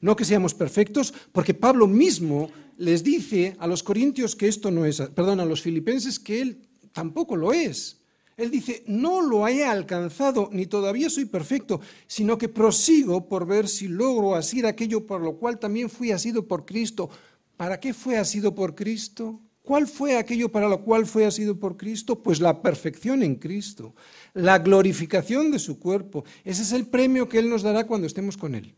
No 0.00 0.16
que 0.16 0.24
seamos 0.24 0.54
perfectos, 0.54 1.14
porque 1.32 1.54
Pablo 1.54 1.86
mismo 1.86 2.50
les 2.76 3.02
dice 3.02 3.56
a 3.58 3.66
los 3.66 3.82
corintios 3.82 4.36
que 4.36 4.48
esto 4.48 4.70
no 4.70 4.84
es, 4.84 5.00
perdón, 5.14 5.40
a 5.40 5.44
los 5.44 5.62
filipenses 5.62 6.18
que 6.18 6.40
él 6.40 6.68
tampoco 6.92 7.36
lo 7.36 7.52
es. 7.52 8.00
Él 8.36 8.50
dice, 8.50 8.82
no 8.86 9.22
lo 9.22 9.46
he 9.46 9.64
alcanzado, 9.64 10.50
ni 10.52 10.66
todavía 10.66 11.08
soy 11.08 11.24
perfecto, 11.24 11.80
sino 12.06 12.36
que 12.36 12.48
prosigo 12.48 13.28
por 13.28 13.46
ver 13.46 13.68
si 13.68 13.86
logro 13.86 14.34
asir 14.34 14.66
aquello 14.66 15.06
por 15.06 15.20
lo 15.20 15.36
cual 15.36 15.58
también 15.58 15.88
fui 15.88 16.10
asido 16.10 16.46
por 16.46 16.64
Cristo. 16.64 17.08
¿Para 17.56 17.78
qué 17.78 17.94
fue 17.94 18.18
asido 18.18 18.54
por 18.54 18.74
Cristo? 18.74 19.40
¿Cuál 19.64 19.86
fue 19.86 20.18
aquello 20.18 20.52
para 20.52 20.68
lo 20.68 20.84
cual 20.84 21.06
fue 21.06 21.24
asido 21.24 21.58
por 21.58 21.78
Cristo? 21.78 22.22
Pues 22.22 22.38
la 22.38 22.60
perfección 22.60 23.22
en 23.22 23.36
Cristo, 23.36 23.94
la 24.34 24.58
glorificación 24.58 25.50
de 25.50 25.58
su 25.58 25.78
cuerpo. 25.78 26.24
Ese 26.44 26.62
es 26.62 26.72
el 26.72 26.86
premio 26.86 27.30
que 27.30 27.38
Él 27.38 27.48
nos 27.48 27.62
dará 27.62 27.86
cuando 27.86 28.06
estemos 28.06 28.36
con 28.36 28.54
Él. 28.54 28.74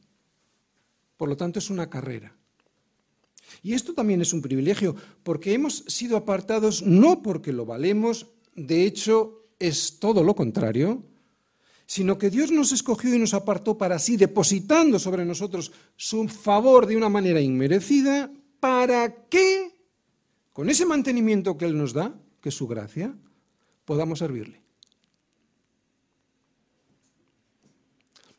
Por 1.16 1.28
lo 1.28 1.37
tanto, 1.37 1.59
es 1.59 1.70
una 1.70 1.91
carrera. 1.91 2.32
Y 3.64 3.72
esto 3.72 3.95
también 3.95 4.20
es 4.20 4.32
un 4.32 4.43
privilegio, 4.43 4.95
porque 5.24 5.55
hemos 5.55 5.78
sido 5.89 6.16
apartados 6.16 6.82
no 6.82 7.20
porque 7.20 7.53
lo 7.53 7.66
valemos, 7.66 8.28
de 8.55 8.84
hecho 8.84 9.49
es 9.59 9.99
todo 9.99 10.22
lo 10.22 10.37
contrario, 10.37 11.03
sino 11.87 12.16
que 12.16 12.30
Dios 12.30 12.53
nos 12.53 12.70
escogió 12.70 13.12
y 13.12 13.18
nos 13.18 13.34
apartó 13.34 13.76
para 13.76 13.99
sí, 13.99 14.16
depositando 14.16 15.01
sobre 15.01 15.24
nosotros 15.24 15.72
su 15.97 16.28
favor 16.28 16.87
de 16.87 16.97
una 16.97 17.09
manera 17.09 17.41
inmerecida, 17.41 18.30
para 18.61 19.26
que, 19.28 19.76
con 20.57 20.70
ese 20.70 20.86
mantenimiento 20.86 21.59
que 21.59 21.66
Él 21.66 21.76
nos 21.76 21.92
da, 21.92 22.18
que 22.40 22.48
es 22.48 22.54
su 22.54 22.66
gracia, 22.66 23.14
podamos 23.84 24.20
servirle. 24.20 24.62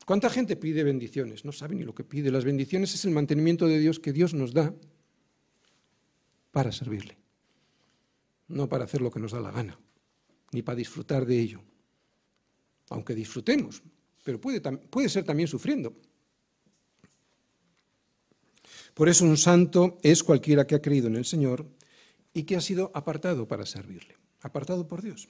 ¿Cuánta 0.04 0.28
gente 0.28 0.56
pide 0.56 0.82
bendiciones? 0.82 1.44
No 1.44 1.52
sabe 1.52 1.76
ni 1.76 1.84
lo 1.84 1.94
que 1.94 2.02
pide. 2.02 2.32
Las 2.32 2.44
bendiciones 2.44 2.92
es 2.92 3.04
el 3.04 3.12
mantenimiento 3.12 3.68
de 3.68 3.78
Dios 3.78 4.00
que 4.00 4.12
Dios 4.12 4.34
nos 4.34 4.52
da 4.52 4.74
para 6.50 6.72
servirle, 6.72 7.16
no 8.48 8.68
para 8.68 8.86
hacer 8.86 9.00
lo 9.00 9.12
que 9.12 9.20
nos 9.20 9.30
da 9.30 9.38
la 9.38 9.52
gana, 9.52 9.78
ni 10.50 10.62
para 10.62 10.74
disfrutar 10.74 11.24
de 11.24 11.38
ello. 11.38 11.62
Aunque 12.90 13.14
disfrutemos, 13.14 13.80
pero 14.24 14.40
puede, 14.40 14.60
puede 14.60 15.08
ser 15.08 15.22
también 15.22 15.46
sufriendo. 15.46 15.94
Por 18.92 19.08
eso 19.08 19.24
un 19.24 19.36
santo 19.36 19.98
es 20.02 20.24
cualquiera 20.24 20.66
que 20.66 20.74
ha 20.74 20.82
creído 20.82 21.06
en 21.06 21.14
el 21.14 21.24
Señor 21.24 21.77
y 22.38 22.44
que 22.44 22.54
ha 22.54 22.60
sido 22.60 22.92
apartado 22.94 23.48
para 23.48 23.66
servirle, 23.66 24.14
apartado 24.42 24.86
por 24.86 25.02
Dios. 25.02 25.28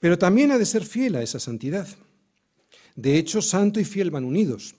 Pero 0.00 0.18
también 0.18 0.50
ha 0.50 0.58
de 0.58 0.66
ser 0.66 0.84
fiel 0.84 1.14
a 1.14 1.22
esa 1.22 1.38
santidad. 1.38 1.86
De 2.96 3.16
hecho, 3.16 3.40
santo 3.40 3.78
y 3.78 3.84
fiel 3.84 4.10
van 4.10 4.24
unidos, 4.24 4.74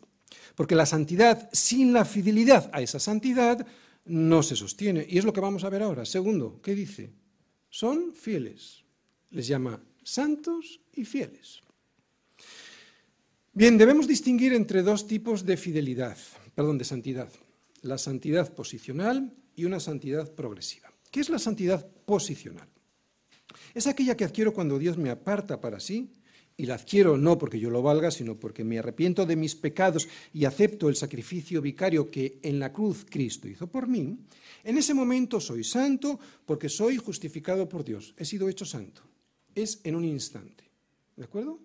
porque 0.53 0.75
la 0.75 0.85
santidad 0.85 1.49
sin 1.53 1.93
la 1.93 2.03
fidelidad 2.03 2.69
a 2.73 2.81
esa 2.81 2.99
santidad 2.99 3.65
no 4.03 4.43
se 4.43 4.57
sostiene. 4.57 5.05
Y 5.07 5.17
es 5.17 5.23
lo 5.23 5.31
que 5.31 5.39
vamos 5.39 5.63
a 5.63 5.69
ver 5.69 5.81
ahora. 5.81 6.03
Segundo, 6.03 6.59
¿qué 6.61 6.75
dice? 6.75 7.13
Son 7.69 8.13
fieles. 8.13 8.83
Les 9.29 9.47
llama 9.47 9.81
santos 10.03 10.81
y 10.93 11.05
fieles. 11.05 11.61
Bien, 13.53 13.77
debemos 13.77 14.07
distinguir 14.07 14.51
entre 14.51 14.83
dos 14.83 15.07
tipos 15.07 15.45
de 15.45 15.55
fidelidad, 15.55 16.17
perdón, 16.53 16.77
de 16.77 16.83
santidad. 16.83 17.29
La 17.81 17.97
santidad 17.97 18.53
posicional 18.53 19.33
y 19.55 19.65
una 19.65 19.79
santidad 19.79 20.33
progresiva. 20.33 20.91
¿Qué 21.09 21.19
es 21.19 21.29
la 21.29 21.39
santidad 21.39 21.85
posicional? 22.05 22.67
Es 23.73 23.87
aquella 23.87 24.15
que 24.15 24.25
adquiero 24.25 24.53
cuando 24.53 24.79
Dios 24.79 24.97
me 24.97 25.09
aparta 25.09 25.59
para 25.59 25.79
sí 25.79 26.11
y 26.57 26.65
la 26.65 26.75
adquiero 26.75 27.17
no 27.17 27.37
porque 27.37 27.59
yo 27.59 27.69
lo 27.69 27.81
valga, 27.81 28.11
sino 28.11 28.39
porque 28.39 28.63
me 28.63 28.79
arrepiento 28.79 29.25
de 29.25 29.35
mis 29.35 29.55
pecados 29.55 30.07
y 30.33 30.45
acepto 30.45 30.89
el 30.89 30.95
sacrificio 30.95 31.61
vicario 31.61 32.09
que 32.11 32.39
en 32.43 32.59
la 32.59 32.71
cruz 32.71 33.05
Cristo 33.09 33.47
hizo 33.47 33.67
por 33.67 33.87
mí, 33.87 34.17
en 34.63 34.77
ese 34.77 34.93
momento 34.93 35.39
soy 35.39 35.63
santo 35.63 36.19
porque 36.45 36.69
soy 36.69 36.97
justificado 36.97 37.67
por 37.67 37.83
Dios. 37.83 38.13
He 38.17 38.25
sido 38.25 38.47
hecho 38.47 38.65
santo. 38.65 39.01
Es 39.55 39.81
en 39.83 39.95
un 39.95 40.05
instante. 40.05 40.63
¿De 41.15 41.23
acuerdo? 41.23 41.59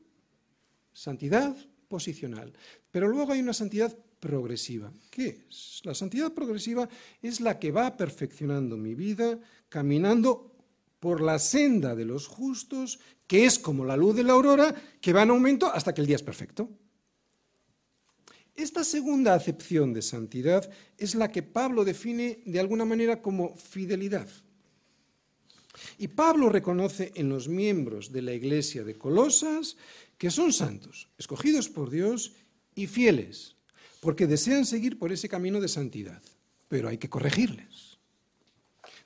Santidad 0.92 1.54
posicional. 1.88 2.52
Pero 2.90 3.08
luego 3.08 3.32
hay 3.32 3.40
una 3.40 3.52
santidad 3.52 3.96
progresiva. 4.20 4.92
¿Qué 5.10 5.44
es? 5.48 5.80
La 5.84 5.94
santidad 5.94 6.32
progresiva 6.32 6.88
es 7.22 7.40
la 7.40 7.58
que 7.58 7.70
va 7.70 7.96
perfeccionando 7.96 8.76
mi 8.76 8.94
vida, 8.94 9.38
caminando 9.68 10.52
por 11.00 11.20
la 11.20 11.38
senda 11.38 11.94
de 11.94 12.04
los 12.04 12.26
justos, 12.26 12.98
que 13.26 13.44
es 13.44 13.58
como 13.58 13.84
la 13.84 13.96
luz 13.96 14.16
de 14.16 14.24
la 14.24 14.32
aurora, 14.32 14.74
que 15.00 15.12
va 15.12 15.22
en 15.22 15.30
aumento 15.30 15.66
hasta 15.66 15.94
que 15.94 16.00
el 16.00 16.06
día 16.06 16.16
es 16.16 16.22
perfecto. 16.22 16.68
Esta 18.54 18.84
segunda 18.84 19.34
acepción 19.34 19.92
de 19.92 20.00
santidad 20.00 20.70
es 20.96 21.14
la 21.14 21.30
que 21.30 21.42
Pablo 21.42 21.84
define 21.84 22.40
de 22.46 22.58
alguna 22.58 22.86
manera 22.86 23.20
como 23.20 23.54
fidelidad. 23.54 24.28
Y 25.98 26.08
Pablo 26.08 26.48
reconoce 26.48 27.12
en 27.14 27.28
los 27.28 27.48
miembros 27.48 28.12
de 28.12 28.22
la 28.22 28.32
iglesia 28.32 28.82
de 28.82 28.96
Colosas 28.96 29.76
que 30.16 30.30
son 30.30 30.52
santos, 30.54 31.08
escogidos 31.18 31.68
por 31.68 31.90
Dios 31.90 32.32
y 32.74 32.86
fieles, 32.86 33.55
porque 34.06 34.28
desean 34.28 34.64
seguir 34.64 35.00
por 35.00 35.10
ese 35.10 35.28
camino 35.28 35.60
de 35.60 35.66
santidad, 35.66 36.22
pero 36.68 36.88
hay 36.88 36.96
que 36.96 37.10
corregirles. 37.10 37.98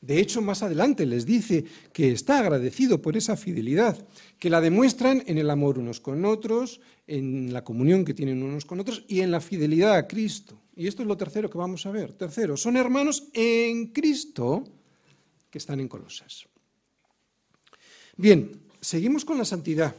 De 0.02 0.20
hecho, 0.20 0.42
más 0.42 0.62
adelante 0.62 1.06
les 1.06 1.24
dice 1.24 1.64
que 1.94 2.12
está 2.12 2.38
agradecido 2.38 3.00
por 3.00 3.16
esa 3.16 3.34
fidelidad, 3.34 3.96
que 4.38 4.50
la 4.50 4.60
demuestran 4.60 5.24
en 5.26 5.38
el 5.38 5.48
amor 5.48 5.78
unos 5.78 6.00
con 6.00 6.26
otros, 6.26 6.82
en 7.06 7.50
la 7.50 7.64
comunión 7.64 8.04
que 8.04 8.12
tienen 8.12 8.42
unos 8.42 8.66
con 8.66 8.78
otros 8.78 9.02
y 9.08 9.20
en 9.20 9.30
la 9.30 9.40
fidelidad 9.40 9.96
a 9.96 10.06
Cristo. 10.06 10.60
Y 10.76 10.86
esto 10.86 11.00
es 11.00 11.08
lo 11.08 11.16
tercero 11.16 11.48
que 11.48 11.56
vamos 11.56 11.86
a 11.86 11.92
ver. 11.92 12.12
Tercero, 12.12 12.58
son 12.58 12.76
hermanos 12.76 13.24
en 13.32 13.94
Cristo 13.94 14.64
que 15.48 15.56
están 15.56 15.80
en 15.80 15.88
Colosas. 15.88 16.44
Bien, 18.18 18.52
seguimos 18.82 19.24
con 19.24 19.38
la 19.38 19.46
santidad. 19.46 19.96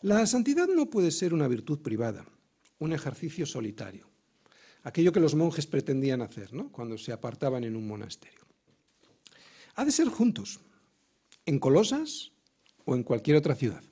La 0.00 0.24
santidad 0.24 0.68
no 0.68 0.86
puede 0.86 1.10
ser 1.10 1.34
una 1.34 1.48
virtud 1.48 1.80
privada, 1.80 2.24
un 2.84 2.92
ejercicio 2.92 3.46
solitario 3.46 4.14
aquello 4.84 5.12
que 5.12 5.20
los 5.20 5.34
monjes 5.34 5.66
pretendían 5.66 6.22
hacer 6.22 6.52
¿no? 6.52 6.70
cuando 6.70 6.96
se 6.96 7.12
apartaban 7.12 7.64
en 7.64 7.74
un 7.74 7.88
monasterio. 7.88 8.40
Ha 9.74 9.84
de 9.84 9.90
ser 9.90 10.08
juntos, 10.08 10.60
en 11.46 11.58
Colosas 11.58 12.30
o 12.84 12.94
en 12.94 13.02
cualquier 13.02 13.36
otra 13.36 13.56
ciudad. 13.56 13.82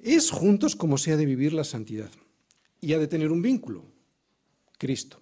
Es 0.00 0.30
juntos 0.30 0.74
como 0.74 0.98
se 0.98 1.12
ha 1.12 1.16
de 1.16 1.26
vivir 1.26 1.52
la 1.52 1.64
santidad 1.64 2.10
y 2.80 2.94
ha 2.94 2.98
de 2.98 3.06
tener 3.06 3.30
un 3.30 3.40
vínculo, 3.40 3.84
Cristo. 4.78 5.20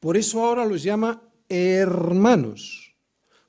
Por 0.00 0.16
eso 0.16 0.44
ahora 0.44 0.66
los 0.66 0.82
llama 0.82 1.22
hermanos, 1.48 2.94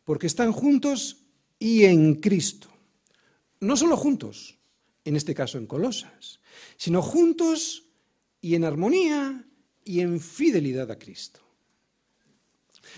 porque 0.05 0.27
están 0.27 0.53
juntos 0.53 1.25
y 1.57 1.83
en 1.83 2.15
Cristo. 2.15 2.69
No 3.59 3.75
solo 3.75 3.97
juntos, 3.97 4.57
en 5.03 5.17
este 5.17 5.35
caso 5.35 5.57
en 5.57 5.67
Colosas, 5.67 6.38
sino 6.77 7.01
juntos 7.01 7.85
y 8.41 8.55
en 8.55 8.63
armonía 8.63 9.45
y 9.83 10.01
en 10.01 10.19
fidelidad 10.19 10.91
a 10.91 10.99
Cristo. 10.99 11.41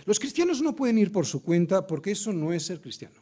Los 0.05 0.19
cristianos 0.19 0.61
no 0.61 0.75
pueden 0.75 0.97
ir 0.97 1.11
por 1.11 1.25
su 1.25 1.43
cuenta 1.43 1.87
porque 1.87 2.11
eso 2.11 2.33
no 2.33 2.53
es 2.53 2.65
ser 2.65 2.81
cristiano. 2.81 3.21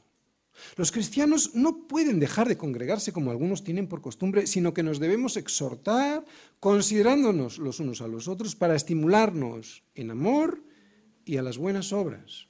Los 0.76 0.92
cristianos 0.92 1.56
no 1.56 1.88
pueden 1.88 2.20
dejar 2.20 2.48
de 2.48 2.58
congregarse 2.58 3.14
como 3.14 3.32
algunos 3.32 3.64
tienen 3.64 3.88
por 3.88 4.02
costumbre, 4.02 4.46
sino 4.46 4.74
que 4.74 4.84
nos 4.84 5.00
debemos 5.00 5.38
exhortar 5.38 6.26
considerándonos 6.60 7.58
los 7.60 7.80
unos 7.80 8.02
a 8.02 8.08
los 8.08 8.28
otros 8.28 8.56
para 8.56 8.76
estimularnos 8.76 9.84
en 9.96 10.12
amor 10.12 10.62
y 11.26 11.38
a 11.38 11.44
las 11.44 11.58
buenas 11.58 11.94
obras. 11.94 12.48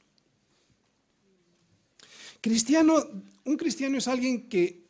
Cristiano, 2.41 2.95
un 3.45 3.57
cristiano 3.57 3.97
es 3.97 4.07
alguien 4.07 4.47
que 4.47 4.87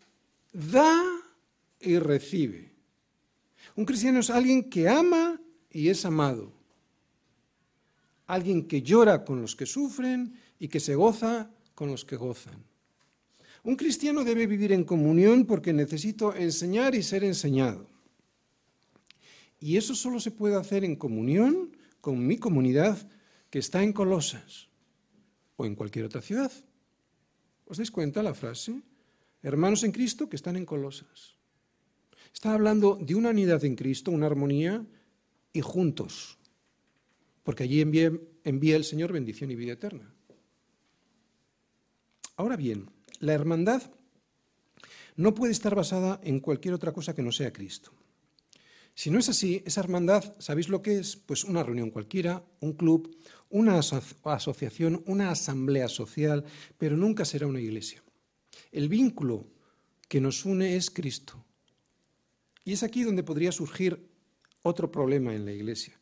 da 0.53 1.01
y 1.79 1.97
recibe. 1.97 2.69
Un 3.79 3.85
cristiano 3.85 4.19
es 4.19 4.29
alguien 4.29 4.69
que 4.69 4.89
ama 4.89 5.39
y 5.71 5.87
es 5.87 6.03
amado. 6.03 6.51
Alguien 8.27 8.67
que 8.67 8.81
llora 8.81 9.23
con 9.23 9.41
los 9.41 9.55
que 9.55 9.65
sufren 9.65 10.37
y 10.59 10.67
que 10.67 10.81
se 10.81 10.95
goza 10.95 11.49
con 11.75 11.89
los 11.89 12.03
que 12.03 12.17
gozan. 12.17 12.61
Un 13.63 13.77
cristiano 13.77 14.25
debe 14.25 14.47
vivir 14.47 14.73
en 14.73 14.83
comunión 14.83 15.45
porque 15.45 15.71
necesito 15.71 16.35
enseñar 16.35 16.93
y 16.93 17.01
ser 17.01 17.23
enseñado. 17.23 17.87
Y 19.61 19.77
eso 19.77 19.95
solo 19.95 20.19
se 20.19 20.31
puede 20.31 20.57
hacer 20.57 20.83
en 20.83 20.97
comunión 20.97 21.77
con 22.01 22.27
mi 22.27 22.37
comunidad 22.37 22.97
que 23.49 23.59
está 23.59 23.81
en 23.81 23.93
Colosas 23.93 24.67
o 25.55 25.65
en 25.65 25.75
cualquier 25.75 26.03
otra 26.03 26.21
ciudad. 26.21 26.51
¿Os 27.63 27.77
dais 27.77 27.91
cuenta 27.91 28.21
la 28.23 28.33
frase? 28.33 28.83
Hermanos 29.41 29.85
en 29.85 29.93
Cristo 29.93 30.27
que 30.27 30.35
están 30.35 30.57
en 30.57 30.65
Colosas. 30.65 31.38
Está 32.33 32.53
hablando 32.53 32.97
de 33.01 33.15
una 33.15 33.29
unidad 33.29 33.63
en 33.65 33.75
Cristo, 33.75 34.11
una 34.11 34.27
armonía 34.27 34.85
y 35.51 35.61
juntos, 35.61 36.37
porque 37.43 37.63
allí 37.63 37.81
envía, 37.81 38.75
el 38.75 38.83
Señor 38.83 39.11
bendición 39.11 39.51
y 39.51 39.55
vida 39.55 39.73
eterna. 39.73 40.13
Ahora 42.35 42.55
bien, 42.55 42.89
la 43.19 43.33
hermandad 43.33 43.81
no 45.15 45.35
puede 45.35 45.51
estar 45.51 45.75
basada 45.75 46.21
en 46.23 46.39
cualquier 46.39 46.73
otra 46.73 46.93
cosa 46.93 47.13
que 47.13 47.21
no 47.21 47.31
sea 47.31 47.51
Cristo. 47.51 47.91
Si 48.95 49.09
no 49.09 49.19
es 49.19 49.29
así, 49.29 49.63
esa 49.65 49.81
hermandad, 49.81 50.35
¿sabéis 50.39 50.69
lo 50.69 50.81
que 50.81 50.99
es? 50.99 51.15
Pues 51.15 51.43
una 51.43 51.63
reunión 51.63 51.89
cualquiera, 51.89 52.43
un 52.59 52.73
club, 52.73 53.15
una 53.49 53.79
asociación, 53.79 55.03
una 55.05 55.31
asamblea 55.31 55.87
social, 55.87 56.43
pero 56.77 56.97
nunca 56.97 57.25
será 57.25 57.47
una 57.47 57.61
iglesia. 57.61 58.03
El 58.71 58.89
vínculo 58.89 59.47
que 60.07 60.21
nos 60.21 60.45
une 60.45 60.75
es 60.75 60.89
Cristo. 60.89 61.45
Y 62.69 62.73
es 62.73 62.83
aquí 62.83 63.01
donde 63.01 63.23
podría 63.23 63.51
surgir 63.51 64.07
otro 64.61 64.91
problema 64.91 65.33
en 65.33 65.43
la 65.43 65.51
iglesia. 65.51 65.99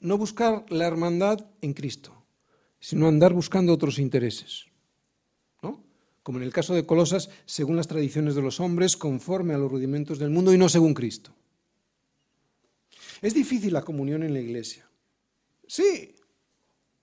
No 0.00 0.18
buscar 0.18 0.66
la 0.68 0.84
hermandad 0.84 1.46
en 1.60 1.74
Cristo, 1.74 2.26
sino 2.80 3.06
andar 3.06 3.32
buscando 3.32 3.72
otros 3.72 4.00
intereses 4.00 4.66
como 6.24 6.40
en 6.40 6.44
el 6.44 6.52
caso 6.52 6.74
de 6.74 6.84
Colosas, 6.84 7.30
según 7.46 7.76
las 7.76 7.86
tradiciones 7.86 8.34
de 8.34 8.42
los 8.42 8.60
hombres, 8.60 8.98
conforme 8.98 9.54
a 9.54 9.56
los 9.56 9.72
rudimentos 9.72 10.18
del 10.18 10.28
mundo 10.28 10.52
y 10.52 10.58
no 10.58 10.68
según 10.68 10.92
Cristo. 10.92 11.34
Es 13.22 13.32
difícil 13.32 13.72
la 13.72 13.80
comunión 13.80 14.22
en 14.22 14.34
la 14.34 14.40
iglesia. 14.40 14.86
Sí, 15.66 16.14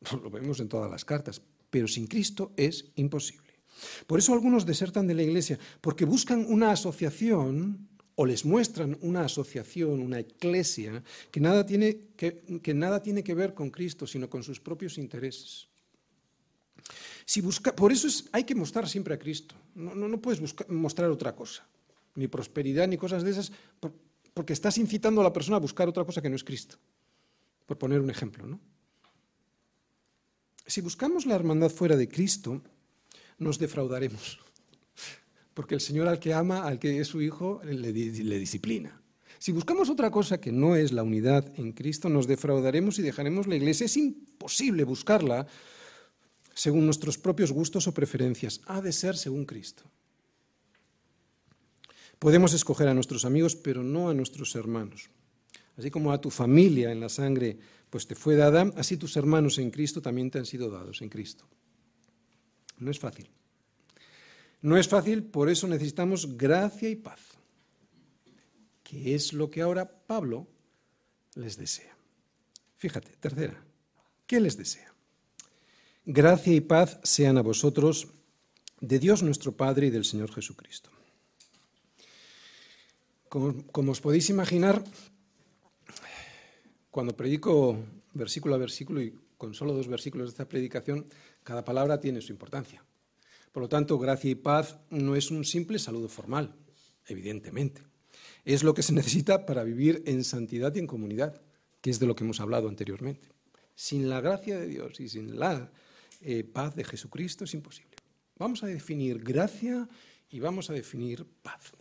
lo 0.24 0.30
vemos 0.30 0.60
en 0.60 0.70
todas 0.70 0.92
las 0.92 1.06
cartas, 1.06 1.42
pero 1.72 1.88
sin 1.88 2.06
Cristo 2.06 2.52
es 2.56 2.92
imposible. 2.98 3.52
Por 4.06 4.20
eso 4.20 4.32
algunos 4.32 4.64
desertan 4.64 5.08
de 5.08 5.16
la 5.16 5.24
iglesia, 5.24 5.58
porque 5.82 6.06
buscan 6.06 6.46
una 6.48 6.70
asociación 6.70 7.95
o 8.16 8.26
les 8.26 8.46
muestran 8.46 8.98
una 9.02 9.26
asociación, 9.26 10.00
una 10.00 10.20
iglesia, 10.20 11.04
que 11.32 11.40
nada 11.40 11.66
tiene 11.66 12.00
que, 12.16 12.42
que 12.62 12.74
nada 12.74 13.04
tiene 13.04 13.24
que 13.24 13.36
ver 13.36 13.54
con 13.54 13.70
Cristo, 13.70 14.08
sino 14.08 14.30
con 14.30 14.44
sus 14.44 14.60
propios 14.60 14.98
intereses 14.98 15.68
por 17.76 17.92
eso 17.92 18.08
hay 18.32 18.44
que 18.44 18.56
mostrar 18.56 18.88
siempre 18.88 19.14
a 19.16 19.20
Cristo. 19.20 19.56
No, 19.74 20.22
puedes 20.22 20.42
mostrar 20.70 21.10
otra 21.10 21.36
cosa, 21.36 21.68
ni 22.16 22.28
prosperidad, 22.28 22.88
ni 22.88 22.98
cosas 22.98 23.24
de 23.24 23.32
esas, 23.32 23.52
porque 24.34 24.54
estás 24.54 24.78
incitando 24.78 25.22
a 25.22 25.24
la 25.24 25.34
persona 25.34 25.58
a 25.58 25.60
buscar 25.60 25.88
otra 25.90 26.06
cosa 26.06 26.22
que 26.22 26.30
no 26.30 26.36
es 26.36 26.44
Cristo. 26.44 26.78
Por 27.66 27.78
poner 27.78 28.00
un 28.00 28.10
ejemplo. 28.10 28.46
¿no? 28.46 28.60
Si 30.68 30.82
buscamos 30.82 31.26
la 31.26 31.36
hermandad 31.36 31.72
fuera 31.72 31.98
de 31.98 32.08
Cristo, 32.08 32.62
nos 33.40 33.58
defraudaremos. 33.58 34.40
Porque 35.56 35.74
el 35.74 35.82
Señor 35.82 36.08
al 36.08 36.20
que 36.20 36.36
ama, 36.36 36.68
al 36.68 36.78
que 36.78 37.00
es 37.00 37.08
su 37.08 37.22
hijo, 37.22 37.62
le, 37.64 37.92
disciplina. 37.92 39.02
Si 39.40 39.52
buscamos 39.52 39.90
otra 39.90 40.12
cosa 40.12 40.40
que 40.40 40.52
no 40.52 40.76
es 40.76 40.92
la 40.92 41.02
unidad 41.02 41.52
en 41.58 41.72
Cristo, 41.72 42.10
nos 42.10 42.28
defraudaremos 42.28 43.00
y 43.00 43.02
dejaremos 43.02 43.48
la 43.48 43.56
iglesia. 43.56 43.86
Es 43.86 43.98
imposible 43.98 44.84
buscarla 44.84 45.48
según 46.54 46.86
nuestros 46.86 47.18
propios 47.18 47.52
gustos 47.52 47.88
o 47.88 47.94
preferencias, 47.94 48.62
ha 48.66 48.82
de 48.82 48.92
ser 48.92 49.18
según 49.18 49.46
Cristo. 49.46 49.84
Podemos 52.20 52.54
escoger 52.54 52.88
a 52.88 52.94
nuestros 52.94 53.26
amigos, 53.26 53.56
pero 53.56 53.82
no 53.82 54.10
a 54.10 54.14
nuestros 54.14 54.56
hermanos. 54.56 55.10
Así 55.78 55.90
como 55.90 56.12
a 56.12 56.22
tu 56.22 56.30
familia 56.30 56.92
en 56.92 57.00
la 57.00 57.10
sangre 57.10 57.58
pues 57.90 58.08
te 58.08 58.16
fue 58.16 58.36
dada, 58.36 58.74
así 58.76 58.98
tus 58.98 59.16
hermanos 59.16 59.58
en 59.58 59.72
Cristo 59.72 60.02
también 60.02 60.30
te 60.30 60.38
han 60.38 60.46
sido 60.46 60.70
dados 60.70 61.02
en 61.02 61.08
Cristo. 61.08 61.46
No 62.78 62.92
es 62.92 63.00
fácil. 63.00 63.30
No 64.66 64.80
es 64.80 64.88
fácil, 64.88 65.22
por 65.22 65.48
eso 65.48 65.68
necesitamos 65.68 66.38
gracia 66.38 66.90
y 66.90 66.96
paz, 66.96 67.20
que 68.82 69.14
es 69.14 69.32
lo 69.32 69.48
que 69.52 69.62
ahora 69.62 69.88
Pablo 69.88 70.48
les 71.36 71.56
desea. 71.56 71.96
Fíjate, 72.76 73.12
tercera, 73.20 73.64
¿qué 74.26 74.40
les 74.40 74.58
desea? 74.58 74.92
Gracia 76.04 76.52
y 76.52 76.62
paz 76.62 77.00
sean 77.04 77.38
a 77.38 77.44
vosotros 77.44 78.08
de 78.82 78.98
Dios 78.98 79.22
nuestro 79.22 79.52
Padre 79.52 79.86
y 79.86 79.90
del 79.92 80.04
Señor 80.04 80.34
Jesucristo. 80.34 80.90
Como, 83.30 83.92
os 83.92 84.02
podéis 84.02 84.32
imaginar, 84.32 84.84
cuando 86.90 87.16
predico 87.16 87.78
versículo 88.14 88.56
a 88.56 88.58
versículo 88.58 89.00
y 89.00 89.14
con 89.38 89.54
solo 89.54 89.74
dos 89.74 89.88
versículos 89.88 90.30
de 90.30 90.32
esta 90.32 90.50
predicación, 90.50 91.06
cada 91.44 91.64
palabra 91.64 92.00
tiene 92.00 92.20
su 92.20 92.32
importancia. 92.32 92.84
Por 93.56 93.62
lo 93.62 93.70
tanto, 93.70 93.98
gracia 93.98 94.32
y 94.32 94.36
paz 94.36 94.76
no 94.90 95.16
es 95.16 95.32
un 95.32 95.46
simple 95.46 95.80
saludo 95.80 96.10
formal, 96.10 96.54
evidentemente. 97.08 97.84
Es 98.44 98.64
lo 98.64 98.74
que 98.74 98.84
se 98.84 98.92
necesita 98.92 99.46
para 99.46 99.64
vivir 99.64 100.04
en 100.08 100.26
santidad 100.26 100.76
y 100.76 100.80
en 100.80 100.88
comunidad, 100.88 101.42
que 101.80 101.90
es 101.90 101.98
de 101.98 102.06
lo 102.06 102.18
que 102.18 102.26
hemos 102.26 102.42
hablado 102.42 102.68
anteriormente. 102.68 103.30
Sin 103.74 104.10
la 104.10 104.20
gracia 104.20 104.60
de 104.60 104.68
Dios 104.68 105.00
y 105.00 105.08
sin 105.08 105.40
la 105.40 105.72
eh, 106.20 106.44
paz 106.44 106.76
de 106.76 106.84
Jesucristo 106.84 107.46
es 107.46 107.54
imposible. 107.54 107.96
Vamos 108.38 108.62
a 108.62 108.68
definir 108.68 109.24
gracia 109.24 109.88
y 110.30 110.42
vamos 110.42 110.70
a 110.70 110.74
definir 110.74 111.26
paz. 111.42 111.72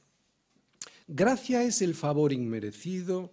Gracia 1.08 1.64
es 1.64 1.82
el 1.82 1.96
favor 1.96 2.32
inmerecido 2.32 3.32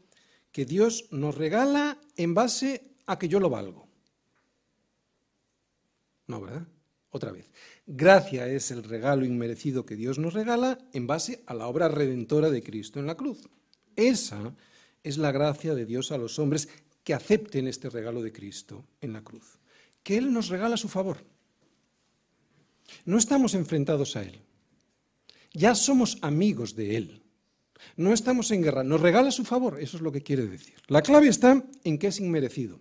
que 0.51 0.65
Dios 0.65 1.09
nos 1.11 1.35
regala 1.35 2.01
en 2.17 2.33
base 2.33 2.95
a 3.05 3.19
que 3.19 3.27
yo 3.27 3.39
lo 3.39 3.51
valgo. 3.51 3.87
No, 6.25 6.41
¿verdad? 6.41 6.67
Otra 7.11 7.31
vez. 7.31 7.51
Gracia 7.85 8.47
es 8.47 8.71
el 8.71 8.83
regalo 8.83 9.25
inmerecido 9.25 9.85
que 9.85 9.95
Dios 9.95 10.17
nos 10.17 10.33
regala 10.33 10.79
en 10.93 11.07
base 11.07 11.43
a 11.45 11.53
la 11.53 11.67
obra 11.67 11.87
redentora 11.87 12.49
de 12.49 12.63
Cristo 12.63 12.99
en 12.99 13.07
la 13.07 13.15
cruz. 13.15 13.47
Esa 13.95 14.55
es 15.03 15.17
la 15.17 15.31
gracia 15.31 15.75
de 15.75 15.85
Dios 15.85 16.11
a 16.11 16.17
los 16.17 16.39
hombres 16.39 16.69
que 17.03 17.13
acepten 17.13 17.67
este 17.67 17.89
regalo 17.89 18.21
de 18.21 18.31
Cristo 18.31 18.85
en 19.01 19.13
la 19.13 19.23
cruz 19.23 19.61
que 20.03 20.17
Él 20.17 20.33
nos 20.33 20.49
regala 20.49 20.77
su 20.77 20.89
favor. 20.89 21.17
No 23.05 23.17
estamos 23.17 23.53
enfrentados 23.53 24.15
a 24.15 24.23
Él. 24.23 24.41
Ya 25.53 25.75
somos 25.75 26.17
amigos 26.21 26.75
de 26.75 26.97
Él. 26.97 27.23
No 27.95 28.13
estamos 28.13 28.51
en 28.51 28.61
guerra. 28.61 28.83
Nos 28.83 29.01
regala 29.01 29.31
su 29.31 29.43
favor. 29.43 29.79
Eso 29.81 29.97
es 29.97 30.03
lo 30.03 30.11
que 30.11 30.21
quiere 30.21 30.45
decir. 30.45 30.75
La 30.87 31.01
clave 31.01 31.27
está 31.27 31.63
en 31.83 31.97
que 31.97 32.07
es 32.07 32.19
inmerecido. 32.19 32.79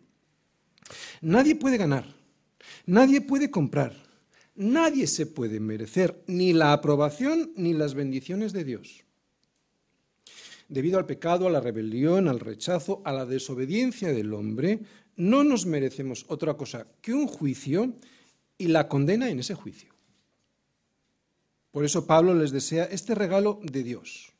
Nadie 1.20 1.56
puede 1.56 1.76
ganar. 1.78 2.06
Nadie 2.86 3.20
puede 3.20 3.50
comprar. 3.50 4.09
Nadie 4.54 5.06
se 5.06 5.26
puede 5.26 5.60
merecer 5.60 6.22
ni 6.26 6.52
la 6.52 6.72
aprobación 6.72 7.52
ni 7.56 7.72
las 7.72 7.94
bendiciones 7.94 8.52
de 8.52 8.64
Dios. 8.64 9.04
Debido 10.68 10.98
al 10.98 11.06
pecado, 11.06 11.46
a 11.46 11.50
la 11.50 11.60
rebelión, 11.60 12.28
al 12.28 12.40
rechazo, 12.40 13.02
a 13.04 13.12
la 13.12 13.26
desobediencia 13.26 14.12
del 14.12 14.34
hombre, 14.34 14.80
no 15.16 15.44
nos 15.44 15.66
merecemos 15.66 16.24
otra 16.28 16.54
cosa 16.54 16.86
que 17.00 17.12
un 17.12 17.26
juicio 17.26 17.94
y 18.56 18.68
la 18.68 18.88
condena 18.88 19.30
en 19.30 19.40
ese 19.40 19.54
juicio. 19.54 19.90
Por 21.72 21.84
eso 21.84 22.06
Pablo 22.06 22.34
les 22.34 22.50
desea 22.50 22.84
este 22.84 23.14
regalo 23.14 23.60
de 23.62 23.82
Dios, 23.82 24.32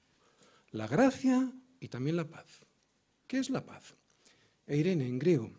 la 0.71 0.87
gracia 0.87 1.53
y 1.81 1.89
también 1.89 2.17
la 2.17 2.29
paz. 2.29 2.47
¿Qué 3.27 3.39
es 3.39 3.51
la 3.51 3.65
paz? 3.65 3.95
Eirene 4.67 5.07
en 5.07 5.19
griego. 5.19 5.51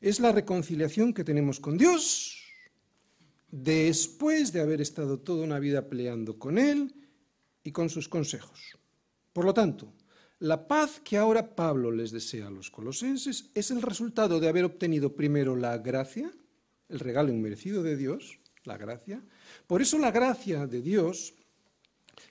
Es 0.00 0.20
la 0.20 0.32
reconciliación 0.32 1.12
que 1.12 1.24
tenemos 1.24 1.60
con 1.60 1.76
Dios 1.76 2.37
después 3.50 4.52
de 4.52 4.60
haber 4.60 4.80
estado 4.80 5.18
toda 5.20 5.44
una 5.44 5.58
vida 5.58 5.88
peleando 5.88 6.38
con 6.38 6.58
Él 6.58 6.94
y 7.64 7.72
con 7.72 7.88
sus 7.88 8.08
consejos. 8.08 8.76
Por 9.32 9.44
lo 9.44 9.54
tanto, 9.54 9.92
la 10.40 10.68
paz 10.68 11.00
que 11.02 11.16
ahora 11.16 11.56
Pablo 11.56 11.90
les 11.90 12.12
desea 12.12 12.46
a 12.46 12.50
los 12.50 12.70
colosenses 12.70 13.50
es 13.54 13.70
el 13.70 13.82
resultado 13.82 14.38
de 14.38 14.48
haber 14.48 14.64
obtenido 14.64 15.16
primero 15.16 15.56
la 15.56 15.78
gracia, 15.78 16.30
el 16.88 17.00
regalo 17.00 17.30
inmerecido 17.30 17.82
de 17.82 17.96
Dios, 17.96 18.38
la 18.64 18.76
gracia. 18.76 19.22
Por 19.66 19.82
eso 19.82 19.98
la 19.98 20.12
gracia 20.12 20.66
de 20.66 20.80
Dios, 20.80 21.34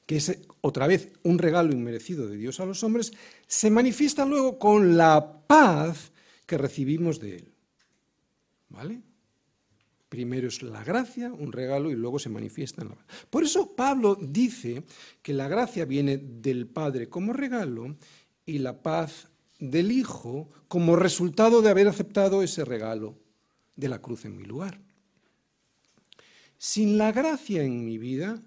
que 0.06 0.18
es 0.18 0.40
otra 0.62 0.88
vez 0.88 1.12
un 1.24 1.38
regalo 1.38 1.74
inmerecido 1.74 2.28
de 2.28 2.38
Dios 2.38 2.60
a 2.60 2.66
los 2.66 2.84
hombres, 2.84 3.12
se 3.46 3.70
manifiesta 3.70 4.26
luego 4.26 4.58
con 4.58 4.96
la 4.96 5.46
paz 5.46 6.12
que 6.46 6.58
recibimos 6.58 7.20
de 7.20 7.38
Él. 7.38 7.54
¿Vale? 8.70 9.02
Primero 10.10 10.48
es 10.48 10.62
la 10.64 10.84
gracia, 10.84 11.34
un 11.34 11.52
regalo, 11.52 11.92
y 11.92 11.96
luego 11.96 12.18
se 12.18 12.30
manifiesta 12.30 12.82
en 12.82 12.90
la 12.90 12.98
Por 13.30 13.44
eso 13.44 13.76
Pablo 13.76 14.16
dice 14.16 14.84
que 15.22 15.34
la 15.34 15.48
gracia 15.48 15.86
viene 15.86 16.18
del 16.18 16.68
Padre 16.68 17.10
como 17.10 17.34
regalo 17.34 17.96
y 18.46 18.60
la 18.60 18.82
paz 18.82 19.28
del 19.60 19.92
Hijo 19.92 20.50
como 20.68 20.96
resultado 20.96 21.62
de 21.62 21.70
haber 21.70 21.88
aceptado 21.88 22.42
ese 22.42 22.64
regalo 22.64 23.16
de 23.76 23.90
la 23.90 24.00
cruz 24.00 24.26
en 24.26 24.38
mi 24.38 24.46
lugar. 24.46 24.80
Sin 26.58 26.98
la 26.98 27.12
gracia 27.12 27.64
en 27.64 27.86
mi 27.86 27.98
vida, 27.98 28.42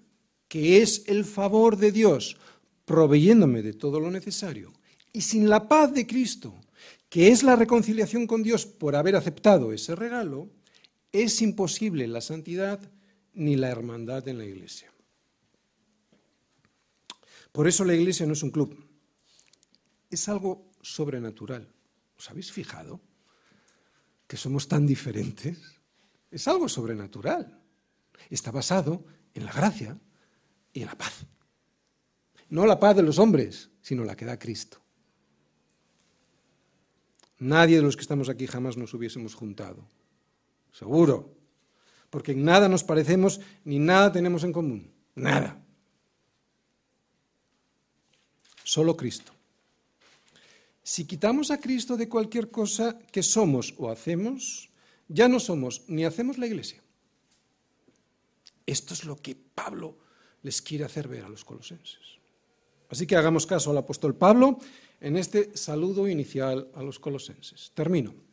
que 0.47 0.81
es 0.81 1.03
el 1.07 1.25
favor 1.25 1.77
de 1.77 1.91
Dios 1.91 2.37
proveyéndome 2.85 3.61
de 3.61 3.73
todo 3.73 3.99
lo 3.99 4.11
necesario, 4.11 4.73
y 5.13 5.21
sin 5.21 5.47
la 5.47 5.67
paz 5.67 5.93
de 5.93 6.07
Cristo, 6.07 6.55
que 7.09 7.29
es 7.29 7.43
la 7.43 7.55
reconciliación 7.55 8.27
con 8.27 8.43
Dios 8.43 8.65
por 8.65 8.95
haber 8.95 9.15
aceptado 9.15 9.71
ese 9.71 9.95
regalo, 9.95 10.49
es 11.11 11.41
imposible 11.41 12.07
la 12.07 12.21
santidad 12.21 12.79
ni 13.33 13.55
la 13.55 13.69
hermandad 13.69 14.27
en 14.27 14.37
la 14.37 14.45
iglesia. 14.45 14.91
Por 17.51 17.67
eso 17.67 17.83
la 17.83 17.93
iglesia 17.93 18.25
no 18.25 18.33
es 18.33 18.43
un 18.43 18.51
club, 18.51 18.77
es 20.09 20.29
algo 20.29 20.69
sobrenatural. 20.81 21.73
¿Os 22.17 22.29
habéis 22.29 22.51
fijado 22.51 23.01
que 24.27 24.37
somos 24.37 24.67
tan 24.67 24.87
diferentes? 24.87 25.59
Es 26.29 26.47
algo 26.47 26.69
sobrenatural. 26.69 27.61
Está 28.29 28.51
basado 28.51 29.03
en 29.33 29.45
la 29.45 29.51
gracia 29.51 29.99
y 30.71 30.81
en 30.81 30.87
la 30.87 30.97
paz. 30.97 31.25
No 32.49 32.65
la 32.65 32.79
paz 32.79 32.95
de 32.95 33.03
los 33.03 33.19
hombres, 33.19 33.69
sino 33.81 34.03
la 34.03 34.15
que 34.15 34.25
da 34.25 34.39
Cristo. 34.39 34.81
Nadie 37.39 37.77
de 37.77 37.81
los 37.81 37.95
que 37.95 38.03
estamos 38.03 38.29
aquí 38.29 38.45
jamás 38.45 38.77
nos 38.77 38.93
hubiésemos 38.93 39.33
juntado 39.33 39.89
seguro, 40.71 41.35
porque 42.09 42.33
en 42.33 42.43
nada 42.43 42.67
nos 42.67 42.83
parecemos 42.83 43.39
ni 43.63 43.79
nada 43.79 44.11
tenemos 44.11 44.43
en 44.43 44.53
común, 44.53 44.91
nada. 45.15 45.61
Solo 48.63 48.95
Cristo. 48.95 49.33
Si 50.83 51.05
quitamos 51.05 51.51
a 51.51 51.59
Cristo 51.59 51.95
de 51.95 52.09
cualquier 52.09 52.51
cosa 52.51 52.97
que 53.11 53.23
somos 53.23 53.73
o 53.77 53.89
hacemos, 53.89 54.69
ya 55.07 55.27
no 55.27 55.39
somos 55.39 55.83
ni 55.87 56.05
hacemos 56.05 56.37
la 56.37 56.47
iglesia. 56.47 56.81
Esto 58.65 58.93
es 58.93 59.05
lo 59.05 59.15
que 59.15 59.35
Pablo 59.35 59.97
les 60.43 60.61
quiere 60.61 60.85
hacer 60.85 61.07
ver 61.07 61.23
a 61.23 61.29
los 61.29 61.45
colosenses. 61.45 62.19
Así 62.89 63.07
que 63.07 63.15
hagamos 63.15 63.45
caso 63.45 63.71
al 63.71 63.77
apóstol 63.77 64.15
Pablo 64.15 64.57
en 64.99 65.17
este 65.17 65.55
saludo 65.55 66.07
inicial 66.07 66.69
a 66.75 66.83
los 66.83 66.99
colosenses. 66.99 67.71
Termino. 67.73 68.30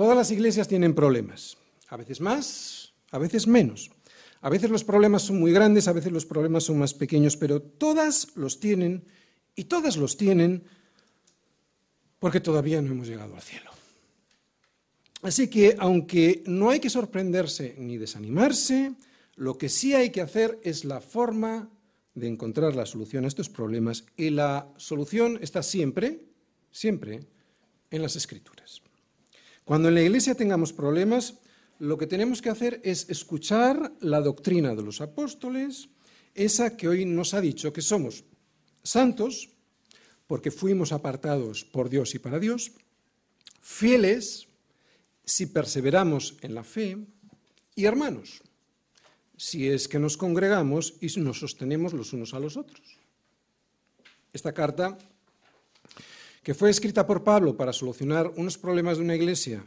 Todas 0.00 0.16
las 0.16 0.30
iglesias 0.30 0.66
tienen 0.66 0.94
problemas, 0.94 1.58
a 1.88 1.98
veces 1.98 2.22
más, 2.22 2.94
a 3.10 3.18
veces 3.18 3.46
menos. 3.46 3.90
A 4.40 4.48
veces 4.48 4.70
los 4.70 4.82
problemas 4.82 5.20
son 5.24 5.38
muy 5.38 5.52
grandes, 5.52 5.88
a 5.88 5.92
veces 5.92 6.10
los 6.10 6.24
problemas 6.24 6.64
son 6.64 6.78
más 6.78 6.94
pequeños, 6.94 7.36
pero 7.36 7.60
todas 7.60 8.34
los 8.34 8.60
tienen 8.60 9.04
y 9.54 9.64
todas 9.64 9.98
los 9.98 10.16
tienen 10.16 10.64
porque 12.18 12.40
todavía 12.40 12.80
no 12.80 12.92
hemos 12.92 13.08
llegado 13.08 13.34
al 13.34 13.42
cielo. 13.42 13.70
Así 15.20 15.48
que, 15.48 15.76
aunque 15.78 16.44
no 16.46 16.70
hay 16.70 16.80
que 16.80 16.88
sorprenderse 16.88 17.74
ni 17.76 17.98
desanimarse, 17.98 18.94
lo 19.36 19.58
que 19.58 19.68
sí 19.68 19.92
hay 19.92 20.08
que 20.08 20.22
hacer 20.22 20.58
es 20.62 20.86
la 20.86 21.02
forma 21.02 21.68
de 22.14 22.26
encontrar 22.26 22.74
la 22.74 22.86
solución 22.86 23.26
a 23.26 23.28
estos 23.28 23.50
problemas 23.50 24.06
y 24.16 24.30
la 24.30 24.66
solución 24.78 25.38
está 25.42 25.62
siempre, 25.62 26.24
siempre 26.70 27.20
en 27.90 28.00
las 28.00 28.16
escrituras. 28.16 28.80
Cuando 29.64 29.88
en 29.88 29.94
la 29.94 30.02
iglesia 30.02 30.34
tengamos 30.34 30.72
problemas, 30.72 31.34
lo 31.78 31.96
que 31.96 32.06
tenemos 32.06 32.42
que 32.42 32.50
hacer 32.50 32.80
es 32.84 33.08
escuchar 33.08 33.92
la 34.00 34.20
doctrina 34.20 34.74
de 34.74 34.82
los 34.82 35.00
apóstoles, 35.00 35.88
esa 36.34 36.76
que 36.76 36.88
hoy 36.88 37.04
nos 37.04 37.34
ha 37.34 37.40
dicho 37.40 37.72
que 37.72 37.82
somos 37.82 38.24
santos, 38.82 39.50
porque 40.26 40.50
fuimos 40.50 40.92
apartados 40.92 41.64
por 41.64 41.88
Dios 41.88 42.14
y 42.14 42.18
para 42.18 42.38
Dios, 42.38 42.72
fieles 43.60 44.48
si 45.24 45.46
perseveramos 45.46 46.36
en 46.42 46.54
la 46.54 46.64
fe, 46.64 46.98
y 47.74 47.84
hermanos, 47.84 48.42
si 49.36 49.68
es 49.68 49.88
que 49.88 49.98
nos 49.98 50.16
congregamos 50.16 50.94
y 51.00 51.06
nos 51.18 51.38
sostenemos 51.38 51.94
los 51.94 52.12
unos 52.12 52.34
a 52.34 52.40
los 52.40 52.56
otros. 52.56 52.98
Esta 54.32 54.52
carta 54.52 54.98
que 56.42 56.54
fue 56.54 56.70
escrita 56.70 57.06
por 57.06 57.22
Pablo 57.22 57.56
para 57.56 57.72
solucionar 57.72 58.32
unos 58.36 58.56
problemas 58.56 58.96
de 58.96 59.04
una 59.04 59.16
iglesia 59.16 59.64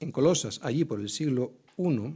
en 0.00 0.12
Colosas, 0.12 0.60
allí 0.62 0.84
por 0.84 1.00
el 1.00 1.08
siglo 1.08 1.54
I, 1.76 2.14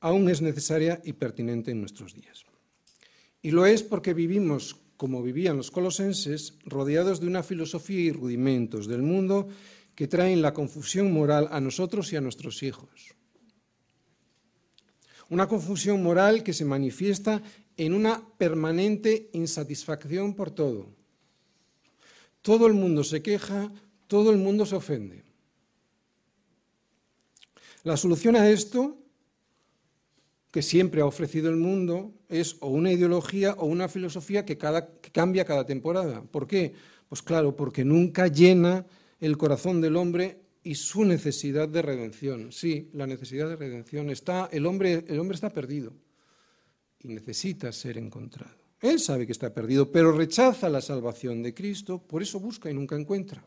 aún 0.00 0.28
es 0.28 0.42
necesaria 0.42 1.00
y 1.04 1.14
pertinente 1.14 1.70
en 1.70 1.80
nuestros 1.80 2.14
días. 2.14 2.44
Y 3.42 3.50
lo 3.50 3.64
es 3.66 3.82
porque 3.82 4.14
vivimos, 4.14 4.76
como 4.96 5.22
vivían 5.22 5.56
los 5.56 5.70
colosenses, 5.70 6.58
rodeados 6.64 7.20
de 7.20 7.26
una 7.26 7.42
filosofía 7.42 8.00
y 8.00 8.12
rudimentos 8.12 8.86
del 8.86 9.02
mundo 9.02 9.48
que 9.94 10.08
traen 10.08 10.42
la 10.42 10.52
confusión 10.52 11.12
moral 11.12 11.48
a 11.50 11.60
nosotros 11.60 12.12
y 12.12 12.16
a 12.16 12.20
nuestros 12.20 12.62
hijos. 12.62 13.14
Una 15.28 15.48
confusión 15.48 16.02
moral 16.02 16.42
que 16.42 16.52
se 16.52 16.64
manifiesta 16.64 17.42
en 17.76 17.94
una 17.94 18.22
permanente 18.38 19.30
insatisfacción 19.32 20.34
por 20.34 20.50
todo, 20.50 20.94
todo 22.46 22.68
el 22.68 22.74
mundo 22.74 23.02
se 23.02 23.22
queja, 23.22 23.72
todo 24.06 24.30
el 24.30 24.36
mundo 24.36 24.64
se 24.66 24.76
ofende. 24.76 25.24
La 27.82 27.96
solución 27.96 28.36
a 28.36 28.48
esto, 28.48 28.96
que 30.52 30.62
siempre 30.62 31.00
ha 31.00 31.06
ofrecido 31.06 31.50
el 31.50 31.56
mundo, 31.56 32.14
es 32.28 32.56
o 32.60 32.68
una 32.68 32.92
ideología 32.92 33.54
o 33.54 33.66
una 33.66 33.88
filosofía 33.88 34.46
que, 34.46 34.56
cambia 34.56 35.44
cada 35.44 35.66
temporada. 35.66 36.22
¿Por 36.22 36.46
qué? 36.46 36.72
Pues 37.08 37.20
claro, 37.20 37.56
porque 37.56 37.84
nunca 37.84 38.28
llena 38.28 38.86
el 39.18 39.36
corazón 39.36 39.80
del 39.80 39.96
hombre 39.96 40.40
y 40.62 40.76
su 40.76 41.04
necesidad 41.04 41.68
de 41.68 41.82
redención. 41.82 42.52
Sí, 42.52 42.90
la 42.92 43.08
necesidad 43.08 43.48
de 43.48 43.56
redención 43.56 44.08
está, 44.08 44.48
el 44.52 44.66
hombre, 44.66 45.04
el 45.08 45.18
hombre 45.18 45.34
está 45.34 45.50
perdido 45.50 45.92
y 47.00 47.08
necesita 47.08 47.72
ser 47.72 47.98
encontrado. 47.98 48.65
Él 48.80 49.00
sabe 49.00 49.26
que 49.26 49.32
está 49.32 49.54
perdido, 49.54 49.90
pero 49.90 50.12
rechaza 50.12 50.68
la 50.68 50.80
salvación 50.80 51.42
de 51.42 51.54
Cristo, 51.54 51.98
por 51.98 52.22
eso 52.22 52.40
busca 52.40 52.70
y 52.70 52.74
nunca 52.74 52.96
encuentra. 52.96 53.44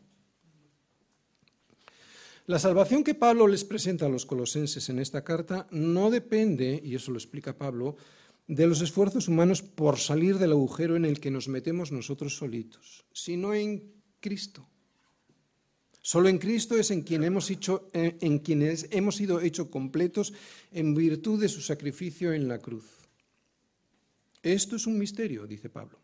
La 2.47 2.57
salvación 2.57 3.03
que 3.03 3.13
Pablo 3.13 3.47
les 3.47 3.63
presenta 3.63 4.07
a 4.07 4.09
los 4.09 4.25
colosenses 4.25 4.89
en 4.89 4.97
esta 4.97 5.23
carta 5.23 5.67
no 5.69 6.09
depende, 6.09 6.81
y 6.83 6.95
eso 6.95 7.11
lo 7.11 7.19
explica 7.19 7.55
Pablo, 7.55 7.95
de 8.47 8.65
los 8.65 8.81
esfuerzos 8.81 9.27
humanos 9.27 9.61
por 9.61 9.99
salir 9.99 10.39
del 10.39 10.53
agujero 10.53 10.95
en 10.95 11.05
el 11.05 11.19
que 11.19 11.29
nos 11.29 11.47
metemos 11.47 11.91
nosotros 11.91 12.35
solitos, 12.35 13.05
sino 13.13 13.53
en 13.53 13.93
Cristo. 14.19 14.67
Solo 16.01 16.27
en 16.27 16.39
Cristo 16.39 16.75
es 16.75 16.89
en 16.89 17.03
quien 17.03 17.23
hemos, 17.23 17.51
hecho, 17.51 17.87
en 17.93 18.39
quienes 18.39 18.87
hemos 18.89 19.17
sido 19.17 19.41
hechos 19.41 19.67
completos 19.67 20.33
en 20.71 20.95
virtud 20.95 21.39
de 21.39 21.49
su 21.49 21.61
sacrificio 21.61 22.33
en 22.33 22.47
la 22.47 22.57
cruz. 22.57 22.98
Esto 24.41 24.75
es 24.75 24.87
un 24.87 24.97
misterio, 24.97 25.45
dice 25.45 25.69
Pablo. 25.69 25.99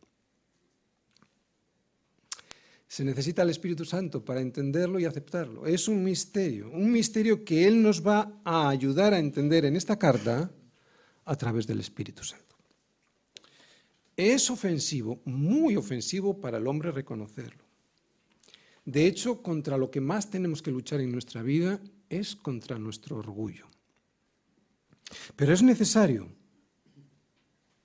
Se 2.88 3.04
necesita 3.04 3.42
el 3.42 3.50
Espíritu 3.50 3.84
Santo 3.84 4.24
para 4.24 4.42
entenderlo 4.42 5.00
y 5.00 5.06
aceptarlo. 5.06 5.66
Es 5.66 5.88
un 5.88 6.04
misterio, 6.04 6.70
un 6.70 6.92
misterio 6.92 7.44
que 7.44 7.68
Él 7.68 7.82
nos 7.82 8.06
va 8.06 8.42
a 8.44 8.70
ayudar 8.70 9.14
a 9.14 9.20
entender 9.20 9.66
en 9.66 9.76
esta 9.76 9.98
carta 9.98 10.52
a 11.26 11.36
través 11.36 11.68
del 11.68 11.80
Espíritu 11.80 12.24
Santo. 12.24 12.56
Es 14.16 14.50
ofensivo, 14.50 15.20
muy 15.26 15.76
ofensivo 15.76 16.40
para 16.40 16.58
el 16.58 16.68
hombre 16.68 16.92
reconocerlo. 16.92 17.66
De 18.86 19.08
hecho, 19.08 19.42
contra 19.42 19.78
lo 19.78 19.90
que 19.90 20.00
más 20.00 20.30
tenemos 20.30 20.62
que 20.62 20.72
luchar 20.72 21.02
en 21.02 21.12
nuestra 21.12 21.42
vida 21.42 21.82
es 22.08 22.36
contra 22.36 22.78
nuestro 22.78 23.18
orgullo. 23.18 23.68
Pero 25.36 25.54
es 25.54 25.64
necesario 25.64 26.30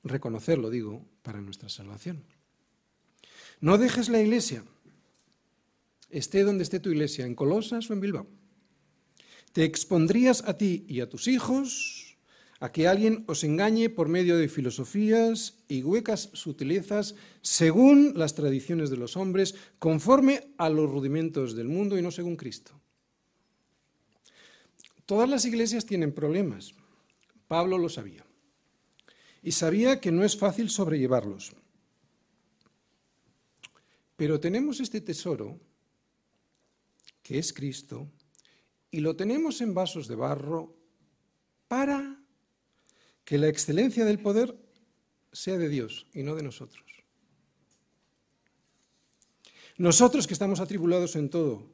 reconocerlo, 0.02 0.70
digo, 0.70 1.04
para 1.22 1.40
nuestra 1.40 1.68
salvación. 1.68 2.24
No 3.60 3.78
dejes 3.78 4.08
la 4.08 4.20
iglesia, 4.20 4.64
esté 6.08 6.42
donde 6.44 6.64
esté 6.64 6.80
tu 6.80 6.90
iglesia, 6.90 7.26
en 7.26 7.34
Colosas 7.34 7.90
o 7.90 7.92
en 7.92 8.00
Bilbao. 8.00 8.26
Te 9.52 9.64
expondrías 9.64 10.44
a 10.46 10.56
ti 10.56 10.84
y 10.88 11.00
a 11.00 11.08
tus 11.08 11.26
hijos 11.28 12.16
a 12.60 12.72
que 12.72 12.86
alguien 12.86 13.24
os 13.26 13.42
engañe 13.42 13.88
por 13.88 14.08
medio 14.08 14.36
de 14.36 14.48
filosofías 14.48 15.64
y 15.66 15.82
huecas 15.82 16.28
sutilezas 16.34 17.14
según 17.40 18.12
las 18.16 18.34
tradiciones 18.34 18.90
de 18.90 18.98
los 18.98 19.16
hombres, 19.16 19.54
conforme 19.78 20.52
a 20.58 20.68
los 20.68 20.90
rudimentos 20.90 21.56
del 21.56 21.68
mundo 21.68 21.98
y 21.98 22.02
no 22.02 22.10
según 22.10 22.36
Cristo. 22.36 22.78
Todas 25.06 25.28
las 25.28 25.44
iglesias 25.46 25.86
tienen 25.86 26.12
problemas. 26.12 26.74
Pablo 27.48 27.78
lo 27.78 27.88
sabía. 27.88 28.24
Y 29.42 29.52
sabía 29.52 30.00
que 30.00 30.12
no 30.12 30.24
es 30.24 30.36
fácil 30.36 30.70
sobrellevarlos. 30.70 31.52
Pero 34.16 34.38
tenemos 34.38 34.80
este 34.80 35.00
tesoro, 35.00 35.58
que 37.22 37.38
es 37.38 37.52
Cristo, 37.52 38.10
y 38.90 39.00
lo 39.00 39.16
tenemos 39.16 39.60
en 39.60 39.72
vasos 39.72 40.08
de 40.08 40.16
barro 40.16 40.76
para 41.68 42.20
que 43.24 43.38
la 43.38 43.48
excelencia 43.48 44.04
del 44.04 44.18
poder 44.18 44.58
sea 45.32 45.56
de 45.56 45.68
Dios 45.68 46.06
y 46.12 46.22
no 46.22 46.34
de 46.34 46.42
nosotros. 46.42 46.84
Nosotros 49.78 50.26
que 50.26 50.34
estamos 50.34 50.60
atribulados 50.60 51.16
en 51.16 51.30
todo, 51.30 51.64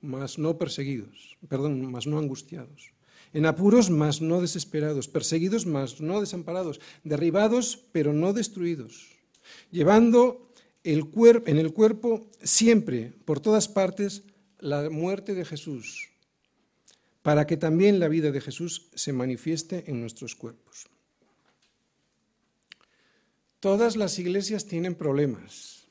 mas 0.00 0.38
no 0.38 0.58
perseguidos, 0.58 1.38
perdón, 1.48 1.90
mas 1.90 2.06
no 2.06 2.18
angustiados, 2.18 2.92
en 3.34 3.46
apuros, 3.46 3.90
mas 3.90 4.22
no 4.22 4.40
desesperados, 4.40 5.08
perseguidos, 5.08 5.66
mas 5.66 6.00
no 6.00 6.22
desamparados, 6.22 6.80
derribados, 7.02 7.82
pero 7.90 8.14
no 8.14 8.32
destruidos, 8.32 9.10
llevando 9.70 10.48
el 10.84 11.10
en 11.46 11.58
el 11.58 11.72
cuerpo 11.72 12.30
siempre, 12.42 13.12
por 13.24 13.40
todas 13.40 13.68
partes, 13.68 14.22
la 14.60 14.88
muerte 14.88 15.34
de 15.34 15.44
Jesús, 15.44 16.10
para 17.22 17.46
que 17.46 17.56
también 17.56 17.98
la 17.98 18.08
vida 18.08 18.30
de 18.30 18.40
Jesús 18.40 18.88
se 18.94 19.12
manifieste 19.12 19.84
en 19.90 20.00
nuestros 20.00 20.36
cuerpos. 20.36 20.86
Todas 23.58 23.96
las 23.96 24.18
iglesias 24.18 24.66
tienen 24.66 24.94
problemas 24.94 25.88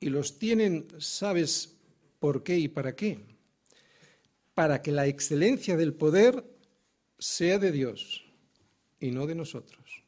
y 0.00 0.08
los 0.08 0.38
tienen, 0.38 0.86
¿sabes 0.98 1.76
por 2.18 2.44
qué 2.44 2.58
y 2.58 2.68
para 2.68 2.94
qué? 2.94 3.18
Para 4.54 4.82
que 4.82 4.92
la 4.92 5.06
excelencia 5.06 5.76
del 5.76 5.94
poder 5.94 6.51
sea 7.22 7.58
de 7.58 7.70
Dios 7.70 8.24
y 8.98 9.12
no 9.12 9.26
de 9.26 9.36
nosotros. 9.36 10.02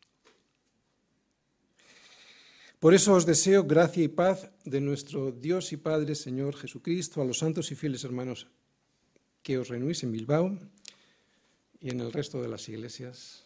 Por 2.81 2.93
eso 2.93 3.15
os 3.15 3.25
deseo 3.25 3.65
gracia 3.65 4.03
y 4.03 4.09
paz 4.09 4.51
de 4.65 4.81
nuestro 4.81 5.31
Dios 5.31 5.73
y 5.73 5.77
Padre, 5.77 6.17
Señor 6.17 6.57
Jesucristo, 6.57 7.23
a 7.23 7.25
los 7.25 7.39
santos 7.39 7.71
y 7.71 7.77
fieles 7.77 8.03
hermanos 8.05 8.49
que 9.43 9.59
os 9.59 9.69
reunís 9.69 10.03
en 10.03 10.11
Bilbao 10.13 10.59
y 11.81 11.91
en 11.91 12.01
el 12.01 12.13
resto 12.13 12.43
de 12.43 12.49
las 12.49 12.69
iglesias 12.69 13.44